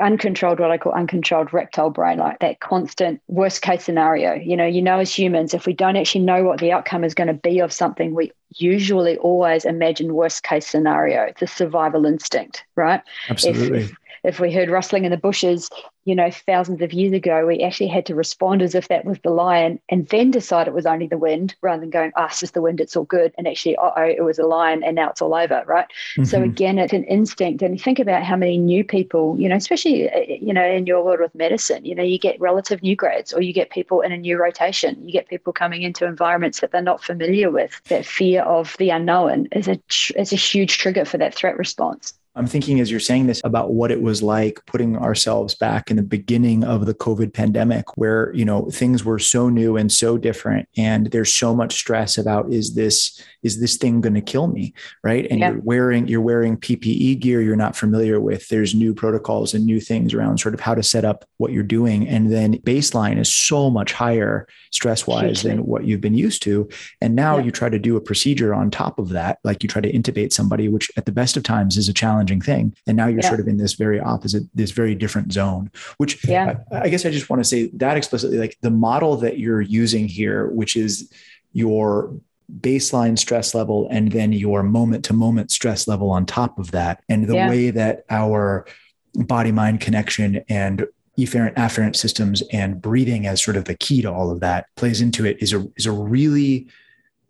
uncontrolled, 0.00 0.60
what 0.60 0.70
I 0.70 0.78
call 0.78 0.92
uncontrolled 0.92 1.52
reptile 1.52 1.90
brain, 1.90 2.18
like 2.18 2.38
that 2.40 2.60
constant 2.60 3.20
worst 3.28 3.62
case 3.62 3.84
scenario. 3.84 4.34
You 4.34 4.56
know, 4.56 4.66
you 4.66 4.82
know, 4.82 4.98
as 4.98 5.16
humans, 5.16 5.54
if 5.54 5.66
we 5.66 5.72
don't 5.72 5.96
actually 5.96 6.24
know 6.24 6.44
what 6.44 6.60
the 6.60 6.72
outcome 6.72 7.04
is 7.04 7.14
going 7.14 7.28
to 7.28 7.34
be 7.34 7.60
of 7.60 7.72
something, 7.72 8.14
we 8.14 8.32
usually 8.56 9.18
always 9.18 9.64
imagine 9.64 10.14
worst 10.14 10.42
case 10.42 10.66
scenario. 10.66 11.32
A 11.40 11.46
survival 11.46 12.06
instinct, 12.06 12.64
right? 12.76 13.02
Absolutely. 13.28 13.82
If, 13.82 13.97
if 14.24 14.40
we 14.40 14.52
heard 14.52 14.70
rustling 14.70 15.04
in 15.04 15.10
the 15.10 15.16
bushes, 15.16 15.70
you 16.04 16.14
know, 16.14 16.30
thousands 16.30 16.80
of 16.80 16.92
years 16.92 17.12
ago, 17.12 17.46
we 17.46 17.62
actually 17.62 17.88
had 17.88 18.06
to 18.06 18.14
respond 18.14 18.62
as 18.62 18.74
if 18.74 18.88
that 18.88 19.04
was 19.04 19.18
the 19.22 19.30
lion 19.30 19.78
and 19.90 20.08
then 20.08 20.30
decide 20.30 20.66
it 20.66 20.72
was 20.72 20.86
only 20.86 21.06
the 21.06 21.18
wind 21.18 21.54
rather 21.60 21.80
than 21.80 21.90
going, 21.90 22.12
ah, 22.16 22.22
oh, 22.22 22.26
it's 22.26 22.40
just 22.40 22.54
the 22.54 22.62
wind, 22.62 22.80
it's 22.80 22.96
all 22.96 23.04
good. 23.04 23.34
And 23.36 23.46
actually, 23.46 23.76
oh, 23.76 23.92
it 23.96 24.24
was 24.24 24.38
a 24.38 24.46
lion 24.46 24.82
and 24.82 24.96
now 24.96 25.10
it's 25.10 25.20
all 25.20 25.34
over, 25.34 25.62
right? 25.66 25.86
Mm-hmm. 26.12 26.24
So 26.24 26.42
again, 26.42 26.78
it's 26.78 26.94
an 26.94 27.04
instinct. 27.04 27.62
And 27.62 27.78
think 27.78 27.98
about 27.98 28.22
how 28.22 28.36
many 28.36 28.56
new 28.56 28.84
people, 28.84 29.36
you 29.38 29.50
know, 29.50 29.56
especially, 29.56 30.10
uh, 30.10 30.20
you 30.40 30.54
know, 30.54 30.64
in 30.64 30.86
your 30.86 31.04
world 31.04 31.20
with 31.20 31.34
medicine, 31.34 31.84
you 31.84 31.94
know, 31.94 32.02
you 32.02 32.18
get 32.18 32.40
relative 32.40 32.82
new 32.82 32.96
grads 32.96 33.34
or 33.34 33.42
you 33.42 33.52
get 33.52 33.68
people 33.68 34.00
in 34.00 34.10
a 34.10 34.16
new 34.16 34.38
rotation. 34.38 34.96
You 35.04 35.12
get 35.12 35.28
people 35.28 35.52
coming 35.52 35.82
into 35.82 36.06
environments 36.06 36.60
that 36.60 36.72
they're 36.72 36.80
not 36.80 37.04
familiar 37.04 37.50
with. 37.50 37.80
That 37.88 38.06
fear 38.06 38.42
of 38.42 38.76
the 38.78 38.88
unknown 38.90 39.48
is 39.52 39.68
a, 39.68 39.78
is 40.16 40.32
a 40.32 40.36
huge 40.36 40.78
trigger 40.78 41.04
for 41.04 41.18
that 41.18 41.34
threat 41.34 41.58
response. 41.58 42.17
I'm 42.38 42.46
thinking 42.46 42.78
as 42.78 42.90
you're 42.90 43.00
saying 43.00 43.26
this 43.26 43.40
about 43.42 43.72
what 43.74 43.90
it 43.90 44.00
was 44.00 44.22
like 44.22 44.64
putting 44.66 44.96
ourselves 44.96 45.54
back 45.56 45.90
in 45.90 45.96
the 45.96 46.02
beginning 46.02 46.62
of 46.62 46.86
the 46.86 46.94
COVID 46.94 47.34
pandemic, 47.34 47.96
where, 47.96 48.32
you 48.34 48.44
know, 48.44 48.70
things 48.70 49.04
were 49.04 49.18
so 49.18 49.48
new 49.48 49.76
and 49.76 49.90
so 49.90 50.16
different. 50.16 50.68
And 50.76 51.08
there's 51.08 51.34
so 51.34 51.54
much 51.54 51.74
stress 51.74 52.16
about 52.16 52.52
is 52.52 52.74
this, 52.74 53.20
is 53.42 53.60
this 53.60 53.76
thing 53.76 54.00
going 54.00 54.14
to 54.14 54.20
kill 54.20 54.46
me? 54.46 54.72
Right. 55.02 55.26
And 55.28 55.40
yeah. 55.40 55.50
you're 55.50 55.60
wearing, 55.60 56.06
you're 56.06 56.20
wearing 56.20 56.56
PPE 56.56 57.18
gear 57.18 57.42
you're 57.42 57.56
not 57.56 57.76
familiar 57.76 58.20
with. 58.20 58.48
There's 58.48 58.74
new 58.74 58.94
protocols 58.94 59.54
and 59.54 59.66
new 59.66 59.80
things 59.80 60.14
around 60.14 60.38
sort 60.38 60.54
of 60.54 60.60
how 60.60 60.74
to 60.74 60.82
set 60.82 61.04
up 61.04 61.24
what 61.38 61.52
you're 61.52 61.62
doing. 61.62 62.06
And 62.06 62.32
then 62.32 62.58
baseline 62.58 63.18
is 63.18 63.32
so 63.32 63.68
much 63.68 63.92
higher 63.92 64.46
stress 64.70 65.06
wise 65.06 65.42
than 65.42 65.66
what 65.66 65.84
you've 65.84 66.00
been 66.00 66.14
used 66.14 66.42
to. 66.42 66.68
And 67.00 67.16
now 67.16 67.38
yeah. 67.38 67.44
you 67.44 67.50
try 67.50 67.68
to 67.68 67.78
do 67.78 67.96
a 67.96 68.00
procedure 68.00 68.54
on 68.54 68.70
top 68.70 68.98
of 68.98 69.08
that, 69.10 69.38
like 69.42 69.62
you 69.62 69.68
try 69.68 69.82
to 69.82 69.92
intubate 69.92 70.32
somebody, 70.32 70.68
which 70.68 70.90
at 70.96 71.06
the 71.06 71.12
best 71.12 71.36
of 71.36 71.42
times 71.42 71.76
is 71.76 71.88
a 71.88 71.94
challenge 71.94 72.27
challenging 72.28 72.40
thing. 72.40 72.74
And 72.86 72.96
now 72.96 73.06
you're 73.06 73.20
yeah. 73.20 73.28
sort 73.28 73.40
of 73.40 73.48
in 73.48 73.56
this 73.56 73.74
very 73.74 74.00
opposite, 74.00 74.44
this 74.54 74.70
very 74.70 74.94
different 74.94 75.32
zone, 75.32 75.70
which 75.98 76.26
yeah. 76.26 76.58
I, 76.70 76.82
I 76.82 76.88
guess 76.88 77.06
I 77.06 77.10
just 77.10 77.30
want 77.30 77.40
to 77.40 77.48
say 77.48 77.70
that 77.74 77.96
explicitly, 77.96 78.38
like 78.38 78.56
the 78.60 78.70
model 78.70 79.16
that 79.16 79.38
you're 79.38 79.60
using 79.60 80.08
here, 80.08 80.48
which 80.48 80.76
is 80.76 81.12
your 81.52 82.14
baseline 82.60 83.18
stress 83.18 83.54
level 83.54 83.88
and 83.90 84.12
then 84.12 84.32
your 84.32 84.62
moment 84.62 85.04
to 85.04 85.12
moment 85.12 85.50
stress 85.50 85.86
level 85.86 86.10
on 86.10 86.24
top 86.24 86.58
of 86.58 86.70
that 86.70 87.02
and 87.08 87.26
the 87.26 87.34
yeah. 87.34 87.48
way 87.48 87.70
that 87.70 88.04
our 88.08 88.66
body 89.14 89.52
mind 89.52 89.80
connection 89.82 90.42
and 90.48 90.86
efferent 91.18 91.54
afferent 91.56 91.94
systems 91.94 92.42
and 92.52 92.80
breathing 92.80 93.26
as 93.26 93.42
sort 93.42 93.56
of 93.56 93.64
the 93.64 93.74
key 93.74 94.00
to 94.00 94.10
all 94.10 94.30
of 94.30 94.40
that 94.40 94.66
plays 94.76 95.02
into 95.02 95.26
it 95.26 95.36
is 95.42 95.52
a 95.52 95.66
is 95.76 95.84
a 95.84 95.92
really 95.92 96.66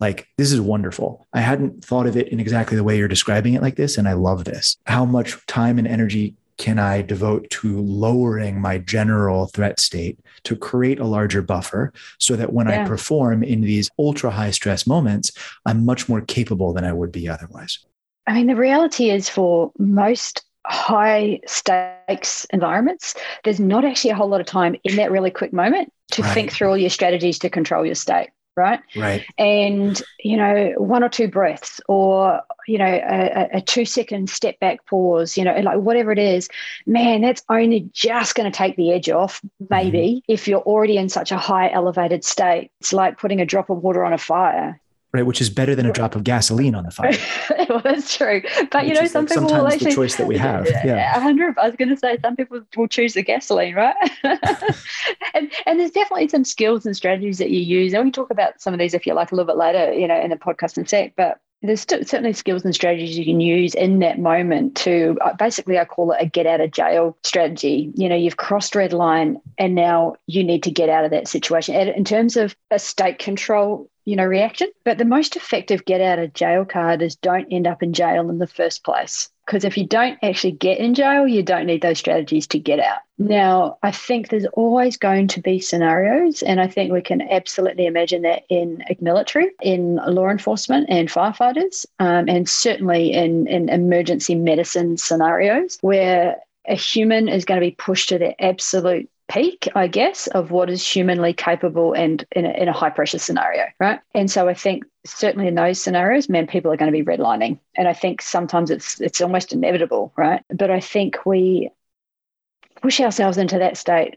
like 0.00 0.28
this 0.36 0.52
is 0.52 0.60
wonderful. 0.60 1.26
I 1.32 1.40
hadn't 1.40 1.84
thought 1.84 2.06
of 2.06 2.16
it 2.16 2.28
in 2.28 2.40
exactly 2.40 2.76
the 2.76 2.84
way 2.84 2.96
you're 2.96 3.08
describing 3.08 3.54
it 3.54 3.62
like 3.62 3.76
this. 3.76 3.98
And 3.98 4.08
I 4.08 4.12
love 4.12 4.44
this. 4.44 4.76
How 4.86 5.04
much 5.04 5.44
time 5.46 5.78
and 5.78 5.88
energy 5.88 6.36
can 6.58 6.78
I 6.78 7.02
devote 7.02 7.48
to 7.50 7.80
lowering 7.80 8.60
my 8.60 8.78
general 8.78 9.46
threat 9.46 9.78
state 9.78 10.18
to 10.42 10.56
create 10.56 10.98
a 10.98 11.06
larger 11.06 11.40
buffer 11.40 11.92
so 12.18 12.36
that 12.36 12.52
when 12.52 12.68
yeah. 12.68 12.84
I 12.84 12.88
perform 12.88 13.42
in 13.42 13.60
these 13.60 13.88
ultra 13.98 14.30
high 14.30 14.50
stress 14.50 14.86
moments, 14.86 15.30
I'm 15.64 15.84
much 15.84 16.08
more 16.08 16.20
capable 16.20 16.72
than 16.72 16.84
I 16.84 16.92
would 16.92 17.12
be 17.12 17.28
otherwise? 17.28 17.78
I 18.26 18.34
mean, 18.34 18.48
the 18.48 18.56
reality 18.56 19.10
is 19.10 19.28
for 19.28 19.72
most 19.78 20.44
high 20.66 21.40
stakes 21.46 22.44
environments, 22.52 23.14
there's 23.44 23.60
not 23.60 23.84
actually 23.84 24.10
a 24.10 24.16
whole 24.16 24.28
lot 24.28 24.40
of 24.40 24.46
time 24.46 24.76
in 24.84 24.96
that 24.96 25.12
really 25.12 25.30
quick 25.30 25.52
moment 25.52 25.92
to 26.10 26.22
right. 26.22 26.34
think 26.34 26.52
through 26.52 26.68
all 26.68 26.76
your 26.76 26.90
strategies 26.90 27.38
to 27.38 27.48
control 27.48 27.86
your 27.86 27.94
state 27.94 28.30
right? 28.58 28.80
Right. 28.96 29.24
And, 29.38 30.00
you 30.18 30.36
know, 30.36 30.74
one 30.76 31.02
or 31.02 31.08
two 31.08 31.28
breaths 31.28 31.80
or, 31.88 32.42
you 32.66 32.76
know, 32.76 32.84
a, 32.84 33.48
a 33.54 33.60
two 33.60 33.84
second 33.84 34.28
step 34.28 34.58
back 34.60 34.84
pause, 34.86 35.38
you 35.38 35.44
know, 35.44 35.56
like 35.60 35.78
whatever 35.78 36.12
it 36.12 36.18
is, 36.18 36.48
man, 36.86 37.22
that's 37.22 37.42
only 37.48 37.88
just 37.92 38.34
going 38.34 38.50
to 38.50 38.56
take 38.56 38.76
the 38.76 38.92
edge 38.92 39.08
off, 39.08 39.40
maybe, 39.70 39.98
mm-hmm. 39.98 40.32
if 40.32 40.48
you're 40.48 40.60
already 40.60 40.96
in 40.96 41.08
such 41.08 41.32
a 41.32 41.38
high 41.38 41.70
elevated 41.70 42.24
state. 42.24 42.70
It's 42.80 42.92
like 42.92 43.18
putting 43.18 43.40
a 43.40 43.46
drop 43.46 43.70
of 43.70 43.82
water 43.82 44.04
on 44.04 44.12
a 44.12 44.18
fire 44.18 44.80
right? 45.12 45.24
Which 45.24 45.40
is 45.40 45.50
better 45.50 45.74
than 45.74 45.86
a 45.86 45.92
drop 45.92 46.14
of 46.14 46.24
gasoline 46.24 46.74
on 46.74 46.84
the 46.84 46.90
fire. 46.90 47.16
well, 47.68 47.80
that's 47.80 48.16
true. 48.16 48.42
But 48.70 48.84
Which 48.84 48.88
you 48.88 49.00
know, 49.00 49.06
some 49.06 49.24
like 49.24 49.34
people 49.34 49.48
will 49.48 49.66
actually 49.66 49.90
the 49.90 49.96
choice 49.96 50.16
that 50.16 50.26
we 50.26 50.36
have. 50.36 50.68
Yeah, 50.84 51.18
hundred. 51.20 51.58
I 51.58 51.66
was 51.66 51.76
going 51.76 51.88
to 51.88 51.96
say 51.96 52.18
some 52.22 52.36
people 52.36 52.60
will 52.76 52.88
choose 52.88 53.14
the 53.14 53.22
gasoline, 53.22 53.74
right? 53.74 53.96
and 55.34 55.50
and 55.66 55.80
there's 55.80 55.90
definitely 55.90 56.28
some 56.28 56.44
skills 56.44 56.86
and 56.86 56.96
strategies 56.96 57.38
that 57.38 57.50
you 57.50 57.60
use. 57.60 57.92
And 57.94 58.04
we 58.04 58.10
talk 58.10 58.30
about 58.30 58.60
some 58.60 58.72
of 58.72 58.78
these 58.78 58.94
if 58.94 59.06
you 59.06 59.14
like 59.14 59.32
a 59.32 59.34
little 59.34 59.46
bit 59.46 59.56
later, 59.56 59.92
you 59.92 60.06
know, 60.06 60.18
in 60.18 60.30
the 60.30 60.36
podcast 60.36 60.76
and 60.76 60.88
sec. 60.88 61.14
But 61.16 61.40
there's 61.62 61.80
certainly 61.82 62.32
skills 62.32 62.64
and 62.64 62.74
strategies 62.74 63.18
you 63.18 63.24
can 63.24 63.40
use 63.40 63.74
in 63.74 63.98
that 63.98 64.18
moment 64.18 64.76
to 64.76 65.18
uh, 65.22 65.32
basically 65.34 65.78
i 65.78 65.84
call 65.84 66.12
it 66.12 66.18
a 66.20 66.26
get 66.26 66.46
out 66.46 66.60
of 66.60 66.70
jail 66.70 67.16
strategy 67.24 67.92
you 67.96 68.08
know 68.08 68.14
you've 68.14 68.36
crossed 68.36 68.76
red 68.76 68.92
line 68.92 69.40
and 69.58 69.74
now 69.74 70.14
you 70.26 70.44
need 70.44 70.62
to 70.62 70.70
get 70.70 70.88
out 70.88 71.04
of 71.04 71.10
that 71.10 71.26
situation 71.26 71.74
in 71.74 72.04
terms 72.04 72.36
of 72.36 72.54
a 72.70 72.78
state 72.78 73.18
control 73.18 73.90
you 74.08 74.16
know, 74.16 74.24
reaction. 74.24 74.68
But 74.84 74.96
the 74.96 75.04
most 75.04 75.36
effective 75.36 75.84
get 75.84 76.00
out 76.00 76.18
of 76.18 76.32
jail 76.32 76.64
card 76.64 77.02
is 77.02 77.14
don't 77.14 77.46
end 77.52 77.66
up 77.66 77.82
in 77.82 77.92
jail 77.92 78.30
in 78.30 78.38
the 78.38 78.46
first 78.46 78.82
place. 78.82 79.28
Because 79.44 79.64
if 79.64 79.76
you 79.76 79.86
don't 79.86 80.18
actually 80.22 80.52
get 80.52 80.78
in 80.78 80.94
jail, 80.94 81.28
you 81.28 81.42
don't 81.42 81.66
need 81.66 81.82
those 81.82 81.98
strategies 81.98 82.46
to 82.48 82.58
get 82.58 82.80
out. 82.80 83.00
Now, 83.18 83.76
I 83.82 83.90
think 83.90 84.28
there's 84.28 84.46
always 84.54 84.96
going 84.96 85.28
to 85.28 85.42
be 85.42 85.60
scenarios, 85.60 86.42
and 86.42 86.58
I 86.58 86.68
think 86.68 86.90
we 86.90 87.02
can 87.02 87.20
absolutely 87.20 87.84
imagine 87.84 88.22
that 88.22 88.44
in 88.48 88.82
military, 88.98 89.50
in 89.60 89.96
law 90.06 90.30
enforcement 90.30 90.86
and 90.88 91.10
firefighters, 91.10 91.84
um, 91.98 92.30
and 92.30 92.48
certainly 92.48 93.12
in, 93.12 93.46
in 93.46 93.68
emergency 93.68 94.34
medicine 94.34 94.96
scenarios 94.96 95.76
where 95.82 96.38
a 96.66 96.74
human 96.74 97.28
is 97.28 97.44
going 97.44 97.60
to 97.60 97.66
be 97.66 97.72
pushed 97.72 98.08
to 98.08 98.18
their 98.18 98.34
absolute 98.38 99.10
peak, 99.28 99.68
I 99.74 99.86
guess, 99.86 100.26
of 100.28 100.50
what 100.50 100.70
is 100.70 100.86
humanly 100.86 101.32
capable 101.32 101.92
and 101.92 102.24
in 102.32 102.46
a, 102.46 102.50
in 102.50 102.68
a 102.68 102.72
high 102.72 102.90
pressure 102.90 103.18
scenario, 103.18 103.64
right? 103.78 104.00
And 104.14 104.30
so 104.30 104.48
I 104.48 104.54
think 104.54 104.84
certainly 105.06 105.48
in 105.48 105.54
those 105.54 105.80
scenarios, 105.80 106.28
man, 106.28 106.46
people 106.46 106.72
are 106.72 106.76
going 106.76 106.92
to 106.92 106.98
be 106.98 107.04
redlining, 107.04 107.58
and 107.76 107.86
I 107.86 107.92
think 107.92 108.22
sometimes 108.22 108.70
it's 108.70 109.00
it's 109.00 109.20
almost 109.20 109.52
inevitable, 109.52 110.12
right? 110.16 110.42
But 110.48 110.70
I 110.70 110.80
think 110.80 111.24
we 111.26 111.70
push 112.80 113.00
ourselves 113.00 113.38
into 113.38 113.58
that 113.58 113.76
state 113.76 114.16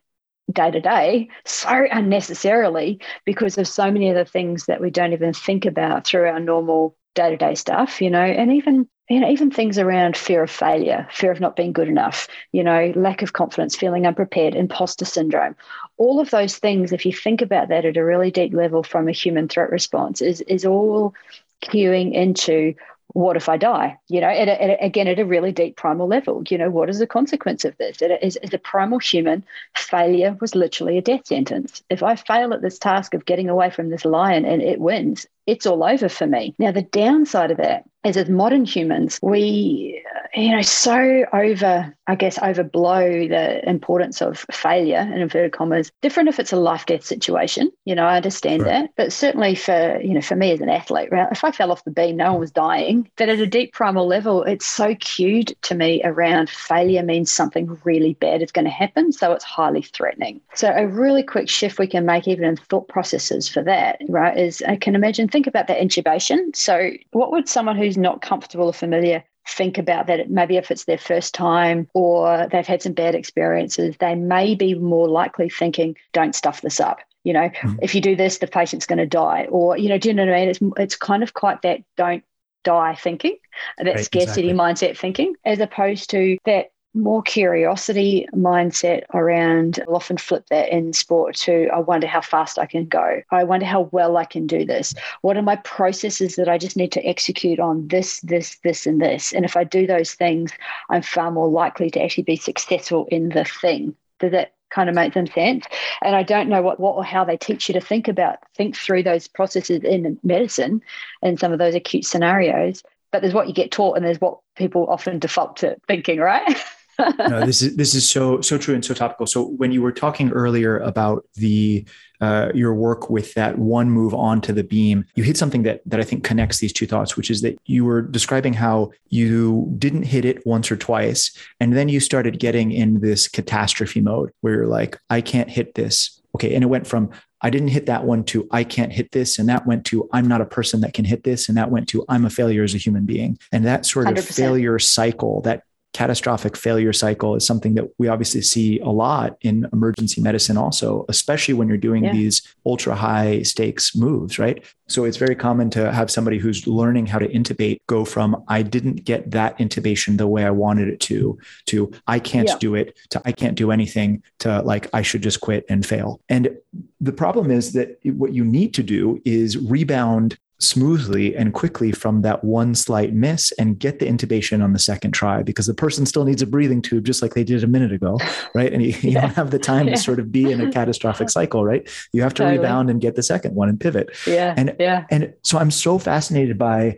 day 0.51 0.71
to 0.71 0.81
day 0.81 1.29
so 1.45 1.85
unnecessarily 1.91 2.99
because 3.25 3.57
of 3.57 3.67
so 3.67 3.91
many 3.91 4.09
of 4.09 4.15
the 4.15 4.25
things 4.25 4.65
that 4.65 4.81
we 4.81 4.89
don't 4.89 5.13
even 5.13 5.33
think 5.33 5.65
about 5.65 6.05
through 6.05 6.27
our 6.27 6.39
normal 6.39 6.95
day 7.13 7.29
to 7.29 7.37
day 7.37 7.55
stuff, 7.55 8.01
you 8.01 8.09
know, 8.09 8.23
and 8.23 8.51
even 8.53 8.87
you 9.09 9.19
know, 9.19 9.29
even 9.29 9.51
things 9.51 9.77
around 9.77 10.15
fear 10.15 10.41
of 10.41 10.49
failure, 10.49 11.05
fear 11.11 11.31
of 11.31 11.41
not 11.41 11.57
being 11.57 11.73
good 11.73 11.89
enough, 11.89 12.29
you 12.53 12.63
know, 12.63 12.93
lack 12.95 13.21
of 13.21 13.33
confidence, 13.33 13.75
feeling 13.75 14.07
unprepared, 14.07 14.55
imposter 14.55 15.03
syndrome, 15.03 15.53
all 15.97 16.21
of 16.21 16.29
those 16.29 16.57
things, 16.57 16.93
if 16.93 17.05
you 17.05 17.11
think 17.11 17.41
about 17.41 17.67
that 17.67 17.83
at 17.83 17.97
a 17.97 18.05
really 18.05 18.31
deep 18.31 18.53
level 18.53 18.83
from 18.83 19.09
a 19.09 19.11
human 19.11 19.49
threat 19.49 19.69
response, 19.69 20.21
is 20.21 20.39
is 20.41 20.65
all 20.65 21.13
queuing 21.61 22.13
into 22.13 22.73
what 23.13 23.35
if 23.35 23.49
I 23.49 23.57
die? 23.57 23.97
You 24.07 24.21
know, 24.21 24.29
at 24.29 24.47
a, 24.47 24.63
at 24.63 24.69
a, 24.69 24.85
again, 24.85 25.07
at 25.07 25.19
a 25.19 25.25
really 25.25 25.51
deep 25.51 25.75
primal 25.75 26.07
level, 26.07 26.43
you 26.49 26.57
know, 26.57 26.69
what 26.69 26.89
is 26.89 26.99
the 26.99 27.07
consequence 27.07 27.65
of 27.65 27.75
this? 27.77 28.01
As, 28.01 28.37
as 28.37 28.53
a 28.53 28.57
primal 28.57 28.99
human, 28.99 29.43
failure 29.75 30.37
was 30.39 30.55
literally 30.55 30.97
a 30.97 31.01
death 31.01 31.27
sentence. 31.27 31.83
If 31.89 32.03
I 32.03 32.15
fail 32.15 32.53
at 32.53 32.61
this 32.61 32.79
task 32.79 33.13
of 33.13 33.25
getting 33.25 33.49
away 33.49 33.69
from 33.69 33.89
this 33.89 34.05
lion 34.05 34.45
and 34.45 34.61
it 34.61 34.79
wins, 34.79 35.27
it's 35.47 35.65
all 35.65 35.83
over 35.83 36.09
for 36.09 36.27
me. 36.27 36.55
Now, 36.59 36.71
the 36.71 36.81
downside 36.81 37.51
of 37.51 37.57
that 37.57 37.83
is 38.03 38.17
as 38.17 38.29
modern 38.29 38.65
humans, 38.65 39.19
we, 39.21 40.03
uh, 40.15 40.19
you 40.33 40.55
know, 40.55 40.63
so 40.63 41.23
over, 41.33 41.95
I 42.07 42.15
guess, 42.15 42.39
overblow 42.39 43.29
the 43.29 43.69
importance 43.69 44.21
of 44.21 44.43
failure 44.51 45.01
in 45.13 45.21
inverted 45.21 45.51
commas. 45.51 45.91
Different 46.01 46.29
if 46.29 46.39
it's 46.39 46.51
a 46.51 46.57
life 46.57 46.87
death 46.87 47.05
situation, 47.05 47.71
you 47.85 47.93
know, 47.93 48.05
I 48.05 48.15
understand 48.17 48.63
right. 48.63 48.69
that. 48.69 48.89
But 48.97 49.13
certainly 49.13 49.53
for, 49.53 49.99
you 50.01 50.15
know, 50.15 50.21
for 50.21 50.35
me 50.35 50.51
as 50.51 50.61
an 50.61 50.69
athlete, 50.69 51.09
right, 51.11 51.27
if 51.31 51.43
I 51.43 51.51
fell 51.51 51.71
off 51.71 51.83
the 51.83 51.91
beam, 51.91 52.17
no 52.17 52.31
one 52.31 52.39
was 52.39 52.51
dying. 52.51 53.07
But 53.17 53.29
at 53.29 53.37
a 53.39 53.45
deep 53.45 53.73
primal 53.73 54.07
level, 54.07 54.43
it's 54.43 54.65
so 54.65 54.95
cued 54.95 55.55
to 55.63 55.75
me 55.75 56.01
around 56.03 56.49
failure 56.49 57.03
means 57.03 57.31
something 57.31 57.79
really 57.83 58.15
bad 58.15 58.41
is 58.41 58.51
going 58.51 58.65
to 58.65 58.71
happen. 58.71 59.11
So 59.11 59.31
it's 59.33 59.43
highly 59.43 59.83
threatening. 59.83 60.41
So 60.55 60.73
a 60.75 60.87
really 60.87 61.21
quick 61.21 61.49
shift 61.49 61.77
we 61.77 61.85
can 61.85 62.05
make 62.05 62.27
even 62.27 62.45
in 62.45 62.55
thought 62.55 62.87
processes 62.87 63.47
for 63.47 63.61
that, 63.63 64.01
right, 64.09 64.35
is 64.35 64.63
I 64.67 64.75
can 64.75 64.95
imagine, 64.95 65.27
think 65.31 65.47
about 65.47 65.67
that 65.67 65.79
intubation. 65.79 66.55
So 66.55 66.91
what 67.11 67.31
would 67.31 67.47
someone 67.47 67.77
who's 67.77 67.97
not 67.97 68.21
comfortable 68.21 68.67
or 68.67 68.73
familiar 68.73 69.23
think 69.47 69.77
about 69.77 70.07
that 70.07 70.29
maybe 70.29 70.57
if 70.57 70.69
it's 70.69 70.85
their 70.85 70.97
first 70.97 71.33
time 71.33 71.87
or 71.93 72.47
they've 72.51 72.67
had 72.67 72.81
some 72.81 72.93
bad 72.93 73.15
experiences 73.15 73.95
they 73.99 74.13
may 74.13 74.53
be 74.53 74.75
more 74.75 75.07
likely 75.07 75.49
thinking 75.49 75.95
don't 76.13 76.35
stuff 76.35 76.61
this 76.61 76.79
up 76.79 76.99
you 77.23 77.33
know 77.33 77.49
mm-hmm. 77.49 77.75
if 77.81 77.95
you 77.95 78.01
do 78.01 78.15
this 78.15 78.37
the 78.37 78.47
patient's 78.47 78.85
going 78.85 78.99
to 78.99 79.05
die 79.05 79.47
or 79.49 79.77
you 79.77 79.89
know 79.89 79.97
do 79.97 80.09
you 80.09 80.13
know 80.13 80.25
what 80.25 80.33
i 80.35 80.39
mean 80.41 80.49
it's, 80.49 80.59
it's 80.77 80.95
kind 80.95 81.23
of 81.23 81.33
quite 81.33 81.61
that 81.63 81.81
don't 81.97 82.23
die 82.63 82.93
thinking 82.93 83.35
that 83.79 83.95
right, 83.95 84.05
scarcity 84.05 84.49
exactly. 84.49 84.53
mindset 84.53 84.97
thinking 84.97 85.33
as 85.43 85.59
opposed 85.59 86.09
to 86.11 86.37
that 86.45 86.71
more 86.93 87.21
curiosity 87.21 88.27
mindset 88.33 89.03
around 89.13 89.79
I'll 89.87 89.95
often 89.95 90.17
flip 90.17 90.47
that 90.49 90.69
in 90.69 90.93
sport 90.93 91.35
to 91.37 91.69
I 91.73 91.79
wonder 91.79 92.07
how 92.07 92.21
fast 92.21 92.59
I 92.59 92.65
can 92.65 92.85
go. 92.85 93.21
I 93.31 93.43
wonder 93.43 93.65
how 93.65 93.89
well 93.91 94.17
I 94.17 94.25
can 94.25 94.45
do 94.45 94.65
this. 94.65 94.93
What 95.21 95.37
are 95.37 95.41
my 95.41 95.55
processes 95.57 96.35
that 96.35 96.49
I 96.49 96.57
just 96.57 96.75
need 96.75 96.91
to 96.93 97.05
execute 97.05 97.59
on 97.59 97.87
this, 97.87 98.19
this, 98.21 98.57
this, 98.63 98.85
and 98.85 99.01
this? 99.01 99.31
And 99.31 99.45
if 99.45 99.55
I 99.55 99.63
do 99.63 99.87
those 99.87 100.13
things, 100.13 100.51
I'm 100.89 101.01
far 101.01 101.31
more 101.31 101.47
likely 101.47 101.89
to 101.91 102.03
actually 102.03 102.23
be 102.23 102.35
successful 102.35 103.07
in 103.09 103.29
the 103.29 103.45
thing. 103.45 103.95
Does 104.19 104.31
that 104.31 104.53
kind 104.69 104.89
of 104.89 104.95
make 104.95 105.13
them 105.13 105.27
sense? 105.27 105.65
And 106.01 106.15
I 106.15 106.23
don't 106.23 106.49
know 106.49 106.61
what, 106.61 106.79
what 106.79 106.95
or 106.95 107.03
how 107.03 107.23
they 107.23 107.37
teach 107.37 107.69
you 107.69 107.73
to 107.73 107.81
think 107.81 108.07
about, 108.07 108.39
think 108.55 108.75
through 108.75 109.03
those 109.03 109.27
processes 109.27 109.83
in 109.83 110.19
medicine 110.23 110.81
and 111.21 111.39
some 111.39 111.53
of 111.53 111.59
those 111.59 111.75
acute 111.75 112.05
scenarios. 112.05 112.83
But 113.11 113.21
there's 113.21 113.33
what 113.33 113.47
you 113.47 113.53
get 113.53 113.71
taught 113.71 113.97
and 113.97 114.05
there's 114.05 114.21
what 114.21 114.39
people 114.55 114.87
often 114.89 115.19
default 115.19 115.57
to 115.57 115.77
thinking, 115.87 116.19
right? 116.19 116.57
no, 116.99 117.45
this 117.45 117.61
is 117.61 117.75
this 117.75 117.95
is 117.95 118.09
so 118.09 118.41
so 118.41 118.57
true 118.57 118.73
and 118.75 118.83
so 118.83 118.93
topical. 118.93 119.25
So 119.25 119.43
when 119.43 119.71
you 119.71 119.81
were 119.81 119.91
talking 119.91 120.31
earlier 120.31 120.77
about 120.79 121.25
the 121.35 121.85
uh, 122.19 122.51
your 122.53 122.73
work 122.73 123.09
with 123.09 123.33
that 123.33 123.57
one 123.57 123.89
move 123.89 124.13
onto 124.13 124.53
the 124.53 124.63
beam, 124.63 125.05
you 125.15 125.23
hit 125.23 125.37
something 125.37 125.63
that 125.63 125.81
that 125.85 125.99
I 125.99 126.03
think 126.03 126.23
connects 126.23 126.59
these 126.59 126.73
two 126.73 126.85
thoughts, 126.85 127.17
which 127.17 127.31
is 127.31 127.41
that 127.41 127.57
you 127.65 127.85
were 127.85 128.01
describing 128.01 128.53
how 128.53 128.91
you 129.09 129.73
didn't 129.77 130.03
hit 130.03 130.25
it 130.25 130.45
once 130.45 130.71
or 130.71 130.77
twice, 130.77 131.35
and 131.59 131.75
then 131.75 131.89
you 131.89 131.99
started 131.99 132.39
getting 132.39 132.71
in 132.71 133.01
this 133.01 133.27
catastrophe 133.27 134.01
mode 134.01 134.31
where 134.41 134.53
you're 134.55 134.67
like, 134.67 134.97
I 135.09 135.21
can't 135.21 135.49
hit 135.49 135.75
this. 135.75 136.21
Okay, 136.35 136.53
and 136.53 136.63
it 136.63 136.67
went 136.67 136.87
from 136.87 137.11
I 137.41 137.49
didn't 137.49 137.69
hit 137.69 137.87
that 137.87 138.03
one 138.03 138.23
to 138.25 138.47
I 138.51 138.63
can't 138.63 138.93
hit 138.93 139.11
this. 139.11 139.39
And 139.39 139.49
that 139.49 139.65
went 139.65 139.85
to 139.87 140.07
I'm 140.13 140.27
not 140.27 140.41
a 140.41 140.45
person 140.45 140.81
that 140.81 140.93
can 140.93 141.05
hit 141.05 141.23
this. 141.23 141.49
And 141.49 141.57
that 141.57 141.71
went 141.71 141.89
to 141.89 142.05
I'm 142.07 142.25
a 142.25 142.29
failure 142.29 142.63
as 142.63 142.75
a 142.75 142.77
human 142.77 143.05
being. 143.05 143.39
And 143.51 143.65
that 143.65 143.85
sort 143.85 144.07
of 144.07 144.13
100%. 144.15 144.35
failure 144.35 144.79
cycle, 144.79 145.41
that 145.41 145.63
catastrophic 145.93 146.55
failure 146.55 146.93
cycle 146.93 147.35
is 147.35 147.45
something 147.45 147.73
that 147.73 147.85
we 147.97 148.07
obviously 148.07 148.41
see 148.41 148.79
a 148.79 148.89
lot 148.89 149.37
in 149.41 149.67
emergency 149.73 150.21
medicine 150.21 150.57
also 150.57 151.05
especially 151.09 151.53
when 151.53 151.67
you're 151.67 151.77
doing 151.77 152.05
yeah. 152.05 152.13
these 152.13 152.41
ultra 152.65 152.95
high 152.95 153.41
stakes 153.41 153.95
moves 153.95 154.39
right 154.39 154.63
so 154.87 155.03
it's 155.03 155.17
very 155.17 155.35
common 155.35 155.69
to 155.69 155.91
have 155.91 156.09
somebody 156.09 156.37
who's 156.37 156.65
learning 156.65 157.05
how 157.05 157.19
to 157.19 157.27
intubate 157.27 157.79
go 157.87 158.05
from 158.05 158.41
i 158.47 158.61
didn't 158.61 159.03
get 159.03 159.29
that 159.31 159.57
intubation 159.59 160.17
the 160.17 160.27
way 160.27 160.45
i 160.45 160.51
wanted 160.51 160.87
it 160.87 160.99
to 160.99 161.37
to 161.65 161.91
i 162.07 162.17
can't 162.19 162.47
yeah. 162.47 162.57
do 162.59 162.75
it 162.75 162.97
to 163.09 163.21
i 163.25 163.31
can't 163.31 163.55
do 163.55 163.71
anything 163.71 164.23
to 164.39 164.61
like 164.61 164.87
i 164.93 165.01
should 165.01 165.21
just 165.21 165.41
quit 165.41 165.65
and 165.67 165.85
fail 165.85 166.21
and 166.29 166.57
the 167.01 167.11
problem 167.11 167.51
is 167.51 167.73
that 167.73 167.99
what 168.05 168.33
you 168.33 168.45
need 168.45 168.73
to 168.73 168.83
do 168.83 169.21
is 169.25 169.57
rebound 169.57 170.37
smoothly 170.61 171.35
and 171.35 171.53
quickly 171.53 171.91
from 171.91 172.21
that 172.21 172.43
one 172.43 172.75
slight 172.75 173.13
miss 173.13 173.51
and 173.53 173.79
get 173.79 173.99
the 173.99 174.05
intubation 174.05 174.63
on 174.63 174.73
the 174.73 174.79
second 174.79 175.11
try 175.11 175.41
because 175.41 175.65
the 175.65 175.73
person 175.73 176.05
still 176.05 176.23
needs 176.23 176.41
a 176.41 176.45
breathing 176.45 176.81
tube 176.81 177.03
just 177.03 177.21
like 177.21 177.33
they 177.33 177.43
did 177.43 177.63
a 177.63 177.67
minute 177.67 177.91
ago 177.91 178.19
right 178.55 178.71
and 178.71 178.83
you, 178.83 178.89
you 179.01 179.11
yeah. 179.11 179.21
don't 179.21 179.33
have 179.33 179.51
the 179.51 179.59
time 179.59 179.87
yeah. 179.87 179.95
to 179.95 180.01
sort 180.01 180.19
of 180.19 180.31
be 180.31 180.51
in 180.51 180.61
a 180.61 180.71
catastrophic 180.73 181.29
cycle 181.29 181.65
right 181.65 181.89
you 182.13 182.21
have 182.21 182.33
to 182.33 182.43
totally. 182.43 182.59
rebound 182.59 182.89
and 182.89 183.01
get 183.01 183.15
the 183.15 183.23
second 183.23 183.55
one 183.55 183.69
and 183.69 183.79
pivot 183.79 184.09
yeah 184.27 184.53
and 184.55 184.75
yeah 184.79 185.05
and 185.09 185.33
so 185.41 185.57
i'm 185.57 185.71
so 185.71 185.97
fascinated 185.97 186.57
by 186.57 186.97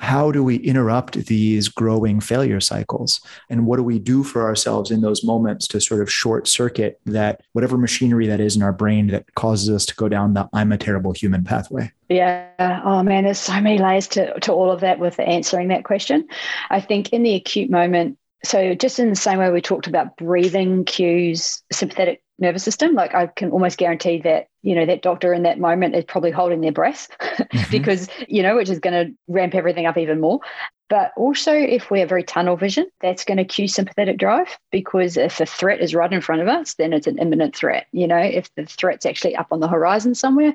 how 0.00 0.30
do 0.30 0.42
we 0.42 0.56
interrupt 0.56 1.26
these 1.26 1.68
growing 1.68 2.20
failure 2.20 2.60
cycles? 2.60 3.20
And 3.48 3.66
what 3.66 3.76
do 3.76 3.82
we 3.82 3.98
do 3.98 4.22
for 4.22 4.42
ourselves 4.42 4.90
in 4.90 5.00
those 5.00 5.24
moments 5.24 5.66
to 5.68 5.80
sort 5.80 6.02
of 6.02 6.10
short 6.10 6.48
circuit 6.48 7.00
that 7.06 7.42
whatever 7.52 7.76
machinery 7.78 8.26
that 8.26 8.40
is 8.40 8.56
in 8.56 8.62
our 8.62 8.72
brain 8.72 9.08
that 9.08 9.34
causes 9.34 9.70
us 9.70 9.86
to 9.86 9.94
go 9.94 10.08
down 10.08 10.34
the 10.34 10.48
i'm 10.52 10.72
a 10.72 10.78
terrible 10.78 11.12
human 11.12 11.44
pathway 11.44 11.90
yeah. 12.08 12.80
Oh 12.84 13.02
man 13.02 13.24
there's 13.24 13.38
so 13.38 13.60
many 13.60 13.78
layers 13.78 14.06
to, 14.08 14.38
to 14.40 14.52
all 14.52 14.70
of 14.70 14.80
that 14.80 15.00
with 15.00 15.18
answering 15.18 15.68
that 15.68 15.84
question. 15.84 16.28
I 16.70 16.80
think 16.80 17.12
in 17.12 17.24
the 17.24 17.34
acute 17.34 17.68
moment 17.68 18.16
so 18.44 18.74
just 18.74 18.98
in 18.98 19.10
the 19.10 19.16
same 19.16 19.38
way 19.38 19.50
we 19.50 19.60
talked 19.60 19.86
about 19.86 20.16
breathing 20.16 20.84
cues 20.84 21.62
sympathetic 21.72 22.22
nervous 22.38 22.62
system 22.62 22.94
like 22.94 23.14
i 23.14 23.26
can 23.26 23.50
almost 23.50 23.78
guarantee 23.78 24.20
that 24.20 24.48
you 24.66 24.74
know, 24.74 24.84
that 24.84 25.00
doctor 25.00 25.32
in 25.32 25.44
that 25.44 25.60
moment 25.60 25.94
is 25.94 26.04
probably 26.04 26.32
holding 26.32 26.60
their 26.60 26.72
breath 26.72 27.08
mm-hmm. 27.20 27.70
because, 27.70 28.08
you 28.26 28.42
know, 28.42 28.56
which 28.56 28.68
is 28.68 28.80
going 28.80 29.06
to 29.06 29.14
ramp 29.28 29.54
everything 29.54 29.86
up 29.86 29.96
even 29.96 30.20
more. 30.20 30.40
But 30.88 31.12
also, 31.16 31.52
if 31.52 31.88
we 31.88 32.00
have 32.00 32.08
very 32.08 32.24
tunnel 32.24 32.56
vision, 32.56 32.88
that's 33.00 33.24
going 33.24 33.38
to 33.38 33.44
cue 33.44 33.68
sympathetic 33.68 34.18
drive 34.18 34.58
because 34.72 35.16
if 35.16 35.38
a 35.40 35.46
threat 35.46 35.80
is 35.80 35.94
right 35.94 36.12
in 36.12 36.20
front 36.20 36.42
of 36.42 36.48
us, 36.48 36.74
then 36.74 36.92
it's 36.92 37.06
an 37.06 37.18
imminent 37.18 37.54
threat. 37.54 37.86
You 37.92 38.08
know, 38.08 38.18
if 38.18 38.52
the 38.56 38.66
threat's 38.66 39.06
actually 39.06 39.36
up 39.36 39.48
on 39.52 39.60
the 39.60 39.68
horizon 39.68 40.16
somewhere, 40.16 40.54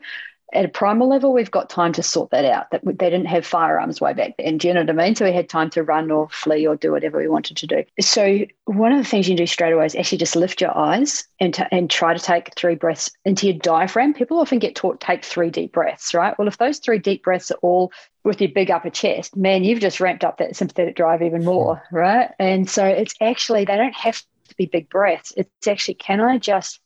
at 0.54 0.66
a 0.66 0.70
primal 0.70 1.08
level, 1.08 1.34
we've 1.34 1.52
got 1.52 1.70
time 1.70 1.94
to 1.94 2.04
sort 2.04 2.30
that 2.32 2.46
out. 2.46 2.72
That 2.72 2.82
they 2.84 3.10
didn't 3.10 3.28
have 3.28 3.46
firearms 3.46 4.02
way 4.02 4.14
back 4.14 4.36
then. 4.38 4.58
Do 4.58 4.68
you 4.68 4.74
know 4.74 4.82
what 4.82 4.90
I 4.90 4.94
mean? 4.94 5.16
So 5.16 5.26
we 5.26 5.34
had 5.34 5.50
time 5.50 5.70
to 5.72 5.84
run 5.84 6.12
or 6.12 6.30
flee 6.30 6.68
or 6.68 6.76
do 6.76 6.92
whatever 6.92 7.18
we 7.18 7.28
wanted 7.28 7.58
to 7.58 7.68
do. 7.68 7.84
So 8.00 8.46
one 8.66 8.92
of 8.92 8.98
the 8.98 9.06
things 9.06 9.28
you 9.28 9.36
can 9.36 9.44
do 9.44 9.48
straight 9.48 9.74
away 9.74 9.86
is 9.86 9.96
actually 9.96 10.18
just 10.18 10.36
lift 10.36 10.62
your 10.62 10.78
eyes 10.78 11.28
and 11.40 11.54
to, 11.54 11.74
and 11.74 11.90
try 11.90 12.14
to 12.14 12.20
take 12.20 12.54
three 12.56 12.76
breaths 12.76 13.12
into 13.26 13.48
your 13.48 13.58
diaphragm. 13.58 14.14
People 14.14 14.40
often 14.40 14.60
get 14.60 14.76
taught 14.76 15.00
take 15.00 15.24
three 15.24 15.50
deep 15.50 15.72
breaths, 15.72 16.14
right? 16.14 16.38
Well, 16.38 16.48
if 16.48 16.58
those 16.58 16.80
three 16.80 17.00
deep 17.00 17.24
breaths 17.24 17.52
are 17.52 17.60
all 17.62 17.92
with 18.24 18.42
your 18.42 18.52
big 18.52 18.70
upper 18.70 18.90
chest, 18.90 19.36
man, 19.36 19.64
you've 19.64 19.80
just 19.80 20.00
ramped 20.00 20.24
up 20.24 20.38
that 20.38 20.56
sympathetic 20.56 20.96
drive 20.96 21.22
even 21.22 21.44
more, 21.46 21.82
right? 21.92 22.32
And 22.40 22.70
so 22.70 22.86
it's 22.86 23.16
actually 23.22 23.66
they 23.66 23.78
don't 23.78 23.96
have 23.96 24.22
to 24.50 24.56
be 24.56 24.66
big 24.66 24.90
breaths. 24.90 25.34
It's 25.38 25.68
actually 25.68 25.96
can 25.96 26.20
I 26.20 26.38
just 26.38 26.80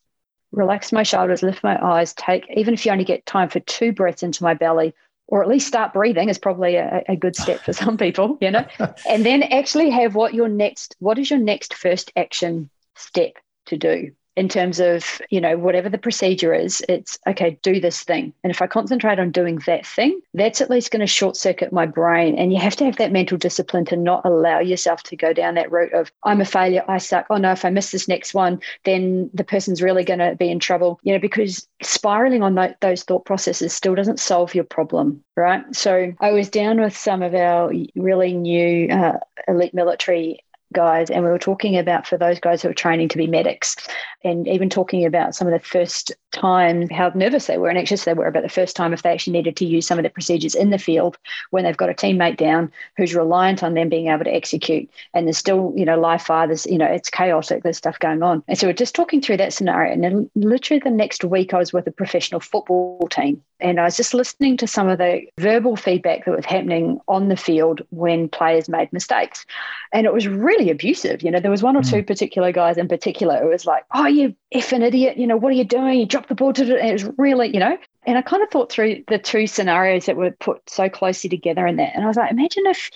relax 0.55 0.91
my 0.91 1.03
shoulders, 1.03 1.43
lift 1.43 1.63
my 1.63 1.83
eyes, 1.83 2.13
take, 2.13 2.45
even 2.55 2.73
if 2.73 2.85
you 2.85 2.91
only 2.91 3.03
get 3.03 3.25
time 3.25 3.49
for 3.49 3.59
two 3.61 3.91
breaths 3.91 4.23
into 4.23 4.43
my 4.43 4.53
belly, 4.53 4.93
or 5.27 5.41
at 5.41 5.49
least 5.49 5.67
start 5.67 5.93
breathing 5.93 6.29
is 6.29 6.37
probably 6.37 6.75
a, 6.75 7.03
a 7.09 7.15
good 7.15 7.35
step 7.35 7.59
for 7.61 7.73
some 7.83 7.97
people, 7.97 8.37
you 8.41 8.51
know, 8.51 8.65
and 9.07 9.25
then 9.25 9.43
actually 9.43 9.89
have 9.89 10.15
what 10.15 10.33
your 10.33 10.47
next, 10.47 10.95
what 10.99 11.17
is 11.19 11.29
your 11.29 11.39
next 11.39 11.73
first 11.73 12.11
action 12.15 12.69
step 12.95 13.33
to 13.67 13.77
do? 13.77 14.11
In 14.35 14.49
terms 14.49 14.79
of 14.79 15.21
you 15.29 15.39
know 15.39 15.57
whatever 15.57 15.89
the 15.89 15.97
procedure 15.97 16.53
is 16.53 16.83
it's 16.89 17.17
okay 17.27 17.57
do 17.61 17.79
this 17.79 18.03
thing. 18.03 18.33
And 18.43 18.51
if 18.51 18.61
i 18.61 18.67
concentrate 18.67 19.19
on 19.19 19.31
doing 19.31 19.61
that 19.65 19.85
thing 19.85 20.19
that's 20.33 20.61
at 20.61 20.69
least 20.69 20.91
going 20.91 21.01
to 21.01 21.07
short 21.07 21.37
circuit 21.37 21.71
my 21.71 21.85
brain. 21.85 22.37
And 22.37 22.51
you 22.51 22.59
have 22.59 22.75
to 22.77 22.85
have 22.85 22.97
that 22.97 23.11
mental 23.11 23.37
discipline 23.37 23.85
to 23.85 23.95
not 23.95 24.25
allow 24.25 24.59
yourself 24.59 25.03
to 25.03 25.15
go 25.15 25.33
down 25.33 25.55
that 25.55 25.71
route 25.71 25.93
of 25.93 26.11
i'm 26.23 26.41
a 26.41 26.45
failure 26.45 26.83
i 26.87 26.97
suck. 26.97 27.25
Oh 27.29 27.37
no 27.37 27.51
if 27.51 27.65
i 27.65 27.69
miss 27.69 27.91
this 27.91 28.07
next 28.07 28.33
one 28.33 28.59
then 28.83 29.29
the 29.33 29.43
person's 29.43 29.81
really 29.81 30.03
going 30.03 30.19
to 30.19 30.35
be 30.35 30.49
in 30.49 30.59
trouble. 30.59 30.99
You 31.03 31.13
know 31.13 31.19
because 31.19 31.67
spiraling 31.81 32.43
on 32.43 32.55
th- 32.55 32.75
those 32.81 33.03
thought 33.03 33.25
processes 33.25 33.73
still 33.73 33.95
doesn't 33.95 34.19
solve 34.19 34.55
your 34.55 34.63
problem 34.63 35.23
right? 35.35 35.63
So 35.75 36.13
i 36.19 36.31
was 36.31 36.49
down 36.49 36.81
with 36.81 36.95
some 36.95 37.21
of 37.21 37.33
our 37.33 37.71
really 37.95 38.33
new 38.33 38.89
uh, 38.89 39.19
elite 39.47 39.73
military 39.73 40.39
guys 40.75 41.09
and 41.09 41.23
we 41.23 41.29
were 41.29 41.39
talking 41.39 41.77
about 41.77 42.05
for 42.05 42.17
those 42.17 42.39
guys 42.39 42.61
who 42.61 42.69
are 42.69 42.73
training 42.73 43.09
to 43.09 43.17
be 43.17 43.25
medics 43.25 43.75
and 44.23 44.47
even 44.47 44.69
talking 44.69 45.05
about 45.05 45.33
some 45.33 45.47
of 45.47 45.53
the 45.53 45.67
first 45.67 46.11
time 46.35 46.89
how 46.89 47.11
nervous 47.15 47.47
they 47.47 47.57
were 47.57 47.69
and 47.69 47.77
anxious 47.77 48.03
they 48.03 48.13
were 48.13 48.27
about 48.27 48.43
the 48.43 48.49
first 48.49 48.75
time 48.75 48.93
if 48.93 49.01
they 49.01 49.11
actually 49.11 49.33
needed 49.33 49.55
to 49.55 49.65
use 49.65 49.87
some 49.87 49.97
of 49.97 50.03
the 50.03 50.09
procedures 50.09 50.53
in 50.53 50.69
the 50.69 50.77
field 50.77 51.17
when 51.49 51.63
they've 51.63 51.77
got 51.77 51.89
a 51.89 51.93
teammate 51.93 52.37
down 52.37 52.71
who's 52.97 53.15
reliant 53.15 53.63
on 53.63 53.73
them 53.73 53.89
being 53.89 54.07
able 54.07 54.25
to 54.25 54.33
execute 54.33 54.89
and 55.13 55.25
there's 55.25 55.37
still 55.37 55.73
you 55.75 55.85
know 55.85 55.97
live 55.97 56.21
fire 56.21 56.45
there's 56.45 56.65
you 56.65 56.77
know 56.77 56.85
it's 56.85 57.09
chaotic 57.09 57.63
there's 57.63 57.77
stuff 57.77 57.97
going 57.99 58.21
on 58.21 58.43
and 58.47 58.57
so 58.57 58.67
we're 58.67 58.73
just 58.73 58.93
talking 58.93 59.21
through 59.21 59.37
that 59.37 59.53
scenario 59.53 59.91
and 59.91 60.03
then 60.03 60.29
literally 60.35 60.81
the 60.83 60.91
next 60.91 61.23
week 61.23 61.53
I 61.53 61.57
was 61.57 61.71
with 61.71 61.87
a 61.87 61.91
professional 61.91 62.41
football 62.41 63.07
team 63.09 63.41
and 63.61 63.79
I 63.79 63.85
was 63.85 63.95
just 63.95 64.13
listening 64.13 64.57
to 64.57 64.67
some 64.67 64.89
of 64.89 64.97
the 64.97 65.21
verbal 65.39 65.77
feedback 65.77 66.25
that 66.25 66.35
was 66.35 66.45
happening 66.45 66.99
on 67.07 67.29
the 67.29 67.37
field 67.37 67.81
when 67.89 68.27
players 68.27 68.67
made 68.67 68.91
mistakes. 68.91 69.45
And 69.93 70.05
it 70.05 70.13
was 70.13 70.27
really 70.27 70.69
abusive. 70.69 71.23
You 71.23 71.31
know, 71.31 71.39
there 71.39 71.51
was 71.51 71.63
one 71.63 71.77
or 71.77 71.81
mm. 71.81 71.89
two 71.89 72.03
particular 72.03 72.51
guys 72.51 72.77
in 72.77 72.89
particular 72.89 73.39
who 73.39 73.47
was 73.47 73.65
like, 73.65 73.85
oh, 73.93 74.07
you 74.07 74.35
effing 74.53 74.83
idiot, 74.83 75.17
you 75.17 75.25
know, 75.25 75.37
what 75.37 75.49
are 75.49 75.55
you 75.55 75.63
doing? 75.63 75.99
You 75.99 76.05
dropped 76.05 76.24
the 76.27 76.35
board. 76.35 76.59
It 76.59 76.93
was 76.93 77.05
really, 77.17 77.53
you 77.53 77.59
know, 77.59 77.77
and 78.05 78.17
I 78.17 78.21
kind 78.21 78.43
of 78.43 78.49
thought 78.49 78.71
through 78.71 79.03
the 79.07 79.19
two 79.19 79.47
scenarios 79.47 80.05
that 80.05 80.15
were 80.15 80.31
put 80.31 80.69
so 80.69 80.89
closely 80.89 81.29
together 81.29 81.65
in 81.65 81.77
that. 81.77 81.95
And 81.95 82.03
I 82.03 82.07
was 82.07 82.17
like, 82.17 82.31
imagine 82.31 82.65
if 82.67 82.91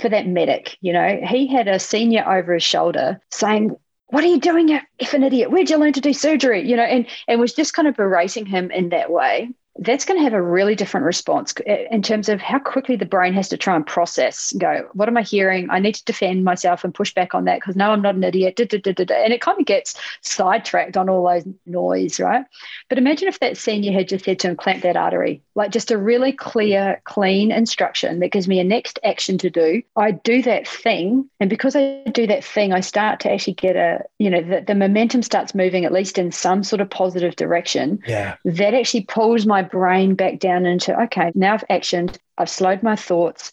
for 0.00 0.08
that 0.08 0.26
medic, 0.26 0.76
you 0.80 0.92
know, 0.92 1.20
he 1.26 1.46
had 1.46 1.68
a 1.68 1.78
senior 1.78 2.24
over 2.28 2.54
his 2.54 2.62
shoulder 2.62 3.20
saying, 3.30 3.76
what 4.06 4.24
are 4.24 4.28
you 4.28 4.40
doing, 4.40 4.78
if 4.98 5.14
an 5.14 5.22
idiot? 5.22 5.50
Where'd 5.50 5.70
you 5.70 5.78
learn 5.78 5.94
to 5.94 6.00
do 6.00 6.12
surgery? 6.12 6.68
You 6.68 6.76
know, 6.76 6.82
and, 6.82 7.06
and 7.28 7.40
was 7.40 7.54
just 7.54 7.74
kind 7.74 7.88
of 7.88 7.96
berating 7.96 8.44
him 8.44 8.70
in 8.70 8.90
that 8.90 9.10
way 9.10 9.50
that's 9.78 10.04
going 10.04 10.18
to 10.18 10.24
have 10.24 10.34
a 10.34 10.42
really 10.42 10.74
different 10.74 11.06
response 11.06 11.54
eh, 11.66 11.86
in 11.90 12.02
terms 12.02 12.28
of 12.28 12.40
how 12.40 12.58
quickly 12.58 12.96
the 12.96 13.06
brain 13.06 13.32
has 13.32 13.48
to 13.48 13.56
try 13.56 13.74
and 13.74 13.86
process 13.86 14.52
go 14.58 14.88
what 14.92 15.08
am 15.08 15.16
i 15.16 15.22
hearing? 15.22 15.68
I 15.70 15.78
need 15.78 15.94
to 15.94 16.04
defend 16.04 16.44
myself 16.44 16.84
and 16.84 16.94
push 16.94 17.14
back 17.14 17.34
on 17.34 17.44
that 17.44 17.60
because 17.60 17.76
no 17.76 17.90
i'm 17.90 18.02
not 18.02 18.14
an 18.14 18.24
idiot 18.24 18.56
da, 18.56 18.66
da, 18.66 18.78
da, 18.78 19.14
and 19.14 19.32
it 19.32 19.40
kind 19.40 19.58
of 19.58 19.66
gets 19.66 19.94
sidetracked 20.20 20.96
on 20.96 21.08
all 21.08 21.26
those 21.26 21.46
noise 21.66 22.20
right? 22.20 22.44
But 22.88 22.98
imagine 22.98 23.28
if 23.28 23.40
that 23.40 23.56
senior 23.56 23.92
had 23.92 24.08
just 24.08 24.24
said 24.24 24.38
to 24.40 24.48
him 24.48 24.56
clamp 24.56 24.82
that 24.82 24.96
artery 24.96 25.42
like 25.54 25.70
just 25.70 25.90
a 25.90 25.98
really 25.98 26.32
clear 26.32 27.00
clean 27.04 27.50
instruction 27.50 28.20
that 28.20 28.32
gives 28.32 28.48
me 28.48 28.60
a 28.60 28.64
next 28.64 28.98
action 29.04 29.38
to 29.38 29.50
do. 29.50 29.82
I 29.96 30.12
do 30.12 30.42
that 30.42 30.68
thing 30.68 31.28
and 31.40 31.48
because 31.48 31.74
i 31.76 32.02
do 32.12 32.26
that 32.26 32.44
thing 32.44 32.72
i 32.72 32.80
start 32.80 33.20
to 33.20 33.32
actually 33.32 33.54
get 33.54 33.76
a 33.76 34.02
you 34.18 34.30
know 34.30 34.42
the, 34.42 34.60
the 34.60 34.74
momentum 34.74 35.22
starts 35.22 35.54
moving 35.54 35.84
at 35.84 35.92
least 35.92 36.18
in 36.18 36.30
some 36.30 36.62
sort 36.62 36.80
of 36.80 36.90
positive 36.90 37.36
direction. 37.36 38.00
Yeah. 38.06 38.36
That 38.44 38.74
actually 38.74 39.02
pulls 39.04 39.46
my 39.46 39.61
brain 39.62 40.14
back 40.14 40.38
down 40.38 40.66
into 40.66 40.98
okay, 41.02 41.32
now 41.34 41.54
I've 41.54 41.64
actioned, 41.68 42.16
I've 42.38 42.50
slowed 42.50 42.82
my 42.82 42.96
thoughts, 42.96 43.50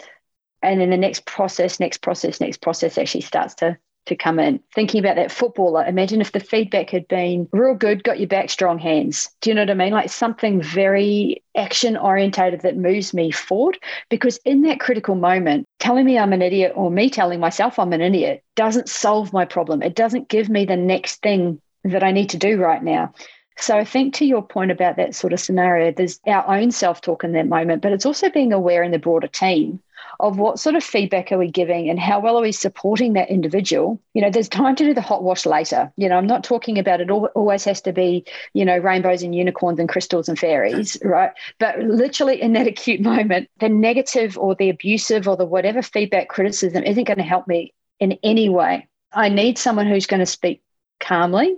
and 0.61 0.81
then 0.81 0.89
the 0.89 0.97
next 0.97 1.25
process, 1.25 1.79
next 1.79 2.01
process, 2.01 2.41
next 2.41 2.61
process 2.61 2.97
actually 2.97 3.21
starts 3.21 3.55
to 3.55 3.77
to 4.09 4.15
come 4.15 4.39
in. 4.39 4.59
Thinking 4.75 4.99
about 4.99 5.15
that 5.15 5.31
footballer, 5.31 5.85
imagine 5.85 6.19
if 6.19 6.31
the 6.31 6.39
feedback 6.39 6.89
had 6.89 7.07
been 7.07 7.47
real 7.51 7.75
good, 7.75 8.03
got 8.03 8.19
your 8.19 8.27
back, 8.27 8.49
strong 8.49 8.77
hands. 8.77 9.29
Do 9.41 9.49
you 9.49 9.53
know 9.53 9.61
what 9.61 9.69
I 9.69 9.75
mean? 9.75 9.93
Like 9.93 10.09
something 10.09 10.61
very 10.61 11.43
action 11.55 11.95
orientated 11.95 12.61
that 12.61 12.77
moves 12.77 13.13
me 13.13 13.31
forward. 13.31 13.77
Because 14.09 14.37
in 14.45 14.63
that 14.63 14.79
critical 14.79 15.15
moment, 15.15 15.65
telling 15.79 16.05
me 16.05 16.17
I'm 16.17 16.33
an 16.33 16.41
idiot 16.41 16.73
or 16.75 16.91
me 16.91 17.09
telling 17.09 17.39
myself 17.39 17.79
I'm 17.79 17.93
an 17.93 18.01
idiot 18.01 18.43
doesn't 18.55 18.89
solve 18.89 19.31
my 19.31 19.45
problem. 19.45 19.81
It 19.81 19.95
doesn't 19.95 20.29
give 20.29 20.49
me 20.49 20.65
the 20.65 20.77
next 20.77 21.21
thing 21.21 21.61
that 21.83 22.03
I 22.03 22.11
need 22.11 22.29
to 22.31 22.37
do 22.37 22.57
right 22.57 22.83
now. 22.83 23.13
So 23.59 23.77
I 23.77 23.83
think 23.83 24.13
to 24.15 24.25
your 24.25 24.41
point 24.41 24.71
about 24.71 24.95
that 24.95 25.15
sort 25.15 25.33
of 25.33 25.39
scenario, 25.39 25.91
there's 25.91 26.19
our 26.25 26.47
own 26.47 26.71
self 26.71 27.01
talk 27.01 27.23
in 27.23 27.33
that 27.33 27.47
moment, 27.47 27.81
but 27.81 27.91
it's 27.91 28.05
also 28.05 28.29
being 28.29 28.53
aware 28.53 28.83
in 28.83 28.91
the 28.91 28.99
broader 28.99 29.27
team 29.27 29.81
of 30.21 30.37
what 30.37 30.59
sort 30.59 30.75
of 30.75 30.83
feedback 30.83 31.31
are 31.31 31.37
we 31.37 31.49
giving 31.49 31.89
and 31.89 31.99
how 31.99 32.19
well 32.19 32.37
are 32.37 32.41
we 32.41 32.51
supporting 32.51 33.13
that 33.13 33.29
individual. 33.29 34.01
You 34.13 34.21
know, 34.21 34.29
there's 34.29 34.49
time 34.49 34.75
to 34.75 34.85
do 34.85 34.93
the 34.93 35.01
hot 35.01 35.23
wash 35.23 35.45
later. 35.45 35.91
You 35.95 36.09
know, 36.09 36.17
I'm 36.17 36.27
not 36.27 36.43
talking 36.43 36.77
about 36.77 36.99
it 36.99 37.09
always 37.09 37.63
has 37.63 37.81
to 37.81 37.93
be, 37.93 38.25
you 38.53 38.65
know, 38.65 38.77
rainbows 38.77 39.23
and 39.23 39.33
unicorns 39.33 39.79
and 39.79 39.87
crystals 39.87 40.27
and 40.27 40.37
fairies, 40.37 40.97
right? 41.03 41.31
But 41.57 41.79
literally 41.79 42.41
in 42.41 42.53
that 42.53 42.67
acute 42.67 43.01
moment, 43.01 43.49
the 43.59 43.69
negative 43.69 44.37
or 44.37 44.55
the 44.55 44.69
abusive 44.69 45.27
or 45.27 45.37
the 45.37 45.45
whatever 45.45 45.81
feedback 45.81 46.27
criticism 46.27 46.83
isn't 46.83 47.05
going 47.05 47.17
to 47.17 47.23
help 47.23 47.47
me 47.47 47.73
in 47.99 48.17
any 48.23 48.49
way. 48.49 48.87
I 49.13 49.29
need 49.29 49.57
someone 49.57 49.87
who's 49.87 50.05
going 50.05 50.21
to 50.21 50.25
speak 50.25 50.61
calmly 50.99 51.55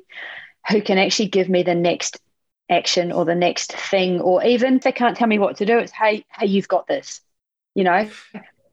who 0.69 0.81
can 0.81 0.97
actually 0.97 1.27
give 1.27 1.49
me 1.49 1.63
the 1.63 1.75
next 1.75 2.19
action 2.69 3.11
or 3.11 3.25
the 3.25 3.35
next 3.35 3.73
thing, 3.73 4.21
or 4.21 4.43
even 4.43 4.77
if 4.77 4.83
they 4.83 4.91
can't 4.91 5.17
tell 5.17 5.27
me 5.27 5.39
what 5.39 5.57
to 5.57 5.65
do, 5.65 5.77
it's 5.77 5.91
hey, 5.91 6.25
hey, 6.37 6.47
you've 6.47 6.67
got 6.67 6.87
this. 6.87 7.21
You 7.75 7.83
know, 7.83 8.09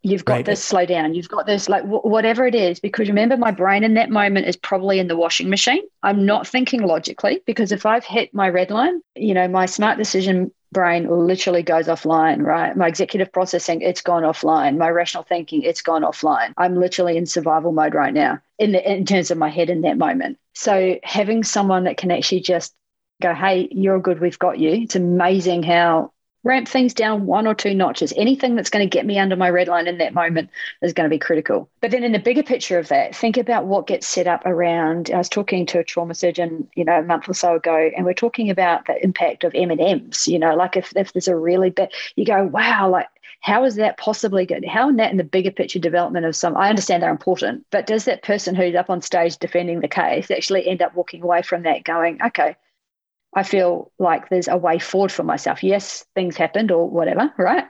you've 0.02 0.24
got 0.24 0.34
right. 0.34 0.44
this. 0.44 0.62
Slow 0.62 0.86
down. 0.86 1.14
You've 1.14 1.28
got 1.28 1.46
this. 1.46 1.68
Like 1.68 1.82
w- 1.82 2.02
whatever 2.02 2.46
it 2.46 2.54
is, 2.54 2.80
because 2.80 3.08
remember, 3.08 3.36
my 3.36 3.50
brain 3.50 3.84
in 3.84 3.94
that 3.94 4.10
moment 4.10 4.46
is 4.46 4.56
probably 4.56 4.98
in 4.98 5.08
the 5.08 5.16
washing 5.16 5.50
machine. 5.50 5.82
I'm 6.02 6.24
not 6.24 6.46
thinking 6.46 6.82
logically 6.82 7.42
because 7.46 7.72
if 7.72 7.86
I've 7.86 8.04
hit 8.04 8.32
my 8.34 8.48
red 8.48 8.70
line, 8.70 9.00
you 9.14 9.34
know, 9.34 9.48
my 9.48 9.66
smart 9.66 9.98
decision 9.98 10.52
brain 10.72 11.08
literally 11.08 11.62
goes 11.62 11.86
offline, 11.86 12.42
right? 12.42 12.76
My 12.76 12.88
executive 12.88 13.32
processing, 13.32 13.80
it's 13.80 14.02
gone 14.02 14.22
offline. 14.22 14.76
My 14.76 14.90
rational 14.90 15.22
thinking, 15.22 15.62
it's 15.62 15.82
gone 15.82 16.02
offline. 16.02 16.52
I'm 16.56 16.76
literally 16.76 17.16
in 17.16 17.26
survival 17.26 17.72
mode 17.72 17.94
right 17.94 18.12
now 18.12 18.40
in 18.58 18.72
the 18.72 18.92
in 18.92 19.06
terms 19.06 19.30
of 19.30 19.38
my 19.38 19.48
head 19.48 19.70
in 19.70 19.82
that 19.82 19.96
moment. 19.96 20.38
So 20.58 20.98
having 21.04 21.44
someone 21.44 21.84
that 21.84 21.98
can 21.98 22.10
actually 22.10 22.40
just 22.40 22.74
go, 23.22 23.32
hey, 23.32 23.68
you're 23.70 24.00
good, 24.00 24.18
we've 24.18 24.40
got 24.40 24.58
you. 24.58 24.70
It's 24.70 24.96
amazing 24.96 25.62
how 25.62 26.12
ramp 26.42 26.66
things 26.66 26.94
down 26.94 27.26
one 27.26 27.46
or 27.46 27.54
two 27.54 27.74
notches. 27.74 28.12
Anything 28.16 28.56
that's 28.56 28.68
going 28.68 28.84
to 28.84 28.90
get 28.90 29.06
me 29.06 29.20
under 29.20 29.36
my 29.36 29.50
red 29.50 29.68
line 29.68 29.86
in 29.86 29.98
that 29.98 30.14
moment 30.14 30.50
is 30.82 30.92
going 30.92 31.08
to 31.08 31.14
be 31.14 31.18
critical. 31.18 31.70
But 31.80 31.92
then 31.92 32.02
in 32.02 32.10
the 32.10 32.18
bigger 32.18 32.42
picture 32.42 32.76
of 32.76 32.88
that, 32.88 33.14
think 33.14 33.36
about 33.36 33.66
what 33.66 33.86
gets 33.86 34.08
set 34.08 34.26
up 34.26 34.44
around. 34.46 35.12
I 35.14 35.18
was 35.18 35.28
talking 35.28 35.64
to 35.66 35.78
a 35.78 35.84
trauma 35.84 36.14
surgeon, 36.14 36.68
you 36.74 36.84
know, 36.84 36.98
a 36.98 37.04
month 37.04 37.28
or 37.28 37.34
so 37.34 37.54
ago, 37.54 37.90
and 37.96 38.04
we're 38.04 38.12
talking 38.12 38.50
about 38.50 38.86
the 38.86 39.00
impact 39.04 39.44
of 39.44 39.54
M 39.54 39.70
and 39.70 39.80
M's. 39.80 40.26
You 40.26 40.40
know, 40.40 40.56
like 40.56 40.76
if 40.76 40.92
if 40.96 41.12
there's 41.12 41.28
a 41.28 41.36
really 41.36 41.70
bad, 41.70 41.92
you 42.16 42.24
go, 42.24 42.44
wow, 42.44 42.88
like 42.88 43.06
how 43.40 43.64
is 43.64 43.76
that 43.76 43.98
possibly 43.98 44.46
good? 44.46 44.64
How 44.64 44.88
in 44.88 44.96
that 44.96 45.10
in 45.10 45.16
the 45.16 45.24
bigger 45.24 45.50
picture 45.50 45.78
development 45.78 46.26
of 46.26 46.36
some, 46.36 46.56
I 46.56 46.68
understand 46.68 47.02
they're 47.02 47.10
important, 47.10 47.66
but 47.70 47.86
does 47.86 48.04
that 48.04 48.22
person 48.22 48.54
who's 48.54 48.74
up 48.74 48.90
on 48.90 49.00
stage 49.00 49.38
defending 49.38 49.80
the 49.80 49.88
case 49.88 50.30
actually 50.30 50.66
end 50.66 50.82
up 50.82 50.94
walking 50.94 51.22
away 51.22 51.42
from 51.42 51.62
that 51.62 51.84
going, 51.84 52.20
okay, 52.22 52.56
I 53.34 53.42
feel 53.42 53.92
like 53.98 54.28
there's 54.28 54.48
a 54.48 54.56
way 54.56 54.78
forward 54.78 55.12
for 55.12 55.22
myself. 55.22 55.62
Yes, 55.62 56.04
things 56.14 56.36
happened 56.36 56.70
or 56.70 56.88
whatever, 56.88 57.32
right? 57.38 57.64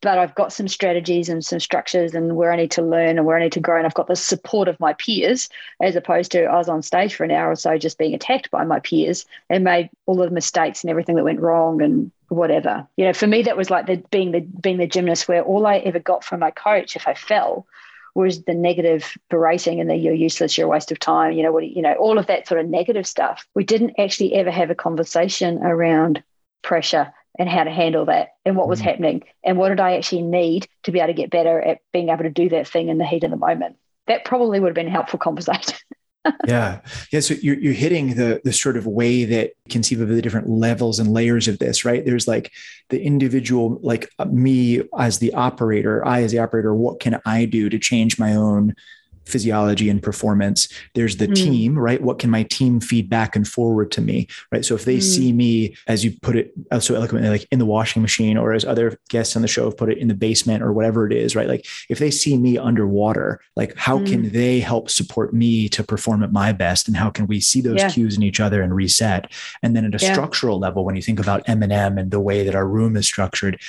but 0.00 0.18
I've 0.18 0.34
got 0.34 0.52
some 0.52 0.68
strategies 0.68 1.28
and 1.28 1.44
some 1.44 1.58
structures 1.58 2.14
and 2.14 2.36
where 2.36 2.52
I 2.52 2.56
need 2.56 2.70
to 2.72 2.82
learn 2.82 3.18
and 3.18 3.26
where 3.26 3.36
I 3.36 3.42
need 3.42 3.52
to 3.52 3.60
grow. 3.60 3.78
And 3.78 3.86
I've 3.86 3.94
got 3.94 4.06
the 4.06 4.16
support 4.16 4.68
of 4.68 4.78
my 4.78 4.92
peers, 4.94 5.48
as 5.82 5.96
opposed 5.96 6.30
to 6.32 6.44
I 6.44 6.56
was 6.56 6.68
on 6.68 6.82
stage 6.82 7.14
for 7.14 7.24
an 7.24 7.30
hour 7.30 7.50
or 7.50 7.56
so 7.56 7.76
just 7.78 7.98
being 7.98 8.14
attacked 8.14 8.50
by 8.50 8.64
my 8.64 8.80
peers 8.80 9.26
and 9.50 9.64
made 9.64 9.90
all 10.06 10.16
the 10.16 10.30
mistakes 10.30 10.82
and 10.82 10.90
everything 10.90 11.16
that 11.16 11.24
went 11.24 11.40
wrong 11.40 11.82
and 11.82 12.12
whatever. 12.28 12.86
You 12.96 13.06
know, 13.06 13.12
for 13.12 13.26
me 13.26 13.42
that 13.42 13.56
was 13.56 13.70
like 13.70 13.86
the 13.86 13.96
being 14.10 14.32
the 14.32 14.40
being 14.40 14.78
the 14.78 14.86
gymnast 14.86 15.28
where 15.28 15.42
all 15.42 15.66
I 15.66 15.78
ever 15.78 15.98
got 15.98 16.24
from 16.24 16.40
my 16.40 16.50
coach 16.50 16.96
if 16.96 17.08
I 17.08 17.14
fell 17.14 17.66
was 18.14 18.42
the 18.44 18.54
negative 18.54 19.16
berating 19.30 19.80
and 19.80 19.88
the 19.88 19.96
you're 19.96 20.14
useless, 20.14 20.56
you're 20.56 20.66
a 20.66 20.70
waste 20.70 20.90
of 20.90 20.98
time, 20.98 21.32
you 21.32 21.42
know, 21.42 21.52
what 21.52 21.66
you 21.66 21.82
know, 21.82 21.94
all 21.94 22.18
of 22.18 22.26
that 22.26 22.46
sort 22.46 22.60
of 22.60 22.68
negative 22.68 23.06
stuff. 23.06 23.46
We 23.54 23.64
didn't 23.64 23.98
actually 23.98 24.34
ever 24.34 24.50
have 24.50 24.70
a 24.70 24.74
conversation 24.74 25.58
around 25.58 26.22
pressure 26.62 27.12
and 27.38 27.48
how 27.48 27.64
to 27.64 27.70
handle 27.70 28.04
that 28.06 28.30
and 28.44 28.56
what 28.56 28.68
was 28.68 28.80
mm 28.80 28.84
happening 28.84 29.22
and 29.44 29.58
what 29.58 29.68
did 29.68 29.80
I 29.80 29.96
actually 29.96 30.22
need 30.22 30.66
to 30.84 30.92
be 30.92 30.98
able 30.98 31.08
to 31.08 31.12
get 31.14 31.30
better 31.30 31.60
at 31.60 31.80
being 31.92 32.08
able 32.08 32.24
to 32.24 32.30
do 32.30 32.48
that 32.48 32.66
thing 32.66 32.88
in 32.88 32.98
the 32.98 33.06
heat 33.06 33.24
of 33.24 33.30
the 33.30 33.36
moment. 33.36 33.76
That 34.06 34.24
probably 34.24 34.58
would 34.58 34.68
have 34.68 34.74
been 34.74 34.88
a 34.88 34.90
helpful 34.90 35.18
conversation. 35.18 35.76
yeah. 36.46 36.80
Yeah. 37.12 37.20
So 37.20 37.34
you're, 37.34 37.58
you're 37.58 37.72
hitting 37.72 38.14
the, 38.14 38.40
the 38.44 38.52
sort 38.52 38.76
of 38.76 38.86
way 38.86 39.24
that 39.24 39.52
conceive 39.68 40.00
of 40.00 40.08
the 40.08 40.22
different 40.22 40.48
levels 40.48 40.98
and 40.98 41.12
layers 41.12 41.48
of 41.48 41.58
this, 41.58 41.84
right? 41.84 42.04
There's 42.04 42.28
like 42.28 42.52
the 42.90 43.00
individual, 43.02 43.78
like 43.82 44.10
uh, 44.18 44.26
me 44.26 44.82
as 44.98 45.18
the 45.18 45.34
operator, 45.34 46.04
I 46.06 46.22
as 46.22 46.32
the 46.32 46.38
operator, 46.38 46.74
what 46.74 47.00
can 47.00 47.20
I 47.24 47.44
do 47.44 47.68
to 47.68 47.78
change 47.78 48.18
my 48.18 48.34
own 48.34 48.74
physiology 49.28 49.88
and 49.88 50.02
performance. 50.02 50.68
There's 50.94 51.16
the 51.16 51.28
mm. 51.28 51.34
team, 51.34 51.78
right? 51.78 52.02
What 52.02 52.18
can 52.18 52.30
my 52.30 52.44
team 52.44 52.80
feed 52.80 53.08
back 53.08 53.36
and 53.36 53.46
forward 53.46 53.90
to 53.92 54.00
me, 54.00 54.28
right? 54.50 54.64
So 54.64 54.74
if 54.74 54.84
they 54.84 54.98
mm. 54.98 55.02
see 55.02 55.32
me, 55.32 55.76
as 55.86 56.04
you 56.04 56.12
put 56.22 56.36
it 56.36 56.52
uh, 56.70 56.80
so 56.80 56.94
eloquently, 56.94 57.28
like 57.28 57.46
in 57.50 57.58
the 57.58 57.66
washing 57.66 58.02
machine, 58.02 58.36
or 58.36 58.52
as 58.52 58.64
other 58.64 58.98
guests 59.08 59.36
on 59.36 59.42
the 59.42 59.48
show 59.48 59.64
have 59.64 59.76
put 59.76 59.90
it 59.90 59.98
in 59.98 60.08
the 60.08 60.14
basement 60.14 60.62
or 60.62 60.72
whatever 60.72 61.06
it 61.06 61.12
is, 61.12 61.36
right? 61.36 61.48
Like 61.48 61.66
if 61.88 61.98
they 61.98 62.10
see 62.10 62.36
me 62.36 62.58
underwater, 62.58 63.40
like 63.56 63.76
how 63.76 63.98
mm. 63.98 64.06
can 64.06 64.30
they 64.30 64.60
help 64.60 64.90
support 64.90 65.32
me 65.34 65.68
to 65.70 65.82
perform 65.84 66.22
at 66.22 66.32
my 66.32 66.52
best? 66.52 66.88
And 66.88 66.96
how 66.96 67.10
can 67.10 67.26
we 67.26 67.40
see 67.40 67.60
those 67.60 67.78
yeah. 67.78 67.90
cues 67.90 68.16
in 68.16 68.22
each 68.22 68.40
other 68.40 68.62
and 68.62 68.74
reset? 68.74 69.30
And 69.62 69.76
then 69.76 69.84
at 69.84 70.00
a 70.00 70.04
yeah. 70.04 70.12
structural 70.12 70.58
level, 70.58 70.84
when 70.84 70.96
you 70.96 71.02
think 71.02 71.20
about 71.20 71.48
M&M 71.48 71.98
and 71.98 72.10
the 72.10 72.20
way 72.20 72.44
that 72.44 72.54
our 72.54 72.66
room 72.66 72.96
is 72.96 73.06
structured, 73.06 73.60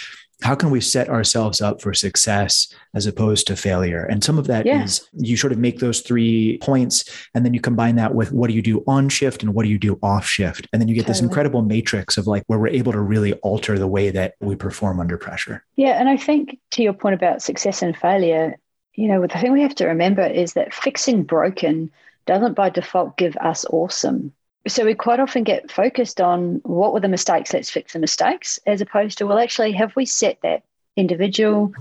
how 0.42 0.56
can 0.56 0.70
we 0.70 0.80
set 0.80 1.10
ourselves 1.10 1.60
up 1.60 1.82
for 1.82 1.94
success 1.94 2.74
as 2.94 3.06
opposed 3.06 3.46
to 3.48 3.56
failure 3.56 4.06
and 4.06 4.24
some 4.24 4.38
of 4.38 4.48
that 4.48 4.66
yeah. 4.66 4.84
is 4.84 5.08
you 5.14 5.36
sort 5.36 5.52
of 5.52 5.60
make 5.60 5.80
those 5.80 6.02
three 6.02 6.58
points 6.62 7.28
and 7.34 7.46
then 7.46 7.54
you 7.54 7.60
combine 7.60 7.96
that 7.96 8.16
with 8.16 8.32
what 8.32 8.50
do 8.50 8.54
you 8.54 8.62
do 8.62 8.84
on 8.88 9.10
shift 9.10 9.44
and 9.44 9.54
what 9.54 9.64
do 9.64 9.70
you 9.70 9.78
do 9.78 10.00
off 10.02 10.26
shift 10.26 10.68
and 10.72 10.82
then 10.82 10.88
you 10.88 10.96
get 10.96 11.02
totally. 11.02 11.14
this 11.14 11.22
incredible 11.22 11.62
matrix 11.62 12.18
of 12.18 12.28
like 12.28 12.44
where 12.48 12.60
we're 12.60 12.68
able 12.68 12.92
to 12.92 13.02
really 13.02 13.34
alter 13.34 13.78
the 13.78 13.88
way 13.88 14.10
that 14.10 14.36
we 14.40 14.56
perform 14.56 15.00
under 15.00 15.18
pressure 15.18 15.64
yeah 15.76 16.00
and 16.00 16.10
i 16.10 16.18
think 16.18 16.58
to 16.72 16.84
your 16.84 16.94
point 16.94 17.16
about 17.16 17.42
success 17.42 17.82
and 17.82 17.98
failure 17.98 18.58
you 18.96 19.08
know 19.08 19.22
the 19.22 19.28
thing 19.28 19.52
we 19.52 19.62
have 19.62 19.76
to 19.76 19.88
remember 19.88 20.26
is 20.26 20.54
that 20.54 20.74
fixing 20.74 21.24
broken 21.24 21.92
doesn't 22.26 22.54
by 22.54 22.70
default 22.70 23.18
give 23.18 23.36
us 23.38 23.66
awesome 23.72 24.32
so 24.68 24.86
we 24.86 24.93
quite 24.93 25.20
often 25.20 25.43
get 25.43 25.72
focused 25.72 26.20
on 26.20 26.62
what 26.64 26.93
were 26.93 26.99
the 26.99 27.07
mistakes, 27.07 27.53
let's 27.53 27.70
fix 27.70 27.93
the 27.93 27.99
mistakes, 27.99 28.60
as 28.66 28.82
opposed 28.82 29.18
to, 29.18 29.28
well, 29.28 29.39
actually, 29.39 29.72
have 29.72 29.95
we 29.95 30.05
set 30.05 30.38
that 30.43 30.64
individual, 30.95 31.72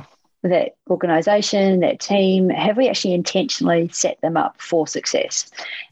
that 0.43 0.76
organization, 0.89 1.81
that 1.81 2.01
team, 2.01 2.49
have 2.49 2.76
we 2.76 2.89
actually 2.89 3.14
intentionally 3.14 3.89
set 3.93 4.20
them 4.20 4.37
up 4.37 4.61
for 4.61 4.87
success? 4.87 5.51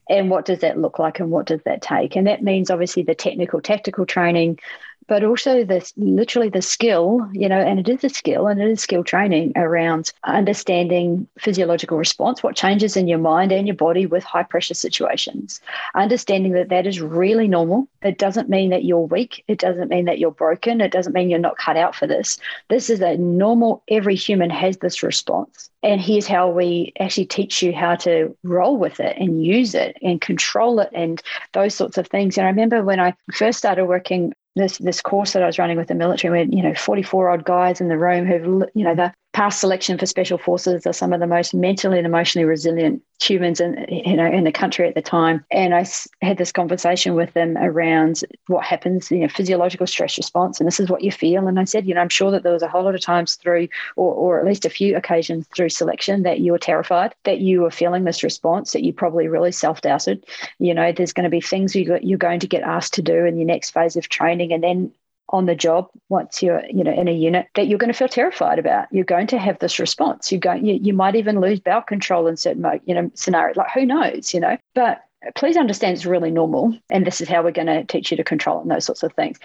And 0.09 0.31
what 0.31 0.45
does 0.45 0.61
that 0.61 0.79
look 0.79 0.99
like 0.99 1.19
and 1.19 1.31
what 1.31 1.47
does 1.47 1.61
that 1.65 1.83
take? 1.83 2.15
And 2.15 2.27
that 2.29 2.43
means 2.43 2.71
obviously 2.71 3.03
the 3.03 3.15
technical, 3.15 3.61
tactical 3.61 4.07
training, 4.07 4.61
but 5.07 5.25
also 5.25 5.65
this 5.65 5.93
literally 5.97 6.49
the 6.49 6.63
skill, 6.63 7.29
you 7.33 7.49
know, 7.49 7.61
and 7.61 7.79
it 7.79 7.89
is 7.89 8.05
a 8.05 8.09
skill 8.09 8.47
and 8.47 8.61
it 8.61 8.69
is 8.69 8.81
skill 8.81 9.05
training 9.05 9.53
around 9.57 10.13
understanding 10.25 11.27
physiological 11.39 11.99
response, 11.99 12.43
what 12.43 12.57
changes 12.57 12.97
in 12.97 13.09
your 13.09 13.19
mind 13.19 13.53
and 13.53 13.67
your 13.67 13.77
body 13.77 14.07
with 14.07 14.25
high 14.25 14.43
pressure 14.43 14.75
situations. 14.75 15.61
Understanding 15.95 16.53
that 16.53 16.69
that 16.69 16.87
is 16.87 17.01
really 17.01 17.49
normal. 17.49 17.89
It 18.03 18.19
doesn't 18.19 18.49
mean 18.49 18.71
that 18.71 18.85
you're 18.85 19.01
weak. 19.01 19.45
It 19.49 19.59
doesn't 19.59 19.89
mean 19.89 20.05
that 20.07 20.19
you're 20.19 20.31
broken. 20.31 20.81
It 20.81 20.93
doesn't 20.93 21.13
mean 21.13 21.31
you're 21.31 21.39
not 21.39 21.59
cut 21.59 21.77
out 21.77 21.95
for 21.95 22.07
this. 22.07 22.39
This 22.69 22.91
is 22.91 23.01
a 23.01 23.17
normal, 23.17 23.83
every 23.89 24.17
human 24.17 24.51
has 24.51 24.79
this 24.79 25.03
response. 25.03 25.71
And 25.83 26.01
here's 26.01 26.27
how 26.27 26.51
we 26.51 26.93
actually 26.99 27.27
teach 27.27 27.63
you 27.63 27.73
how 27.73 27.95
to 27.97 28.37
roll 28.43 28.77
with 28.77 28.99
it 28.99 29.17
and 29.19 29.45
use 29.45 29.75
it 29.75 29.97
and 30.03 30.21
control 30.21 30.81
it 30.81 30.91
and 30.93 31.23
those 31.53 31.75
sorts 31.75 31.97
of 31.97 32.09
things. 32.09 32.37
And 32.37 32.47
I 32.47 32.51
remember 32.51 32.83
when 32.83 32.99
I 32.99 33.15
first 33.33 33.59
started 33.59 33.87
working 33.87 34.35
this 34.57 34.79
this 34.79 35.01
course 35.01 35.35
that 35.35 35.43
I 35.43 35.47
was 35.47 35.59
running 35.59 35.77
with 35.77 35.89
the 35.89 35.95
military, 35.95 36.33
we 36.33 36.39
had, 36.39 36.55
you 36.55 36.63
know, 36.63 36.75
44 36.75 37.31
odd 37.31 37.45
guys 37.45 37.81
in 37.81 37.89
the 37.89 37.99
room 37.99 38.27
who've, 38.27 38.69
you 38.75 38.85
know, 38.85 38.95
the 38.95 39.13
past 39.37 39.61
selection 39.61 39.99
for 39.99 40.07
special 40.07 40.39
forces 40.39 40.87
are 40.87 40.95
some 40.95 41.13
of 41.13 41.21
the 41.21 41.27
most 41.27 41.53
mentally 41.53 41.99
and 41.99 42.07
emotionally 42.07 42.47
resilient 42.47 43.03
humans 43.21 43.61
in 43.61 43.85
you 43.91 44.17
know 44.17 44.25
in 44.25 44.45
the 44.45 44.51
country 44.51 44.89
at 44.89 44.95
the 44.95 45.03
time. 45.03 45.45
And 45.51 45.75
i 45.75 45.85
had 46.23 46.39
this 46.39 46.51
conversation 46.51 47.15
with 47.15 47.35
them 47.35 47.59
around 47.59 48.23
what 48.47 48.65
happens 48.65 49.11
you 49.11 49.19
know 49.19 49.29
physiological 49.29 49.87
stress 49.87 50.17
response. 50.17 50.59
And 50.59 50.67
this 50.67 50.81
is 50.81 50.89
what 50.89 51.03
you 51.03 51.13
feel. 51.13 51.49
And 51.49 51.61
i 51.61 51.65
said 51.65 51.87
you 51.87 51.93
know 51.95 52.01
i'm 52.01 52.09
sure 52.09 52.31
that 52.31 52.45
there 52.45 52.53
was 52.55 52.63
a 52.63 52.69
whole 52.69 52.85
lot 52.85 52.95
of 52.95 53.03
times 53.03 53.35
through 53.35 53.69
or, 53.97 54.15
or 54.15 54.41
at 54.41 54.47
least 54.47 54.65
a 54.65 54.71
few 54.71 54.97
occasions 54.97 55.47
through 55.55 55.69
selection 55.69 56.23
that 56.23 56.41
you 56.41 56.53
were 56.53 56.59
terrified 56.71 57.15
that 57.25 57.41
you 57.41 57.61
were 57.61 57.71
feeling 57.71 58.05
this 58.05 58.23
response 58.23 58.73
that 58.73 58.85
you 58.85 58.93
probably 58.95 59.29
really 59.29 59.53
self-doubted. 59.53 60.25
You 60.59 60.73
know 60.73 60.93
there's 60.93 61.13
going 61.13 61.25
to 61.25 61.37
be 61.39 61.43
things 61.43 61.77
you, 61.77 61.99
you're 62.01 62.17
going 62.17 62.41
to 62.41 62.49
get 62.49 62.63
asked 62.63 62.95
to 62.95 63.03
do 63.03 63.27
in 63.27 63.37
your 63.37 63.47
next 63.47 63.73
phase 63.73 63.97
of 63.97 64.09
training. 64.09 64.55
And 64.55 64.63
then 64.63 64.93
on 65.31 65.47
the 65.47 65.55
job 65.55 65.89
once 66.09 66.43
you're 66.43 66.63
you 66.67 66.85
know 66.85 66.93
in 66.93 67.09
a 67.09 67.13
unit 67.13 67.49
that 67.55 67.67
you're 67.67 67.79
going 67.79 67.93
to 67.93 67.99
feel 67.99 68.09
terrified 68.09 68.59
about. 68.59 68.87
You're 68.93 69.05
going 69.05 69.27
to 69.29 69.39
have 69.39 69.59
this 69.59 69.79
response. 69.79 70.31
You're 70.31 70.41
going 70.41 70.65
you, 70.65 70.75
you 70.75 70.93
might 70.93 71.17
even 71.17 71.41
lose 71.41 71.61
bowel 71.61 71.83
control 71.83 72.27
in 72.27 72.37
certain 72.37 72.65
you 72.85 72.95
know 72.95 73.11
scenarios 73.15 73.57
like 73.57 73.71
who 73.73 73.87
knows 73.87 74.33
you 74.33 74.41
know? 74.41 74.57
But 74.75 75.03
please 75.35 75.57
understand 75.57 75.97
it's 75.97 76.07
really 76.07 76.31
normal 76.31 76.79
and 76.91 77.07
this 77.07 77.21
is 77.21 77.29
how 77.29 77.43
we're 77.43 77.51
going 77.51 77.67
to 77.67 77.85
teach 77.85 78.11
you 78.11 78.17
to 78.17 78.23
control 78.23 78.59
it 78.59 78.63
and 78.63 78.71
those 78.71 78.85
sorts 78.85 79.03
of 79.03 79.13
things. 79.15 79.39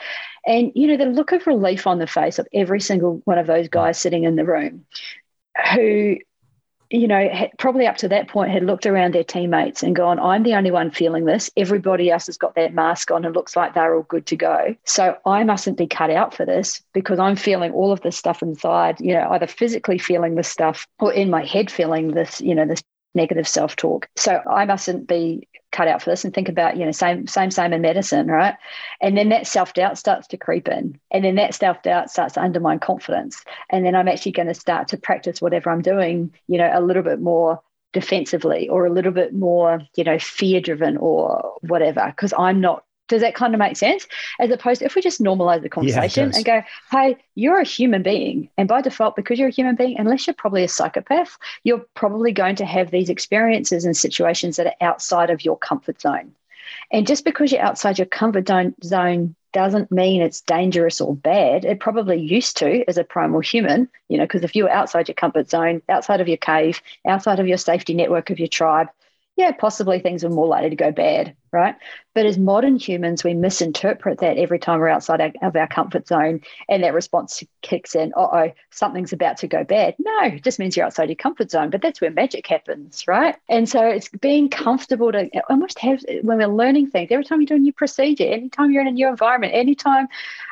And 0.45 0.71
you 0.75 0.87
know 0.87 0.97
the 0.97 1.05
look 1.05 1.31
of 1.31 1.47
relief 1.47 1.87
on 1.87 1.99
the 1.99 2.07
face 2.07 2.37
of 2.37 2.47
every 2.53 2.81
single 2.81 3.21
one 3.25 3.37
of 3.37 3.47
those 3.47 3.67
guys 3.67 3.97
sitting 3.97 4.23
in 4.23 4.35
the 4.35 4.45
room 4.45 4.85
who 5.73 6.17
you 6.91 7.07
know, 7.07 7.29
had, 7.29 7.51
probably 7.57 7.87
up 7.87 7.97
to 7.97 8.07
that 8.09 8.27
point 8.27 8.51
had 8.51 8.63
looked 8.63 8.85
around 8.85 9.13
their 9.13 9.23
teammates 9.23 9.81
and 9.81 9.95
gone, 9.95 10.19
I'm 10.19 10.43
the 10.43 10.53
only 10.53 10.71
one 10.71 10.91
feeling 10.91 11.25
this. 11.25 11.49
Everybody 11.55 12.11
else 12.11 12.25
has 12.25 12.37
got 12.37 12.55
that 12.55 12.73
mask 12.73 13.11
on 13.11 13.25
and 13.25 13.33
looks 13.33 13.55
like 13.55 13.73
they're 13.73 13.95
all 13.95 14.03
good 14.03 14.25
to 14.27 14.35
go. 14.35 14.75
So 14.83 15.17
I 15.25 15.43
mustn't 15.43 15.77
be 15.77 15.87
cut 15.87 16.09
out 16.09 16.33
for 16.33 16.45
this 16.45 16.83
because 16.93 17.17
I'm 17.17 17.35
feeling 17.35 17.71
all 17.71 17.91
of 17.91 18.01
this 18.01 18.17
stuff 18.17 18.41
inside, 18.41 18.99
you 18.99 19.13
know, 19.13 19.29
either 19.31 19.47
physically 19.47 19.97
feeling 19.97 20.35
this 20.35 20.49
stuff 20.49 20.85
or 20.99 21.13
in 21.13 21.29
my 21.29 21.45
head 21.45 21.71
feeling 21.71 22.11
this, 22.11 22.41
you 22.41 22.53
know, 22.53 22.65
this 22.65 22.83
negative 23.13 23.47
self-talk. 23.47 24.09
So 24.15 24.41
I 24.49 24.65
mustn't 24.65 25.07
be 25.07 25.47
cut 25.71 25.87
out 25.87 26.01
for 26.01 26.09
this 26.09 26.25
and 26.25 26.33
think 26.33 26.49
about, 26.49 26.75
you 26.77 26.85
know, 26.85 26.91
same, 26.91 27.27
same, 27.27 27.49
same 27.49 27.71
in 27.71 27.81
medicine, 27.81 28.27
right? 28.27 28.55
And 28.99 29.17
then 29.17 29.29
that 29.29 29.47
self-doubt 29.47 29.97
starts 29.97 30.27
to 30.27 30.37
creep 30.37 30.67
in. 30.67 30.99
And 31.11 31.23
then 31.23 31.35
that 31.35 31.53
self-doubt 31.53 32.09
starts 32.09 32.33
to 32.33 32.41
undermine 32.41 32.79
confidence. 32.79 33.43
And 33.69 33.85
then 33.85 33.95
I'm 33.95 34.09
actually 34.09 34.33
going 34.33 34.49
to 34.49 34.53
start 34.53 34.89
to 34.89 34.97
practice 34.97 35.41
whatever 35.41 35.69
I'm 35.69 35.81
doing, 35.81 36.33
you 36.47 36.57
know, 36.57 36.69
a 36.73 36.81
little 36.81 37.03
bit 37.03 37.21
more 37.21 37.61
defensively 37.93 38.67
or 38.69 38.85
a 38.85 38.91
little 38.91 39.11
bit 39.11 39.33
more, 39.33 39.81
you 39.95 40.03
know, 40.03 40.19
fear 40.19 40.59
driven 40.61 40.97
or 40.97 41.55
whatever, 41.61 42.05
because 42.07 42.33
I'm 42.37 42.59
not 42.59 42.83
does 43.11 43.21
that 43.21 43.35
kind 43.35 43.53
of 43.53 43.59
make 43.59 43.77
sense? 43.77 44.07
As 44.39 44.49
opposed 44.49 44.79
to 44.79 44.85
if 44.85 44.95
we 44.95 45.01
just 45.01 45.21
normalize 45.21 45.61
the 45.61 45.69
conversation 45.69 46.31
yeah, 46.31 46.35
and 46.37 46.45
go, 46.45 46.63
hey, 46.91 47.17
you're 47.35 47.59
a 47.59 47.65
human 47.65 48.01
being. 48.01 48.49
And 48.57 48.67
by 48.67 48.81
default, 48.81 49.15
because 49.15 49.37
you're 49.37 49.49
a 49.49 49.51
human 49.51 49.75
being, 49.75 49.99
unless 49.99 50.25
you're 50.25 50.33
probably 50.33 50.63
a 50.63 50.69
psychopath, 50.69 51.37
you're 51.63 51.85
probably 51.93 52.31
going 52.31 52.55
to 52.55 52.65
have 52.65 52.89
these 52.89 53.09
experiences 53.09 53.85
and 53.85 53.95
situations 53.95 54.55
that 54.55 54.67
are 54.67 54.87
outside 54.87 55.29
of 55.29 55.43
your 55.43 55.57
comfort 55.57 56.01
zone. 56.01 56.33
And 56.91 57.05
just 57.05 57.25
because 57.25 57.51
you're 57.51 57.61
outside 57.61 57.99
your 57.99 58.05
comfort 58.05 58.47
zone 58.83 59.35
doesn't 59.51 59.91
mean 59.91 60.21
it's 60.21 60.39
dangerous 60.39 61.01
or 61.01 61.13
bad. 61.13 61.65
It 61.65 61.81
probably 61.81 62.17
used 62.17 62.55
to 62.57 62.85
as 62.87 62.97
a 62.97 63.03
primal 63.03 63.41
human, 63.41 63.89
you 64.07 64.17
know, 64.17 64.23
because 64.23 64.43
if 64.43 64.55
you 64.55 64.63
were 64.63 64.71
outside 64.71 65.09
your 65.09 65.15
comfort 65.15 65.49
zone, 65.49 65.81
outside 65.89 66.21
of 66.21 66.29
your 66.29 66.37
cave, 66.37 66.81
outside 67.05 67.41
of 67.41 67.47
your 67.47 67.57
safety 67.57 67.93
network 67.93 68.29
of 68.29 68.39
your 68.39 68.47
tribe, 68.47 68.87
yeah, 69.35 69.51
possibly 69.51 69.99
things 69.99 70.23
were 70.23 70.29
more 70.29 70.47
likely 70.47 70.69
to 70.69 70.75
go 70.77 70.91
bad, 70.91 71.35
right? 71.51 71.75
But 72.13 72.25
as 72.25 72.37
modern 72.37 72.77
humans, 72.77 73.23
we 73.23 73.33
misinterpret 73.33 74.19
that 74.19 74.37
every 74.37 74.59
time 74.59 74.79
we're 74.79 74.89
outside 74.89 75.21
our, 75.21 75.31
of 75.41 75.55
our 75.55 75.67
comfort 75.67 76.07
zone 76.07 76.41
and 76.69 76.83
that 76.83 76.93
response 76.93 77.41
kicks 77.61 77.95
in, 77.95 78.11
uh 78.17 78.27
oh, 78.31 78.51
something's 78.69 79.13
about 79.13 79.37
to 79.37 79.47
go 79.47 79.63
bad. 79.63 79.95
No, 79.97 80.23
it 80.23 80.43
just 80.43 80.59
means 80.59 80.75
you're 80.75 80.85
outside 80.85 81.07
your 81.07 81.15
comfort 81.15 81.51
zone, 81.51 81.69
but 81.69 81.81
that's 81.81 82.01
where 82.01 82.11
magic 82.11 82.47
happens, 82.47 83.07
right? 83.07 83.35
And 83.47 83.67
so 83.67 83.85
it's 83.85 84.09
being 84.09 84.49
comfortable 84.49 85.11
to 85.13 85.29
almost 85.49 85.79
have, 85.79 86.03
when 86.21 86.37
we're 86.37 86.47
learning 86.47 86.89
things, 86.89 87.09
every 87.11 87.23
time 87.23 87.39
you 87.39 87.47
do 87.47 87.55
a 87.55 87.59
new 87.59 87.73
procedure, 87.73 88.25
anytime 88.25 88.71
you're 88.71 88.81
in 88.81 88.87
a 88.87 88.91
new 88.91 89.07
environment, 89.07 89.53
anytime 89.55 90.07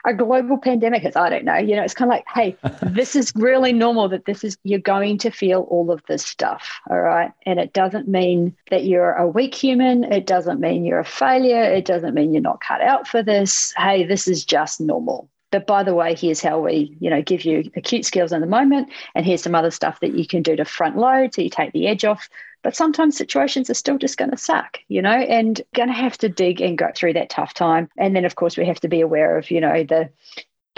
a 0.05 0.13
global 0.13 0.57
pandemic 0.57 1.03
is, 1.03 1.17
I 1.17 1.29
don't 1.29 1.43
know, 1.43 1.57
you 1.57 1.75
know, 1.75 1.83
it's 1.83 1.93
kind 1.93 2.09
of 2.09 2.15
like, 2.15 2.25
hey, 2.33 2.55
this 2.93 3.17
is 3.17 3.33
really 3.35 3.73
normal 3.73 4.07
that 4.09 4.23
this 4.23 4.45
is, 4.45 4.57
you're 4.63 4.79
going 4.79 5.17
to 5.19 5.29
feel 5.29 5.67
all 5.69 5.91
of 5.91 6.01
this 6.07 6.25
stuff, 6.25 6.79
all 6.89 6.99
right? 6.99 7.31
And 7.45 7.59
it 7.59 7.73
doesn't 7.73 8.07
mean 8.07 8.55
that 8.71 8.85
you're 8.85 9.13
a 9.13 9.27
weak 9.27 9.55
human, 9.55 10.05
it 10.05 10.25
doesn't 10.25 10.61
mean 10.61 10.85
you're 10.89 10.99
a 10.99 11.05
failure. 11.05 11.63
It 11.63 11.85
doesn't 11.85 12.13
mean 12.13 12.33
you're 12.33 12.41
not 12.41 12.61
cut 12.61 12.81
out 12.81 13.07
for 13.07 13.23
this. 13.23 13.73
Hey, 13.77 14.03
this 14.03 14.27
is 14.27 14.43
just 14.43 14.81
normal. 14.81 15.29
But 15.51 15.65
by 15.65 15.83
the 15.83 15.95
way, 15.95 16.13
here's 16.13 16.41
how 16.41 16.59
we, 16.59 16.95
you 16.99 17.09
know, 17.09 17.21
give 17.21 17.43
you 17.43 17.71
acute 17.75 18.05
skills 18.05 18.31
in 18.31 18.41
the 18.41 18.47
moment, 18.47 18.91
and 19.15 19.25
here's 19.25 19.41
some 19.41 19.55
other 19.55 19.71
stuff 19.71 19.99
that 20.01 20.13
you 20.13 20.27
can 20.27 20.43
do 20.43 20.55
to 20.55 20.65
front 20.65 20.97
load 20.97 21.33
so 21.33 21.41
you 21.41 21.49
take 21.49 21.71
the 21.71 21.87
edge 21.87 22.05
off. 22.05 22.29
But 22.61 22.75
sometimes 22.75 23.17
situations 23.17 23.69
are 23.69 23.75
still 23.75 23.97
just 23.97 24.17
going 24.17 24.31
to 24.31 24.37
suck, 24.37 24.79
you 24.89 25.01
know, 25.01 25.09
and 25.09 25.61
going 25.73 25.87
to 25.87 25.95
have 25.95 26.17
to 26.19 26.29
dig 26.29 26.59
and 26.61 26.77
go 26.77 26.89
through 26.93 27.13
that 27.13 27.29
tough 27.29 27.53
time. 27.53 27.89
And 27.97 28.15
then, 28.15 28.25
of 28.25 28.35
course, 28.35 28.57
we 28.57 28.65
have 28.65 28.81
to 28.81 28.89
be 28.89 29.01
aware 29.01 29.37
of, 29.37 29.49
you 29.49 29.61
know, 29.61 29.83
the 29.83 30.09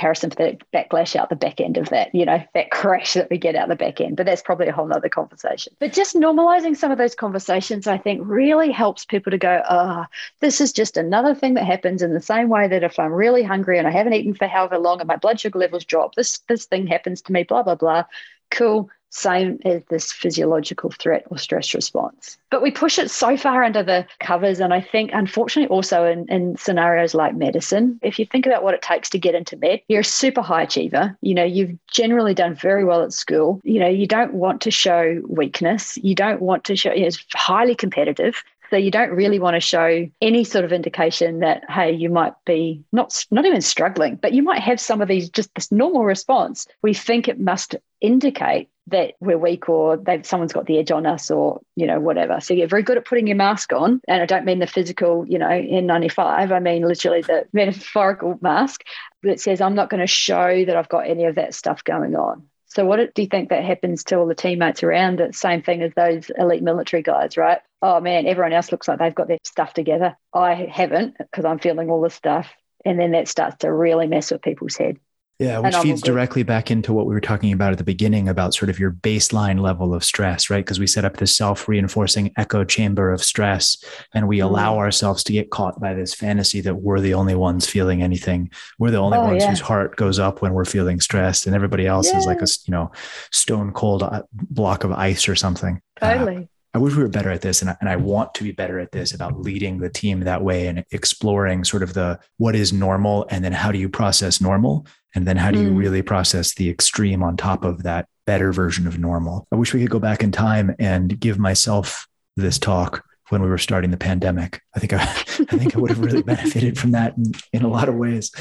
parasympathetic 0.02 0.62
backlash 0.74 1.16
out 1.16 1.30
the 1.30 1.36
back 1.36 1.62
end 1.62 1.78
of 1.78 1.89
that, 1.89 2.14
you 2.16 2.26
know, 2.26 2.43
that 2.56 2.72
crash 2.72 3.14
that 3.14 3.30
we 3.30 3.38
get 3.38 3.56
out 3.56 3.70
the 3.70 3.76
back 3.76 4.02
end. 4.02 4.18
But 4.18 4.26
that's 4.26 4.41
probably 4.41 4.68
a 4.68 4.72
whole 4.72 4.88
nother 4.88 5.10
conversation. 5.10 5.74
But 5.80 5.93
just 5.93 6.16
normalizing 6.16 6.76
some 6.76 6.91
of 6.91 6.97
those 6.97 7.14
conversations, 7.14 7.86
I 7.86 7.99
think, 7.99 8.22
really 8.24 8.72
helps 8.72 9.06
people 9.06 9.30
to 9.30 9.38
go, 9.38 9.62
ah, 9.70 10.08
oh, 10.08 10.16
this 10.39 10.60
is 10.60 10.74
just 10.74 10.97
another 10.97 11.36
thing 11.36 11.54
that 11.54 11.66
happens 11.66 12.02
in 12.02 12.14
the 12.14 12.22
same 12.22 12.49
way 12.49 12.68
that 12.68 12.84
if 12.84 12.97
I'm 12.97 13.14
really 13.14 13.43
hungry 13.43 13.78
and 13.78 13.88
I 13.88 13.91
haven't 13.91 14.14
eaten 14.14 14.34
for 14.34 14.47
however 14.47 14.80
long 14.80 14.99
and 14.99 15.08
my 15.08 15.18
blood 15.18 15.39
sugar 15.39 15.60
levels 15.60 15.86
drop, 15.86 16.16
this 16.16 16.39
this 16.47 16.66
thing 16.66 16.88
happens 16.88 17.22
to 17.24 17.32
me, 17.32 17.43
blah, 17.43 17.62
blah, 17.62 17.76
blah. 17.76 18.06
Cool 18.49 18.89
same 19.12 19.59
as 19.66 19.84
this 19.86 20.12
physiological 20.12 20.89
threat 20.89 21.26
or 21.30 21.38
stress 21.38 21.74
response. 21.74 22.38
But 22.49 22.62
we 22.62 22.72
push 22.72 22.97
it 22.97 23.12
so 23.12 23.38
far 23.38 23.64
under 23.64 23.84
the 23.84 24.07
covers. 24.20 24.59
And 24.59 24.74
I 24.74 24.82
think, 24.82 25.12
unfortunately, 25.14 25.74
also 25.74 26.05
in, 26.05 26.28
in 26.30 26.57
scenarios 26.57 27.14
like 27.14 27.36
medicine, 27.36 27.99
if 28.01 28.18
you 28.18 28.26
think 28.26 28.45
about 28.45 28.64
what 28.64 28.74
it 28.74 28.82
takes 28.82 29.09
to 29.12 29.20
get 29.20 29.36
into 29.36 29.57
med, 29.57 29.82
you're 29.88 30.01
a 30.01 30.05
super 30.05 30.41
high 30.41 30.64
achiever. 30.64 31.16
You 31.22 31.36
know, 31.36 31.43
you've 31.43 31.78
generally 31.88 32.34
done 32.34 32.55
very 32.55 32.84
well 32.84 33.03
at 33.03 33.14
school. 33.14 33.59
You 33.64 33.80
know, 33.80 33.89
you 33.89 34.07
don't 34.07 34.34
want 34.34 34.62
to 34.62 34.72
show 34.72 35.22
weakness. 35.28 35.97
You 35.97 36.16
don't 36.16 36.41
want 36.41 36.64
to 36.66 36.76
show, 36.76 36.93
you 36.93 37.01
know, 37.01 37.07
it's 37.07 37.24
highly 37.34 37.76
competitive. 37.76 38.41
So 38.70 38.78
you 38.78 38.89
don't 38.89 39.12
really 39.12 39.38
want 39.38 39.55
to 39.55 39.59
show 39.59 40.09
any 40.22 40.45
sort 40.45 40.64
of 40.64 40.72
indication 40.72 41.39
that, 41.39 41.70
hey, 41.70 41.91
you 41.91 42.09
might 42.09 42.34
be 42.45 42.82
not 42.93 43.26
not 43.30 43.45
even 43.45 43.59
struggling, 43.59 44.16
but 44.16 44.32
you 44.32 44.41
might 44.43 44.62
have 44.62 44.80
some 44.80 45.01
of 45.01 45.09
these 45.09 45.30
just 45.30 45.53
this 45.55 45.74
normal 45.74 46.05
response. 46.05 46.66
We 46.82 46.93
think 46.93 47.28
it 47.28 47.38
must 47.38 47.76
indicate 47.99 48.70
that 48.92 49.16
we're 49.20 49.38
weak 49.38 49.70
or 49.70 49.98
they've 49.98 50.26
someone's 50.26 50.54
got 50.54 50.66
the 50.66 50.78
edge 50.78 50.92
on 50.92 51.06
us 51.06 51.32
or 51.32 51.62
you 51.76 51.88
know 51.88 52.00
whatever. 52.00 52.39
So 52.39 52.54
you're 52.54 52.68
very 52.68 52.84
good 52.84 52.98
at 52.98 53.06
putting 53.06 53.28
your 53.28 53.36
mask 53.36 53.74
on. 53.74 54.02
And 54.08 54.22
i 54.22 54.26
don't 54.26 54.46
mean 54.46 54.60
the 54.60 54.68
physical 54.68 55.26
you 55.28 55.38
know 55.38 55.48
n95 55.48 56.52
i 56.52 56.60
mean 56.60 56.84
literally 56.84 57.22
the 57.22 57.46
metaphorical 57.54 58.38
mask 58.42 58.84
that 59.24 59.39
says 59.39 59.62
i'm 59.62 59.76
not 59.76 59.89
going 59.89 60.02
to 60.02 60.08
show 60.08 60.66
that 60.66 60.76
i've 60.76 60.89
got 60.89 61.08
any 61.08 61.26
of 61.26 61.36
that 61.36 61.54
stuff 61.54 61.84
going 61.84 62.16
on. 62.16 62.44
So 62.68 62.86
what 62.86 63.14
do 63.14 63.22
you 63.22 63.28
think 63.28 63.50
that 63.50 63.66
happens 63.66 64.06
to 64.06 64.18
all 64.18 64.28
the 64.28 64.34
teammates 64.34 64.82
around? 64.82 65.20
It 65.20 65.36
same 65.36 65.62
thing 65.62 65.82
as 65.82 65.92
those 65.94 66.32
elite 66.38 66.64
military 66.64 67.04
guys 67.04 67.38
right? 67.38 67.60
Oh 67.82 68.00
man 68.00 68.26
everyone 68.28 68.54
else 68.54 68.72
looks 68.72 68.88
like 68.88 69.00
they've 69.00 69.16
got 69.16 69.28
their 69.28 69.39
stuff 69.44 69.74
together. 69.74 70.16
I 70.34 70.54
haven't 70.72 71.18
because 71.18 71.46
i'm 71.46 71.60
feeling 71.60 71.89
all 71.89 72.02
this 72.02 72.16
stuff. 72.16 72.54
And 72.84 73.00
then 73.00 73.12
that 73.12 73.28
starts 73.28 73.58
to 73.58 73.72
really 73.72 74.08
mess 74.08 74.32
with 74.32 74.42
people's 74.42 74.76
head 74.76 74.98
yeah, 75.40 75.58
which 75.58 75.76
feeds 75.78 76.04
directly 76.04 76.44
back 76.44 76.70
into 76.70 76.94
what 76.94 77.08
we 77.08 77.16
were 77.16 77.22
talking 77.22 77.52
about 77.52 77.72
at 77.72 77.80
the 77.80 77.84
beginning 77.84 78.30
about 78.30 78.54
sort 78.54 78.70
of 78.70 78.78
your 78.78 78.92
baseline 78.92 79.60
level 79.60 79.96
of 79.96 80.04
stress, 80.04 80.52
right? 80.52 80.64
Because 80.64 80.80
we 80.80 80.86
set 80.86 81.04
up 81.04 81.18
this 81.18 81.36
self 81.36 81.68
reinforcing 81.68 82.32
echo 82.38 82.64
chamber 82.64 83.12
of 83.12 83.24
stress 83.24 83.76
and 84.14 84.28
we 84.28 84.40
allow 84.40 84.76
mm. 84.76 84.78
ourselves 84.78 85.24
to 85.24 85.34
get 85.34 85.50
caught 85.50 85.80
by 85.80 85.96
this 85.96 86.14
fantasy 86.14 86.62
that 86.62 86.76
we're 86.76 87.00
the 87.00 87.16
only 87.16 87.34
ones 87.34 87.68
feeling 87.68 88.04
anything. 88.04 88.52
We're 88.78 88.92
the 88.92 88.98
only 88.98 89.18
oh, 89.18 89.24
ones 89.24 89.42
yeah. 89.42 89.50
whose 89.50 89.62
heart 89.62 89.96
goes 89.96 90.20
up 90.20 90.44
when 90.44 90.54
we're 90.54 90.64
feeling 90.64 91.00
stressed 91.00 91.48
and 91.48 91.56
everybody 91.56 91.88
else 91.88 92.12
yeah. 92.12 92.20
is 92.20 92.28
like 92.28 92.42
a, 92.42 92.48
you 92.68 92.72
know, 92.72 92.92
stone 93.32 93.72
cold 93.72 94.04
uh, 94.04 94.22
block 94.34 94.84
of 94.84 94.92
ice 94.92 95.28
or 95.28 95.36
something. 95.36 95.82
Totally. 96.00 96.38
Uh, 96.38 96.46
I 96.74 96.78
wish 96.78 96.96
we 96.96 97.04
were 97.04 97.10
better 97.10 97.32
at 97.32 97.42
this, 97.42 97.62
and 97.62 97.72
I, 97.72 97.76
and 97.82 97.90
I 97.90 97.98
want 97.98 98.34
to 98.36 98.44
be 98.46 98.52
better 98.52 98.80
at 98.80 98.94
this 98.94 99.14
about 99.14 99.42
leading 99.42 99.80
the 99.80 99.90
team 99.90 100.22
that 100.22 100.42
way 100.42 100.68
and 100.68 100.86
exploring 100.92 101.66
sort 101.66 101.84
of 101.84 101.94
the 101.94 102.18
what 102.38 102.56
is 102.56 102.72
normal, 102.72 103.26
and 103.30 103.44
then 103.44 103.52
how 103.52 103.74
do 103.74 103.78
you 103.78 103.90
process 103.90 104.40
normal, 104.40 104.88
and 105.16 105.28
then 105.28 105.38
how 105.38 105.51
do 105.51 105.62
you 105.62 105.70
mm. 105.70 105.78
really 105.78 106.01
process 106.01 106.53
the 106.53 106.70
extreme 106.70 107.22
on 107.24 107.38
top 107.38 107.64
of 107.64 107.84
that 107.84 108.07
better 108.26 108.51
version 108.51 108.88
of 108.88 108.99
normal. 108.99 109.47
I 109.51 109.55
wish 109.55 109.74
we 109.74 109.82
could 109.82 109.89
go 109.89 109.99
back 109.99 110.24
in 110.24 110.32
time 110.32 110.76
and 110.80 111.20
give 111.20 111.39
myself 111.39 112.07
this 112.38 112.57
talk 112.57 113.03
when 113.30 113.41
we 113.41 113.49
were 113.49 113.57
starting 113.57 113.91
the 113.91 113.97
pandemic. 113.97 114.62
I 114.76 114.80
think 114.80 114.93
I, 114.93 115.01
I 115.01 115.57
think 115.57 115.76
I 115.76 115.80
would 115.80 115.89
have 115.89 115.99
really 115.99 116.22
benefited 116.34 116.78
from 116.78 116.91
that 116.91 117.18
in, 117.18 117.32
in 117.53 117.64
a 117.64 117.68
lot 117.68 117.89
of 117.89 117.95
ways. 117.95 118.32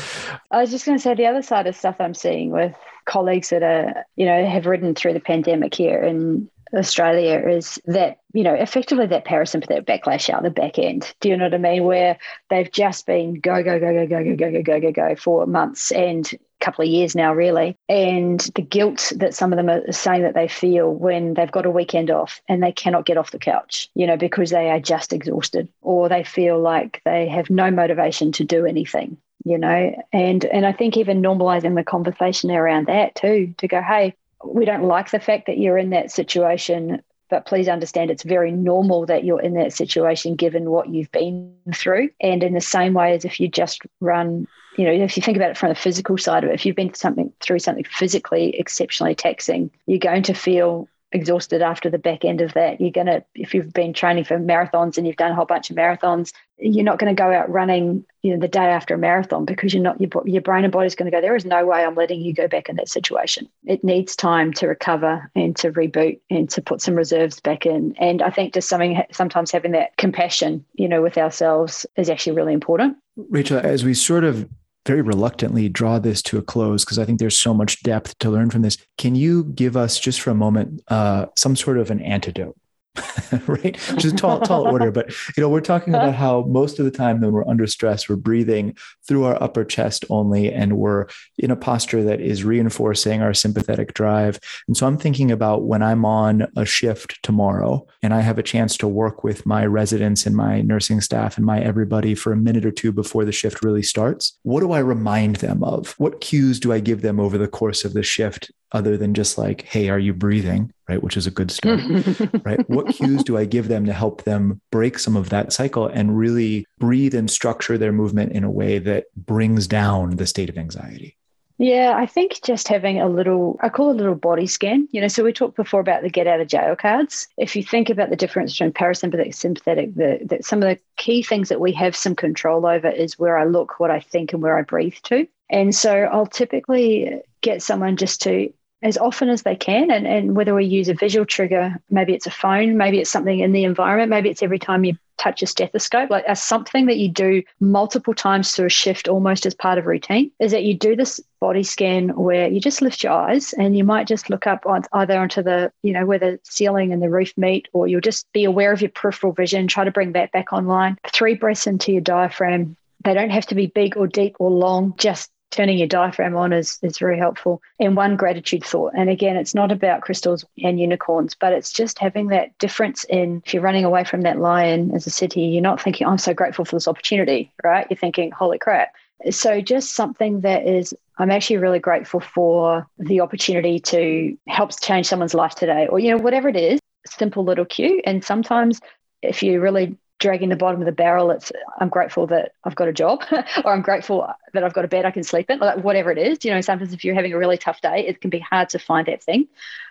I 0.51 0.61
was 0.61 0.71
just 0.71 0.85
going 0.85 0.99
to 0.99 1.03
say 1.03 1.15
the 1.15 1.27
other 1.27 1.43
side 1.43 1.67
of 1.67 1.77
stuff 1.77 1.97
I'm 1.99 2.15
seeing 2.15 2.51
with 2.51 2.75
colleagues 3.05 3.51
that 3.51 3.63
are, 3.63 4.05
you 4.17 4.27
know, 4.27 4.47
have 4.47 4.67
ridden 4.67 4.95
through 4.95 5.15
the 5.15 5.21
pandemic 5.21 5.75
here 5.75 6.03
and 6.03 6.49
Australia 6.73 7.49
is 7.49 7.81
that, 7.87 8.19
you 8.33 8.45
know, 8.45 8.55
effectively 8.55 9.07
that 9.07 9.25
parasympathetic 9.25 9.87
backlash 9.87 10.31
out 10.31 10.45
the 10.45 10.51
back 10.51 10.79
end. 10.79 11.13
Do 11.21 11.29
you 11.29 11.37
know 11.37 11.47
what 11.47 11.55
I 11.55 11.59
mean? 11.59 11.83
Where 11.83 12.17
they've 12.49 12.71
just 12.71 13.07
been 13.07 13.35
go, 13.41 13.63
go, 13.63 13.81
go, 13.81 13.93
go, 13.93 14.07
go, 14.07 14.25
go, 14.25 14.37
go, 14.37 14.51
go, 14.53 14.63
go, 14.63 14.81
go, 14.81 14.93
go 14.93 15.17
for 15.17 15.47
months 15.47 15.91
and 15.91 16.31
couple 16.61 16.85
of 16.85 16.91
years 16.91 17.15
now, 17.15 17.33
really. 17.35 17.77
And 17.89 18.41
the 18.55 18.63
guilt 18.63 19.13
that 19.17 19.35
some 19.35 19.53
of 19.53 19.57
them 19.57 19.69
are 19.69 19.93
saying 19.93 20.23
that 20.23 20.35
they 20.35 20.49
feel 20.49 20.93
when 20.93 21.35
they've 21.35 21.51
got 21.51 21.67
a 21.67 21.71
weekend 21.71 22.11
off 22.11 22.41
and 22.49 22.63
they 22.63 22.73
cannot 22.73 23.07
get 23.07 23.17
off 23.17 23.33
the 23.33 23.39
couch, 23.39 23.89
you 23.95 24.07
know, 24.07 24.17
because 24.17 24.51
they 24.51 24.71
are 24.71 24.81
just 24.81 25.13
exhausted 25.13 25.69
or 25.81 26.09
they 26.09 26.25
feel 26.25 26.61
like 26.61 27.01
they 27.05 27.29
have 27.29 27.51
no 27.51 27.71
motivation 27.71 28.33
to 28.33 28.45
do 28.45 28.67
anything 28.67 29.17
you 29.47 29.57
know 29.57 29.91
and 30.13 30.45
and 30.45 30.67
i 30.67 30.73
think 30.73 30.99
even 30.99 31.23
normalizing 31.23 31.75
the 31.75 31.83
conversation 31.83 32.51
around 32.51 32.89
that 32.89 33.15
too 33.15 33.55
to 33.57 33.67
go 33.67 33.81
hey 33.81 34.15
we 34.45 34.65
don't 34.65 34.85
like 34.85 35.11
the 35.11 35.21
fact 35.21 35.47
that 35.47 35.59
you're 35.59 35.79
in 35.79 35.91
that 35.91 36.11
situation, 36.11 37.03
but 37.29 37.47
please 37.47 37.69
understand 37.69 38.11
it's 38.11 38.23
very 38.23 38.51
normal 38.51 39.07
that 39.07 39.25
you're 39.25 39.41
in 39.41 39.55
that 39.55 39.73
situation 39.73 40.35
given 40.35 40.71
what 40.71 40.89
you've 40.89 41.13
been 41.13 41.55
through. 41.75 42.11
And 42.21 42.43
in 42.43 42.55
the 42.55 42.61
same 42.61 42.95
way 42.95 43.15
as 43.15 43.25
if 43.25 43.39
you 43.39 43.49
just 43.49 43.83
run, 44.01 44.47
you 44.81 44.87
know, 44.87 45.05
if 45.05 45.15
you 45.15 45.23
think 45.23 45.37
about 45.37 45.51
it 45.51 45.59
from 45.59 45.69
the 45.69 45.75
physical 45.75 46.17
side 46.17 46.43
of 46.43 46.49
it, 46.49 46.55
if 46.55 46.65
you've 46.65 46.75
been 46.75 46.95
something 46.95 47.31
through 47.41 47.59
something 47.59 47.85
physically 47.85 48.59
exceptionally 48.59 49.15
taxing, 49.15 49.71
you're 49.85 49.99
going 49.99 50.23
to 50.23 50.33
feel 50.33 50.89
exhausted 51.13 51.61
after 51.61 51.91
the 51.91 51.99
back 51.99 52.25
end 52.25 52.41
of 52.41 52.55
that. 52.55 52.81
You're 52.81 52.91
going 52.91 53.09
to, 53.09 53.23
if 53.35 53.53
you've 53.53 53.75
been 53.75 53.93
training 53.93 54.25
for 54.25 54.39
marathons 54.39 54.97
and 54.97 55.07
you've 55.07 55.17
done 55.17 55.33
a 55.33 55.35
whole 55.35 55.45
bunch 55.45 55.69
of 55.69 55.77
marathons, 55.77 56.33
you're 56.57 56.85
not 56.85 56.99
going 56.99 57.15
to 57.15 57.23
go 57.23 57.31
out 57.31 57.51
running, 57.51 58.07
you 58.23 58.33
know, 58.33 58.41
the 58.41 58.49
day 58.49 58.65
after 58.65 58.95
a 58.95 58.99
marathon 58.99 59.45
because 59.45 59.75
you're 59.75 59.83
not, 59.83 60.01
your, 60.01 60.09
your 60.25 60.41
brain 60.41 60.65
and 60.65 60.73
body 60.73 60.87
is 60.87 60.95
going 60.95 61.11
to 61.11 61.15
go, 61.15 61.21
there 61.21 61.37
is 61.37 61.45
no 61.45 61.67
way 61.67 61.85
I'm 61.85 61.95
letting 61.95 62.23
you 62.23 62.33
go 62.33 62.49
back 62.49 62.71
in 62.71 62.77
that 62.77 62.89
situation. 62.89 63.51
It 63.67 63.85
needs 63.85 64.17
time 64.17 64.55
to 64.55 64.67
recover 64.67 65.31
and 65.35 65.55
to 65.57 65.73
reboot 65.73 66.21
and 66.31 66.49
to 66.51 66.63
put 66.63 66.81
some 66.81 66.95
reserves 66.95 67.39
back 67.39 67.67
in. 67.67 67.95
And 67.99 68.23
I 68.23 68.31
think 68.31 68.55
just 68.55 68.71
something, 68.71 69.03
sometimes 69.13 69.51
having 69.51 69.73
that 69.73 69.99
compassion, 69.99 70.65
you 70.75 70.89
know, 70.89 71.03
with 71.03 71.19
ourselves 71.19 71.85
is 71.97 72.09
actually 72.09 72.37
really 72.37 72.55
important. 72.55 72.97
Rachel, 73.29 73.59
as 73.59 73.85
we 73.85 73.93
sort 73.93 74.25
of 74.25 74.49
very 74.87 75.03
reluctantly 75.03 75.69
draw 75.69 75.99
this 75.99 76.23
to 76.23 76.39
a 76.39 76.43
close 76.43 76.85
because 76.85 76.99
I 76.99 77.05
think 77.05 77.19
there's 77.19 77.39
so 77.39 77.53
much 77.55 77.83
depth 77.83 78.19
to 78.19 78.31
learn 78.31 78.51
from 78.51 78.63
this. 78.63 78.79
Can 78.99 79.15
you 79.15 79.45
give 79.45 79.77
us 79.77 79.99
just 79.99 80.21
for 80.21 80.31
a 80.31 80.35
moment 80.35 80.83
uh, 80.89 81.27
some 81.37 81.57
sort 81.57 81.79
of 81.79 81.91
an 81.91 82.01
antidote 82.01 82.57
right? 83.47 83.77
Which 83.93 84.05
is 84.05 84.13
a 84.13 84.17
tall, 84.17 84.41
tall 84.41 84.67
order. 84.67 84.91
But 84.91 85.11
you 85.37 85.41
know, 85.41 85.49
we're 85.49 85.61
talking 85.61 85.95
about 85.95 86.15
how 86.15 86.43
most 86.43 86.79
of 86.79 86.85
the 86.85 86.91
time 86.91 87.21
when 87.21 87.33
we're 87.33 87.47
under 87.47 87.67
stress, 87.67 88.09
we're 88.09 88.17
breathing 88.17 88.77
through 89.07 89.25
our 89.25 89.41
upper 89.43 89.65
chest 89.65 90.05
only, 90.11 90.53
and 90.53 90.77
we're 90.77 91.07
in 91.39 91.51
a 91.51 91.57
posture 91.57 92.03
that 92.05 92.21
is 92.21 92.45
reinforcing 92.45 93.23
our 93.23 93.35
sympathetic 93.35 93.95
drive. 93.95 94.39
And 94.67 94.77
so 94.77 94.87
I'm 94.87 94.99
thinking 94.99 95.31
about 95.31 95.65
when 95.65 95.83
I'm 95.83 96.05
on 96.05 96.47
a 96.57 96.65
shift 96.65 97.23
tomorrow 97.23 97.87
and 98.03 98.13
I 98.13 98.21
have 98.21 98.39
a 98.39 98.43
chance 98.43 98.77
to 98.79 98.89
work 98.89 99.23
with 99.23 99.47
my 99.47 99.65
residents 99.65 100.27
and 100.27 100.37
my 100.37 100.63
nursing 100.63 101.01
staff 101.01 101.37
and 101.37 101.47
my 101.47 101.61
everybody 101.61 102.15
for 102.15 102.33
a 102.33 102.37
minute 102.37 102.67
or 102.67 102.71
two 102.71 102.93
before 102.93 103.25
the 103.25 103.33
shift 103.33 103.63
really 103.63 103.83
starts. 103.83 104.39
What 104.43 104.61
do 104.61 104.73
I 104.73 104.81
remind 104.81 105.37
them 105.37 105.63
of? 105.63 105.95
What 105.99 106.21
cues 106.21 106.59
do 106.59 106.73
I 106.73 106.81
give 106.81 107.03
them 107.03 107.21
over 107.21 107.39
the 107.39 107.49
course 107.49 107.85
of 107.85 107.93
the 107.93 108.03
shift 108.03 108.51
other 108.73 108.97
than 108.97 109.15
just 109.15 109.39
like, 109.39 109.63
hey, 109.63 109.89
are 109.89 109.99
you 109.99 110.13
breathing? 110.13 110.73
Right. 110.89 111.03
Which 111.03 111.17
is 111.17 111.27
a 111.27 111.31
good 111.31 111.51
start. 111.51 111.81
right. 112.45 112.69
What 112.69 112.89
cues 112.89 113.23
do 113.23 113.39
I 113.39 113.45
give 113.45 113.69
them 113.69 113.87
to 113.87 113.93
help 113.93 114.25
them 114.25 114.61
break 114.71 114.99
some 114.99 115.17
of 115.17 115.31
that 115.31 115.53
cycle 115.53 115.87
and 115.87 116.19
really 116.19 116.67
breathe 116.79 117.15
and 117.15 117.31
structure 117.31 117.79
their 117.79 117.93
movement 117.93 118.33
in 118.33 118.45
a 118.45 118.51
way 118.51 118.79
that 118.79 119.07
brings 119.17 119.67
down 119.67 120.17
the 120.17 120.27
state 120.27 120.49
of 120.49 120.59
anxiety? 120.59 121.17
Yeah, 121.63 121.93
I 121.95 122.07
think 122.07 122.41
just 122.43 122.69
having 122.69 123.03
a 123.03 123.07
little, 123.07 123.59
I 123.61 123.69
call 123.69 123.91
it 123.91 123.93
a 123.93 123.97
little 123.97 124.15
body 124.15 124.47
scan. 124.47 124.89
You 124.93 125.03
know, 125.03 125.09
so 125.09 125.23
we 125.23 125.31
talked 125.31 125.57
before 125.57 125.81
about 125.81 126.01
the 126.01 126.09
get 126.09 126.27
out 126.27 126.41
of 126.41 126.49
jail 126.49 126.75
cards. 126.75 127.29
If 127.37 127.55
you 127.55 127.63
think 127.63 127.91
about 127.91 128.09
the 128.09 128.17
difference 128.17 128.55
between 128.55 128.73
parasympathetic, 128.73 129.35
sympathetic, 129.35 129.95
the, 129.95 130.21
the, 130.25 130.43
some 130.43 130.63
of 130.63 130.71
the 130.71 130.79
key 130.97 131.23
things 131.23 131.51
that 131.51 131.61
we 131.61 131.73
have 131.73 131.95
some 131.95 132.17
control 132.17 132.65
over 132.65 132.89
is 132.89 133.19
where 133.19 133.37
I 133.37 133.45
look, 133.45 133.79
what 133.79 133.91
I 133.91 134.01
think, 134.01 134.33
and 134.33 134.43
where 134.43 134.57
I 134.57 134.63
breathe 134.63 134.95
to. 135.05 135.29
And 135.51 135.75
so 135.75 136.05
I'll 136.05 136.25
typically 136.25 137.21
get 137.43 137.63
someone 137.63 137.99
just 137.99 138.23
to 138.23 138.51
as 138.83 138.97
often 138.99 139.29
as 139.29 139.43
they 139.43 139.57
can. 139.57 139.91
And, 139.91 140.07
and 140.07 140.37
whether 140.37 140.55
we 140.55 140.65
use 140.65 140.89
a 140.89 140.95
visual 140.95 141.27
trigger, 141.27 141.77
maybe 141.91 142.15
it's 142.15 142.27
a 142.27 142.31
phone, 142.31 142.77
maybe 142.77 142.99
it's 142.99 143.11
something 143.11 143.41
in 143.41 143.53
the 143.53 143.65
environment, 143.65 144.11
maybe 144.11 144.31
it's 144.31 144.43
every 144.43 144.59
time 144.59 144.85
you 144.85 144.97
touch 145.19 145.43
a 145.43 145.47
stethoscope, 145.47 146.09
like 146.09 146.25
as 146.25 146.43
something 146.43 146.87
that 146.87 146.97
you 146.97 147.09
do 147.09 147.43
multiple 147.61 148.15
times 148.15 148.53
through 148.53 148.67
a 148.67 148.71
shift 148.71 149.07
almost 149.07 149.45
as 149.45 149.55
part 149.55 149.77
of 149.77 149.85
routine, 149.85 150.31
is 150.41 150.51
that 150.51 150.65
you 150.65 150.73
do 150.73 150.97
this 150.97 151.21
body 151.41 151.63
scan 151.63 152.09
where 152.17 152.49
you 152.49 152.59
just 152.59 152.81
lift 152.81 153.03
your 153.03 153.13
eyes 153.13 153.53
and 153.53 153.77
you 153.77 153.85
might 153.85 154.07
just 154.07 154.31
look 154.31 154.47
up 154.47 154.65
on 154.65 154.83
either 154.95 155.19
onto 155.19 155.43
the, 155.43 155.71
you 155.83 155.93
know, 155.93 156.07
where 156.07 156.19
the 156.19 156.39
ceiling 156.45 156.93
and 156.93 157.03
the 157.03 157.11
roof 157.11 157.37
meet, 157.37 157.69
or 157.75 157.87
you'll 157.87 158.01
just 158.01 158.33
be 158.33 158.45
aware 158.45 158.73
of 158.73 158.81
your 158.81 158.91
peripheral 158.91 159.35
vision, 159.35 159.69
try 159.69 159.85
to 159.85 159.91
bring 159.91 160.13
that 160.13 160.33
back 160.33 160.55
online. 160.55 160.97
Three 161.13 161.35
breaths 161.35 161.67
into 161.67 161.93
your 161.93 162.01
diaphragm. 162.01 162.77
They 163.05 163.13
don't 163.13 163.31
have 163.31 163.47
to 163.47 163.55
be 163.55 163.67
big 163.67 163.97
or 163.97 164.07
deep 164.07 164.37
or 164.39 164.51
long, 164.51 164.95
just 164.97 165.31
turning 165.51 165.79
your 165.79 165.89
diaphragm 165.89 166.37
on 166.37 166.53
is, 166.53 166.79
is 166.83 166.99
very 166.99 167.19
helpful. 167.19 167.61
And 167.79 167.97
one 167.97 168.17
gratitude 168.17 168.65
thought. 168.65 168.93
And 168.97 169.11
again, 169.11 169.37
it's 169.37 169.55
not 169.55 169.73
about 169.73 170.03
crystals 170.03 170.45
and 170.63 170.81
unicorns, 170.81 171.35
but 171.35 171.53
it's 171.53 171.73
just 171.73 171.99
having 171.99 172.29
that 172.29 172.57
difference 172.59 173.05
in 173.05 173.43
if 173.45 173.53
you're 173.53 173.63
running 173.63 173.85
away 173.85 174.05
from 174.05 174.23
that 174.23 174.39
lion, 174.39 174.93
as 174.95 175.07
a 175.07 175.11
city, 175.11 175.43
you're 175.43 175.63
not 175.63 175.81
thinking, 175.81 176.07
I'm 176.07 176.19
so 176.19 176.35
grateful 176.35 176.65
for 176.65 176.77
this 176.77 176.89
opportunity, 176.89 177.53
right? 177.65 177.87
You're 177.91 177.97
thinking, 177.99 178.31
holy 178.31 178.59
crap. 178.59 178.93
So 179.31 179.61
just 179.61 179.95
something 179.95 180.41
that 180.41 180.67
is, 180.67 180.95
I'm 181.19 181.31
actually 181.31 181.59
really 181.59 181.79
grateful 181.79 182.21
for 182.21 182.87
the 182.99 183.21
opportunity 183.21 183.79
to 183.81 184.39
help 184.49 184.81
change 184.81 185.07
someone's 185.07 185.35
life 185.35 185.55
today, 185.55 185.87
or, 185.89 185.99
you 185.99 186.11
know, 186.11 186.23
whatever 186.23 186.49
it 186.49 186.57
is, 186.57 186.81
simple 187.07 187.45
little 187.45 187.67
cue. 187.67 188.01
And 188.07 188.25
sometimes 188.25 188.81
if 189.23 189.43
you 189.43 189.61
really 189.61 189.97
dragging 190.21 190.51
the 190.51 190.57
bottom 190.57 190.81
of 190.81 190.87
the 190.87 190.93
barrel. 190.93 191.31
It's 191.31 191.51
I'm 191.81 191.89
grateful 191.89 192.27
that 192.29 192.53
I've 192.65 192.77
got 192.77 192.89
a 192.89 192.93
job, 192.93 193.25
or 193.65 193.73
I'm 193.73 193.83
grateful 193.83 194.31
that 194.53 194.63
I've 194.63 194.75
got 194.75 194.85
a 194.85 194.89
bed 194.89 195.05
I 195.05 195.11
can 195.11 195.25
sleep 195.25 195.51
in, 195.51 195.59
like 195.59 195.83
whatever 195.83 196.13
it 196.13 196.19
is. 196.19 196.45
You 196.45 196.53
know, 196.53 196.61
sometimes 196.61 196.93
if 196.93 197.05
you're 197.05 197.15
having 197.15 197.33
a 197.33 197.39
really 197.39 197.59
tough 197.59 197.81
day, 197.81 198.07
it 198.07 198.21
can 198.21 198.31
be 198.31 198.39
hard 198.39 198.69
to 198.71 198.79
find 198.79 199.07
that 199.09 199.23
thing. 199.23 199.49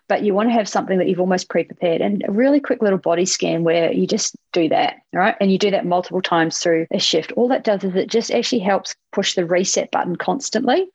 But 0.08 0.24
you 0.24 0.34
want 0.34 0.50
to 0.50 0.54
have 0.54 0.70
something 0.70 0.98
that 0.98 1.08
you've 1.08 1.20
almost 1.20 1.50
pre-prepared, 1.50 2.02
and 2.02 2.24
a 2.28 2.32
really 2.32 2.60
quick 2.60 2.82
little 2.82 2.98
body 2.98 3.26
scan 3.26 3.64
where 3.64 3.92
you 3.92 4.08
just 4.08 4.36
do 4.54 4.70
that, 4.70 4.98
right? 5.12 5.36
And 5.42 5.52
you 5.52 5.58
do 5.58 5.72
that 5.72 5.86
multiple 5.86 6.22
times 6.22 6.60
through 6.60 6.88
a 6.92 7.00
shift. 7.00 7.32
All 7.34 7.50
that 7.50 7.64
does 7.64 7.84
is 7.84 7.96
it 7.96 8.10
just 8.10 8.32
actually 8.32 8.60
helps 8.60 8.96
push 9.12 9.36
the 9.36 9.46
reset 9.46 9.92
button 9.92 10.16
constantly 10.16 10.90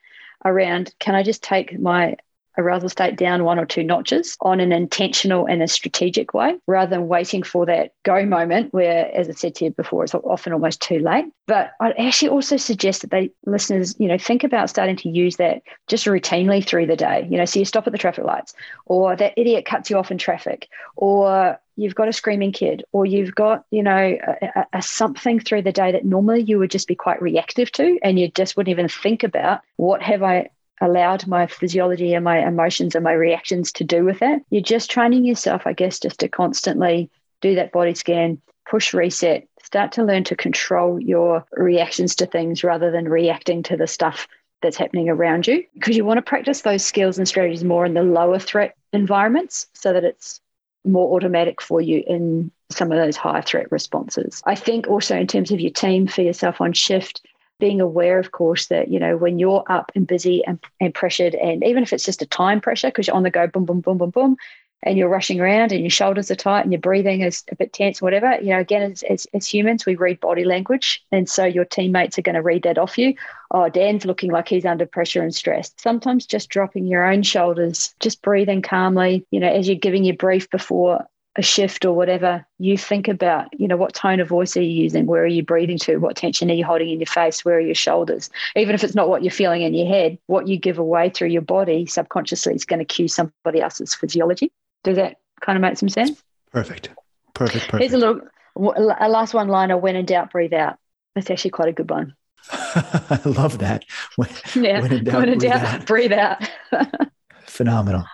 around. 0.44 0.94
Can 0.98 1.14
I 1.14 1.22
just 1.22 1.42
take 1.42 1.78
my 1.78 2.16
arousal 2.56 2.88
state 2.88 3.16
down 3.16 3.44
one 3.44 3.58
or 3.58 3.66
two 3.66 3.82
notches 3.82 4.36
on 4.40 4.60
an 4.60 4.72
intentional 4.72 5.46
and 5.46 5.62
a 5.62 5.68
strategic 5.68 6.34
way 6.34 6.56
rather 6.66 6.90
than 6.90 7.08
waiting 7.08 7.42
for 7.42 7.66
that 7.66 7.92
go 8.02 8.24
moment 8.24 8.72
where, 8.72 9.10
as 9.14 9.28
I 9.28 9.32
said 9.32 9.54
to 9.56 9.66
you 9.66 9.70
before, 9.70 10.04
it's 10.04 10.14
often 10.14 10.52
almost 10.52 10.80
too 10.80 10.98
late. 10.98 11.26
But 11.46 11.72
I'd 11.80 11.98
actually 11.98 12.30
also 12.30 12.56
suggest 12.56 13.02
that 13.02 13.10
they 13.10 13.30
listeners, 13.44 13.94
you 13.98 14.08
know, 14.08 14.18
think 14.18 14.44
about 14.44 14.70
starting 14.70 14.96
to 14.96 15.08
use 15.08 15.36
that 15.36 15.62
just 15.88 16.06
routinely 16.06 16.64
through 16.64 16.86
the 16.86 16.96
day. 16.96 17.26
You 17.30 17.36
know, 17.36 17.44
so 17.44 17.58
you 17.58 17.64
stop 17.64 17.86
at 17.86 17.92
the 17.92 17.98
traffic 17.98 18.24
lights, 18.24 18.54
or 18.86 19.14
that 19.16 19.34
idiot 19.36 19.66
cuts 19.66 19.90
you 19.90 19.98
off 19.98 20.10
in 20.10 20.18
traffic, 20.18 20.68
or 20.96 21.58
you've 21.76 21.94
got 21.94 22.08
a 22.08 22.12
screaming 22.12 22.52
kid, 22.52 22.84
or 22.92 23.04
you've 23.04 23.34
got, 23.34 23.64
you 23.70 23.82
know, 23.82 24.16
a, 24.42 24.66
a, 24.72 24.82
something 24.82 25.40
through 25.40 25.62
the 25.62 25.72
day 25.72 25.92
that 25.92 26.04
normally 26.04 26.42
you 26.42 26.58
would 26.58 26.70
just 26.70 26.88
be 26.88 26.94
quite 26.94 27.20
reactive 27.20 27.70
to, 27.72 27.98
and 28.02 28.18
you 28.18 28.28
just 28.28 28.56
wouldn't 28.56 28.70
even 28.70 28.88
think 28.88 29.22
about 29.22 29.60
what 29.76 30.00
have 30.02 30.22
I 30.22 30.50
allowed 30.84 31.26
my 31.26 31.46
physiology 31.46 32.14
and 32.14 32.24
my 32.24 32.46
emotions 32.46 32.94
and 32.94 33.02
my 33.02 33.12
reactions 33.12 33.72
to 33.72 33.84
do 33.84 34.04
with 34.04 34.22
it. 34.22 34.42
You're 34.50 34.62
just 34.62 34.90
training 34.90 35.24
yourself, 35.24 35.66
I 35.66 35.72
guess, 35.72 35.98
just 35.98 36.20
to 36.20 36.28
constantly 36.28 37.10
do 37.40 37.54
that 37.56 37.72
body 37.72 37.94
scan, 37.94 38.40
push 38.68 38.94
reset, 38.94 39.48
start 39.62 39.92
to 39.92 40.04
learn 40.04 40.24
to 40.24 40.36
control 40.36 41.00
your 41.00 41.44
reactions 41.52 42.14
to 42.16 42.26
things 42.26 42.62
rather 42.62 42.90
than 42.90 43.08
reacting 43.08 43.62
to 43.64 43.76
the 43.76 43.86
stuff 43.86 44.28
that's 44.62 44.76
happening 44.76 45.08
around 45.08 45.46
you. 45.46 45.64
Because 45.74 45.96
you 45.96 46.04
want 46.04 46.18
to 46.18 46.22
practice 46.22 46.62
those 46.62 46.84
skills 46.84 47.18
and 47.18 47.26
strategies 47.26 47.64
more 47.64 47.84
in 47.84 47.94
the 47.94 48.02
lower 48.02 48.38
threat 48.38 48.74
environments 48.92 49.66
so 49.74 49.92
that 49.92 50.04
it's 50.04 50.40
more 50.84 51.16
automatic 51.16 51.60
for 51.60 51.80
you 51.80 52.02
in 52.06 52.50
some 52.70 52.92
of 52.92 52.98
those 52.98 53.16
higher 53.16 53.42
threat 53.42 53.70
responses. 53.70 54.42
I 54.46 54.54
think 54.54 54.86
also 54.88 55.16
in 55.16 55.26
terms 55.26 55.50
of 55.50 55.60
your 55.60 55.70
team 55.70 56.06
for 56.06 56.22
yourself 56.22 56.60
on 56.60 56.72
shift, 56.72 57.26
being 57.60 57.80
aware, 57.80 58.18
of 58.18 58.32
course, 58.32 58.66
that, 58.66 58.88
you 58.88 58.98
know, 58.98 59.16
when 59.16 59.38
you're 59.38 59.64
up 59.68 59.92
and 59.94 60.06
busy 60.06 60.44
and, 60.44 60.58
and 60.80 60.94
pressured, 60.94 61.34
and 61.34 61.64
even 61.64 61.82
if 61.82 61.92
it's 61.92 62.04
just 62.04 62.22
a 62.22 62.26
time 62.26 62.60
pressure, 62.60 62.88
because 62.88 63.06
you're 63.06 63.16
on 63.16 63.22
the 63.22 63.30
go, 63.30 63.46
boom, 63.46 63.64
boom, 63.64 63.80
boom, 63.80 63.98
boom, 63.98 64.10
boom, 64.10 64.36
and 64.84 64.98
you're 64.98 65.08
rushing 65.08 65.40
around 65.40 65.72
and 65.72 65.80
your 65.80 65.90
shoulders 65.90 66.30
are 66.30 66.36
tight 66.36 66.60
and 66.60 66.72
your 66.72 66.80
breathing 66.80 67.22
is 67.22 67.42
a 67.50 67.56
bit 67.56 67.72
tense, 67.72 68.02
whatever, 68.02 68.38
you 68.40 68.50
know, 68.50 68.58
again, 68.58 68.92
as, 68.92 69.02
as, 69.04 69.26
as 69.32 69.46
humans, 69.46 69.86
we 69.86 69.94
read 69.96 70.20
body 70.20 70.44
language. 70.44 71.02
And 71.10 71.28
so 71.28 71.44
your 71.44 71.64
teammates 71.64 72.18
are 72.18 72.22
going 72.22 72.34
to 72.34 72.42
read 72.42 72.64
that 72.64 72.78
off 72.78 72.98
you. 72.98 73.14
Oh, 73.50 73.68
Dan's 73.68 74.04
looking 74.04 74.30
like 74.30 74.48
he's 74.48 74.66
under 74.66 74.84
pressure 74.84 75.22
and 75.22 75.34
stressed. 75.34 75.80
Sometimes 75.80 76.26
just 76.26 76.50
dropping 76.50 76.86
your 76.86 77.10
own 77.10 77.22
shoulders, 77.22 77.94
just 78.00 78.20
breathing 78.20 78.60
calmly, 78.62 79.26
you 79.30 79.40
know, 79.40 79.48
as 79.48 79.66
you're 79.66 79.76
giving 79.76 80.04
your 80.04 80.16
brief 80.16 80.50
before 80.50 81.06
a 81.36 81.42
shift 81.42 81.84
or 81.84 81.92
whatever, 81.92 82.46
you 82.58 82.78
think 82.78 83.08
about, 83.08 83.48
you 83.58 83.66
know, 83.66 83.76
what 83.76 83.92
tone 83.92 84.20
of 84.20 84.28
voice 84.28 84.56
are 84.56 84.62
you 84.62 84.70
using? 84.70 85.06
Where 85.06 85.22
are 85.22 85.26
you 85.26 85.42
breathing 85.42 85.78
to? 85.78 85.96
What 85.96 86.16
tension 86.16 86.50
are 86.50 86.54
you 86.54 86.64
holding 86.64 86.90
in 86.90 87.00
your 87.00 87.06
face? 87.06 87.44
Where 87.44 87.56
are 87.56 87.60
your 87.60 87.74
shoulders? 87.74 88.30
Even 88.54 88.74
if 88.74 88.84
it's 88.84 88.94
not 88.94 89.08
what 89.08 89.22
you're 89.22 89.32
feeling 89.32 89.62
in 89.62 89.74
your 89.74 89.88
head, 89.88 90.18
what 90.26 90.46
you 90.46 90.58
give 90.58 90.78
away 90.78 91.10
through 91.10 91.28
your 91.28 91.42
body 91.42 91.86
subconsciously 91.86 92.54
is 92.54 92.64
going 92.64 92.78
to 92.78 92.84
cue 92.84 93.08
somebody 93.08 93.60
else's 93.60 93.94
physiology. 93.94 94.52
Does 94.84 94.96
that 94.96 95.16
kind 95.40 95.56
of 95.56 95.62
make 95.62 95.76
some 95.76 95.88
sense? 95.88 96.22
Perfect. 96.52 96.90
Perfect. 97.34 97.68
Perfect. 97.68 97.80
Here's 97.80 97.92
a 97.94 97.98
little, 97.98 98.20
a 98.56 99.08
last 99.08 99.34
one 99.34 99.48
liner 99.48 99.76
when 99.76 99.96
in 99.96 100.06
doubt, 100.06 100.30
breathe 100.30 100.54
out. 100.54 100.76
That's 101.16 101.30
actually 101.30 101.50
quite 101.50 101.68
a 101.68 101.72
good 101.72 101.90
one. 101.90 102.14
I 102.52 103.20
love 103.24 103.58
that. 103.58 103.84
When, 104.16 104.28
yeah. 104.54 104.80
when 104.80 104.92
in 104.92 105.04
doubt, 105.04 105.20
when 105.20 105.28
in 105.30 105.38
breathe, 105.38 105.52
doubt 105.52 105.64
out. 105.64 105.86
breathe 105.86 106.12
out. 106.12 106.48
phenomenal. 107.46 108.04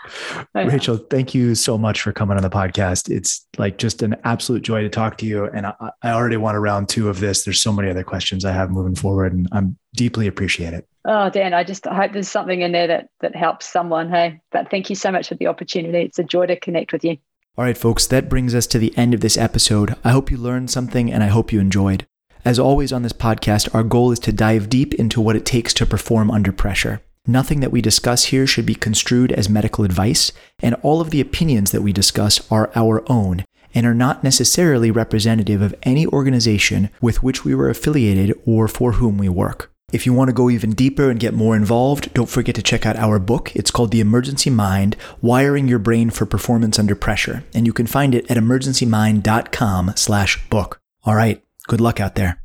Rachel, 0.54 0.96
thank 0.96 1.34
you 1.34 1.54
so 1.54 1.78
much 1.78 2.02
for 2.02 2.12
coming 2.12 2.36
on 2.36 2.42
the 2.42 2.50
podcast. 2.50 3.10
It's 3.10 3.46
like 3.58 3.78
just 3.78 4.02
an 4.02 4.16
absolute 4.24 4.62
joy 4.62 4.82
to 4.82 4.88
talk 4.88 5.18
to 5.18 5.26
you. 5.26 5.44
And 5.44 5.66
I, 5.66 5.74
I 6.02 6.10
already 6.10 6.36
want 6.36 6.56
a 6.56 6.60
round 6.60 6.88
two 6.88 7.08
of 7.08 7.20
this. 7.20 7.44
There's 7.44 7.62
so 7.62 7.72
many 7.72 7.90
other 7.90 8.04
questions 8.04 8.44
I 8.44 8.52
have 8.52 8.70
moving 8.70 8.94
forward, 8.94 9.32
and 9.32 9.48
I'm 9.52 9.76
deeply 9.94 10.26
appreciate 10.26 10.74
it. 10.74 10.86
Oh, 11.04 11.30
Dan, 11.30 11.54
I 11.54 11.64
just 11.64 11.86
hope 11.86 12.12
there's 12.12 12.28
something 12.28 12.60
in 12.60 12.72
there 12.72 12.86
that 12.86 13.08
that 13.20 13.34
helps 13.34 13.66
someone. 13.66 14.10
Hey, 14.10 14.40
but 14.52 14.70
thank 14.70 14.90
you 14.90 14.96
so 14.96 15.10
much 15.10 15.28
for 15.28 15.34
the 15.34 15.46
opportunity. 15.46 16.04
It's 16.04 16.18
a 16.18 16.24
joy 16.24 16.46
to 16.46 16.58
connect 16.58 16.92
with 16.92 17.04
you. 17.04 17.16
All 17.56 17.64
right, 17.64 17.76
folks, 17.76 18.06
that 18.06 18.28
brings 18.28 18.54
us 18.54 18.66
to 18.68 18.78
the 18.78 18.96
end 18.96 19.14
of 19.14 19.20
this 19.20 19.36
episode. 19.36 19.96
I 20.04 20.10
hope 20.10 20.30
you 20.30 20.36
learned 20.36 20.70
something 20.70 21.12
and 21.12 21.22
I 21.22 21.28
hope 21.28 21.52
you 21.52 21.60
enjoyed. 21.60 22.06
As 22.44 22.58
always 22.58 22.92
on 22.92 23.02
this 23.02 23.12
podcast, 23.12 23.74
our 23.74 23.82
goal 23.82 24.12
is 24.12 24.18
to 24.20 24.32
dive 24.32 24.70
deep 24.70 24.94
into 24.94 25.20
what 25.20 25.36
it 25.36 25.44
takes 25.44 25.74
to 25.74 25.84
perform 25.84 26.30
under 26.30 26.52
pressure. 26.52 27.02
Nothing 27.26 27.60
that 27.60 27.70
we 27.70 27.82
discuss 27.82 28.26
here 28.26 28.46
should 28.46 28.66
be 28.66 28.74
construed 28.74 29.32
as 29.32 29.48
medical 29.48 29.84
advice, 29.84 30.32
and 30.60 30.74
all 30.82 31.00
of 31.00 31.10
the 31.10 31.20
opinions 31.20 31.70
that 31.70 31.82
we 31.82 31.92
discuss 31.92 32.40
are 32.50 32.70
our 32.74 33.02
own 33.10 33.44
and 33.74 33.86
are 33.86 33.94
not 33.94 34.24
necessarily 34.24 34.90
representative 34.90 35.62
of 35.62 35.74
any 35.84 36.04
organization 36.06 36.90
with 37.00 37.22
which 37.22 37.44
we 37.44 37.54
were 37.54 37.70
affiliated 37.70 38.36
or 38.44 38.66
for 38.66 38.92
whom 38.92 39.18
we 39.18 39.28
work. 39.28 39.72
If 39.92 40.06
you 40.06 40.12
want 40.12 40.28
to 40.28 40.34
go 40.34 40.50
even 40.50 40.72
deeper 40.72 41.10
and 41.10 41.20
get 41.20 41.34
more 41.34 41.56
involved, 41.56 42.14
don't 42.14 42.28
forget 42.28 42.54
to 42.54 42.62
check 42.62 42.86
out 42.86 42.96
our 42.96 43.18
book. 43.18 43.54
It's 43.56 43.70
called 43.70 43.90
The 43.90 44.00
Emergency 44.00 44.50
Mind: 44.50 44.96
Wiring 45.20 45.68
Your 45.68 45.80
Brain 45.80 46.10
for 46.10 46.26
Performance 46.26 46.78
Under 46.78 46.94
Pressure, 46.94 47.44
and 47.54 47.66
you 47.66 47.72
can 47.72 47.86
find 47.86 48.14
it 48.14 48.30
at 48.30 48.36
emergencymind.com/book. 48.36 50.80
All 51.04 51.14
right, 51.14 51.42
good 51.66 51.80
luck 51.80 52.00
out 52.00 52.14
there. 52.14 52.40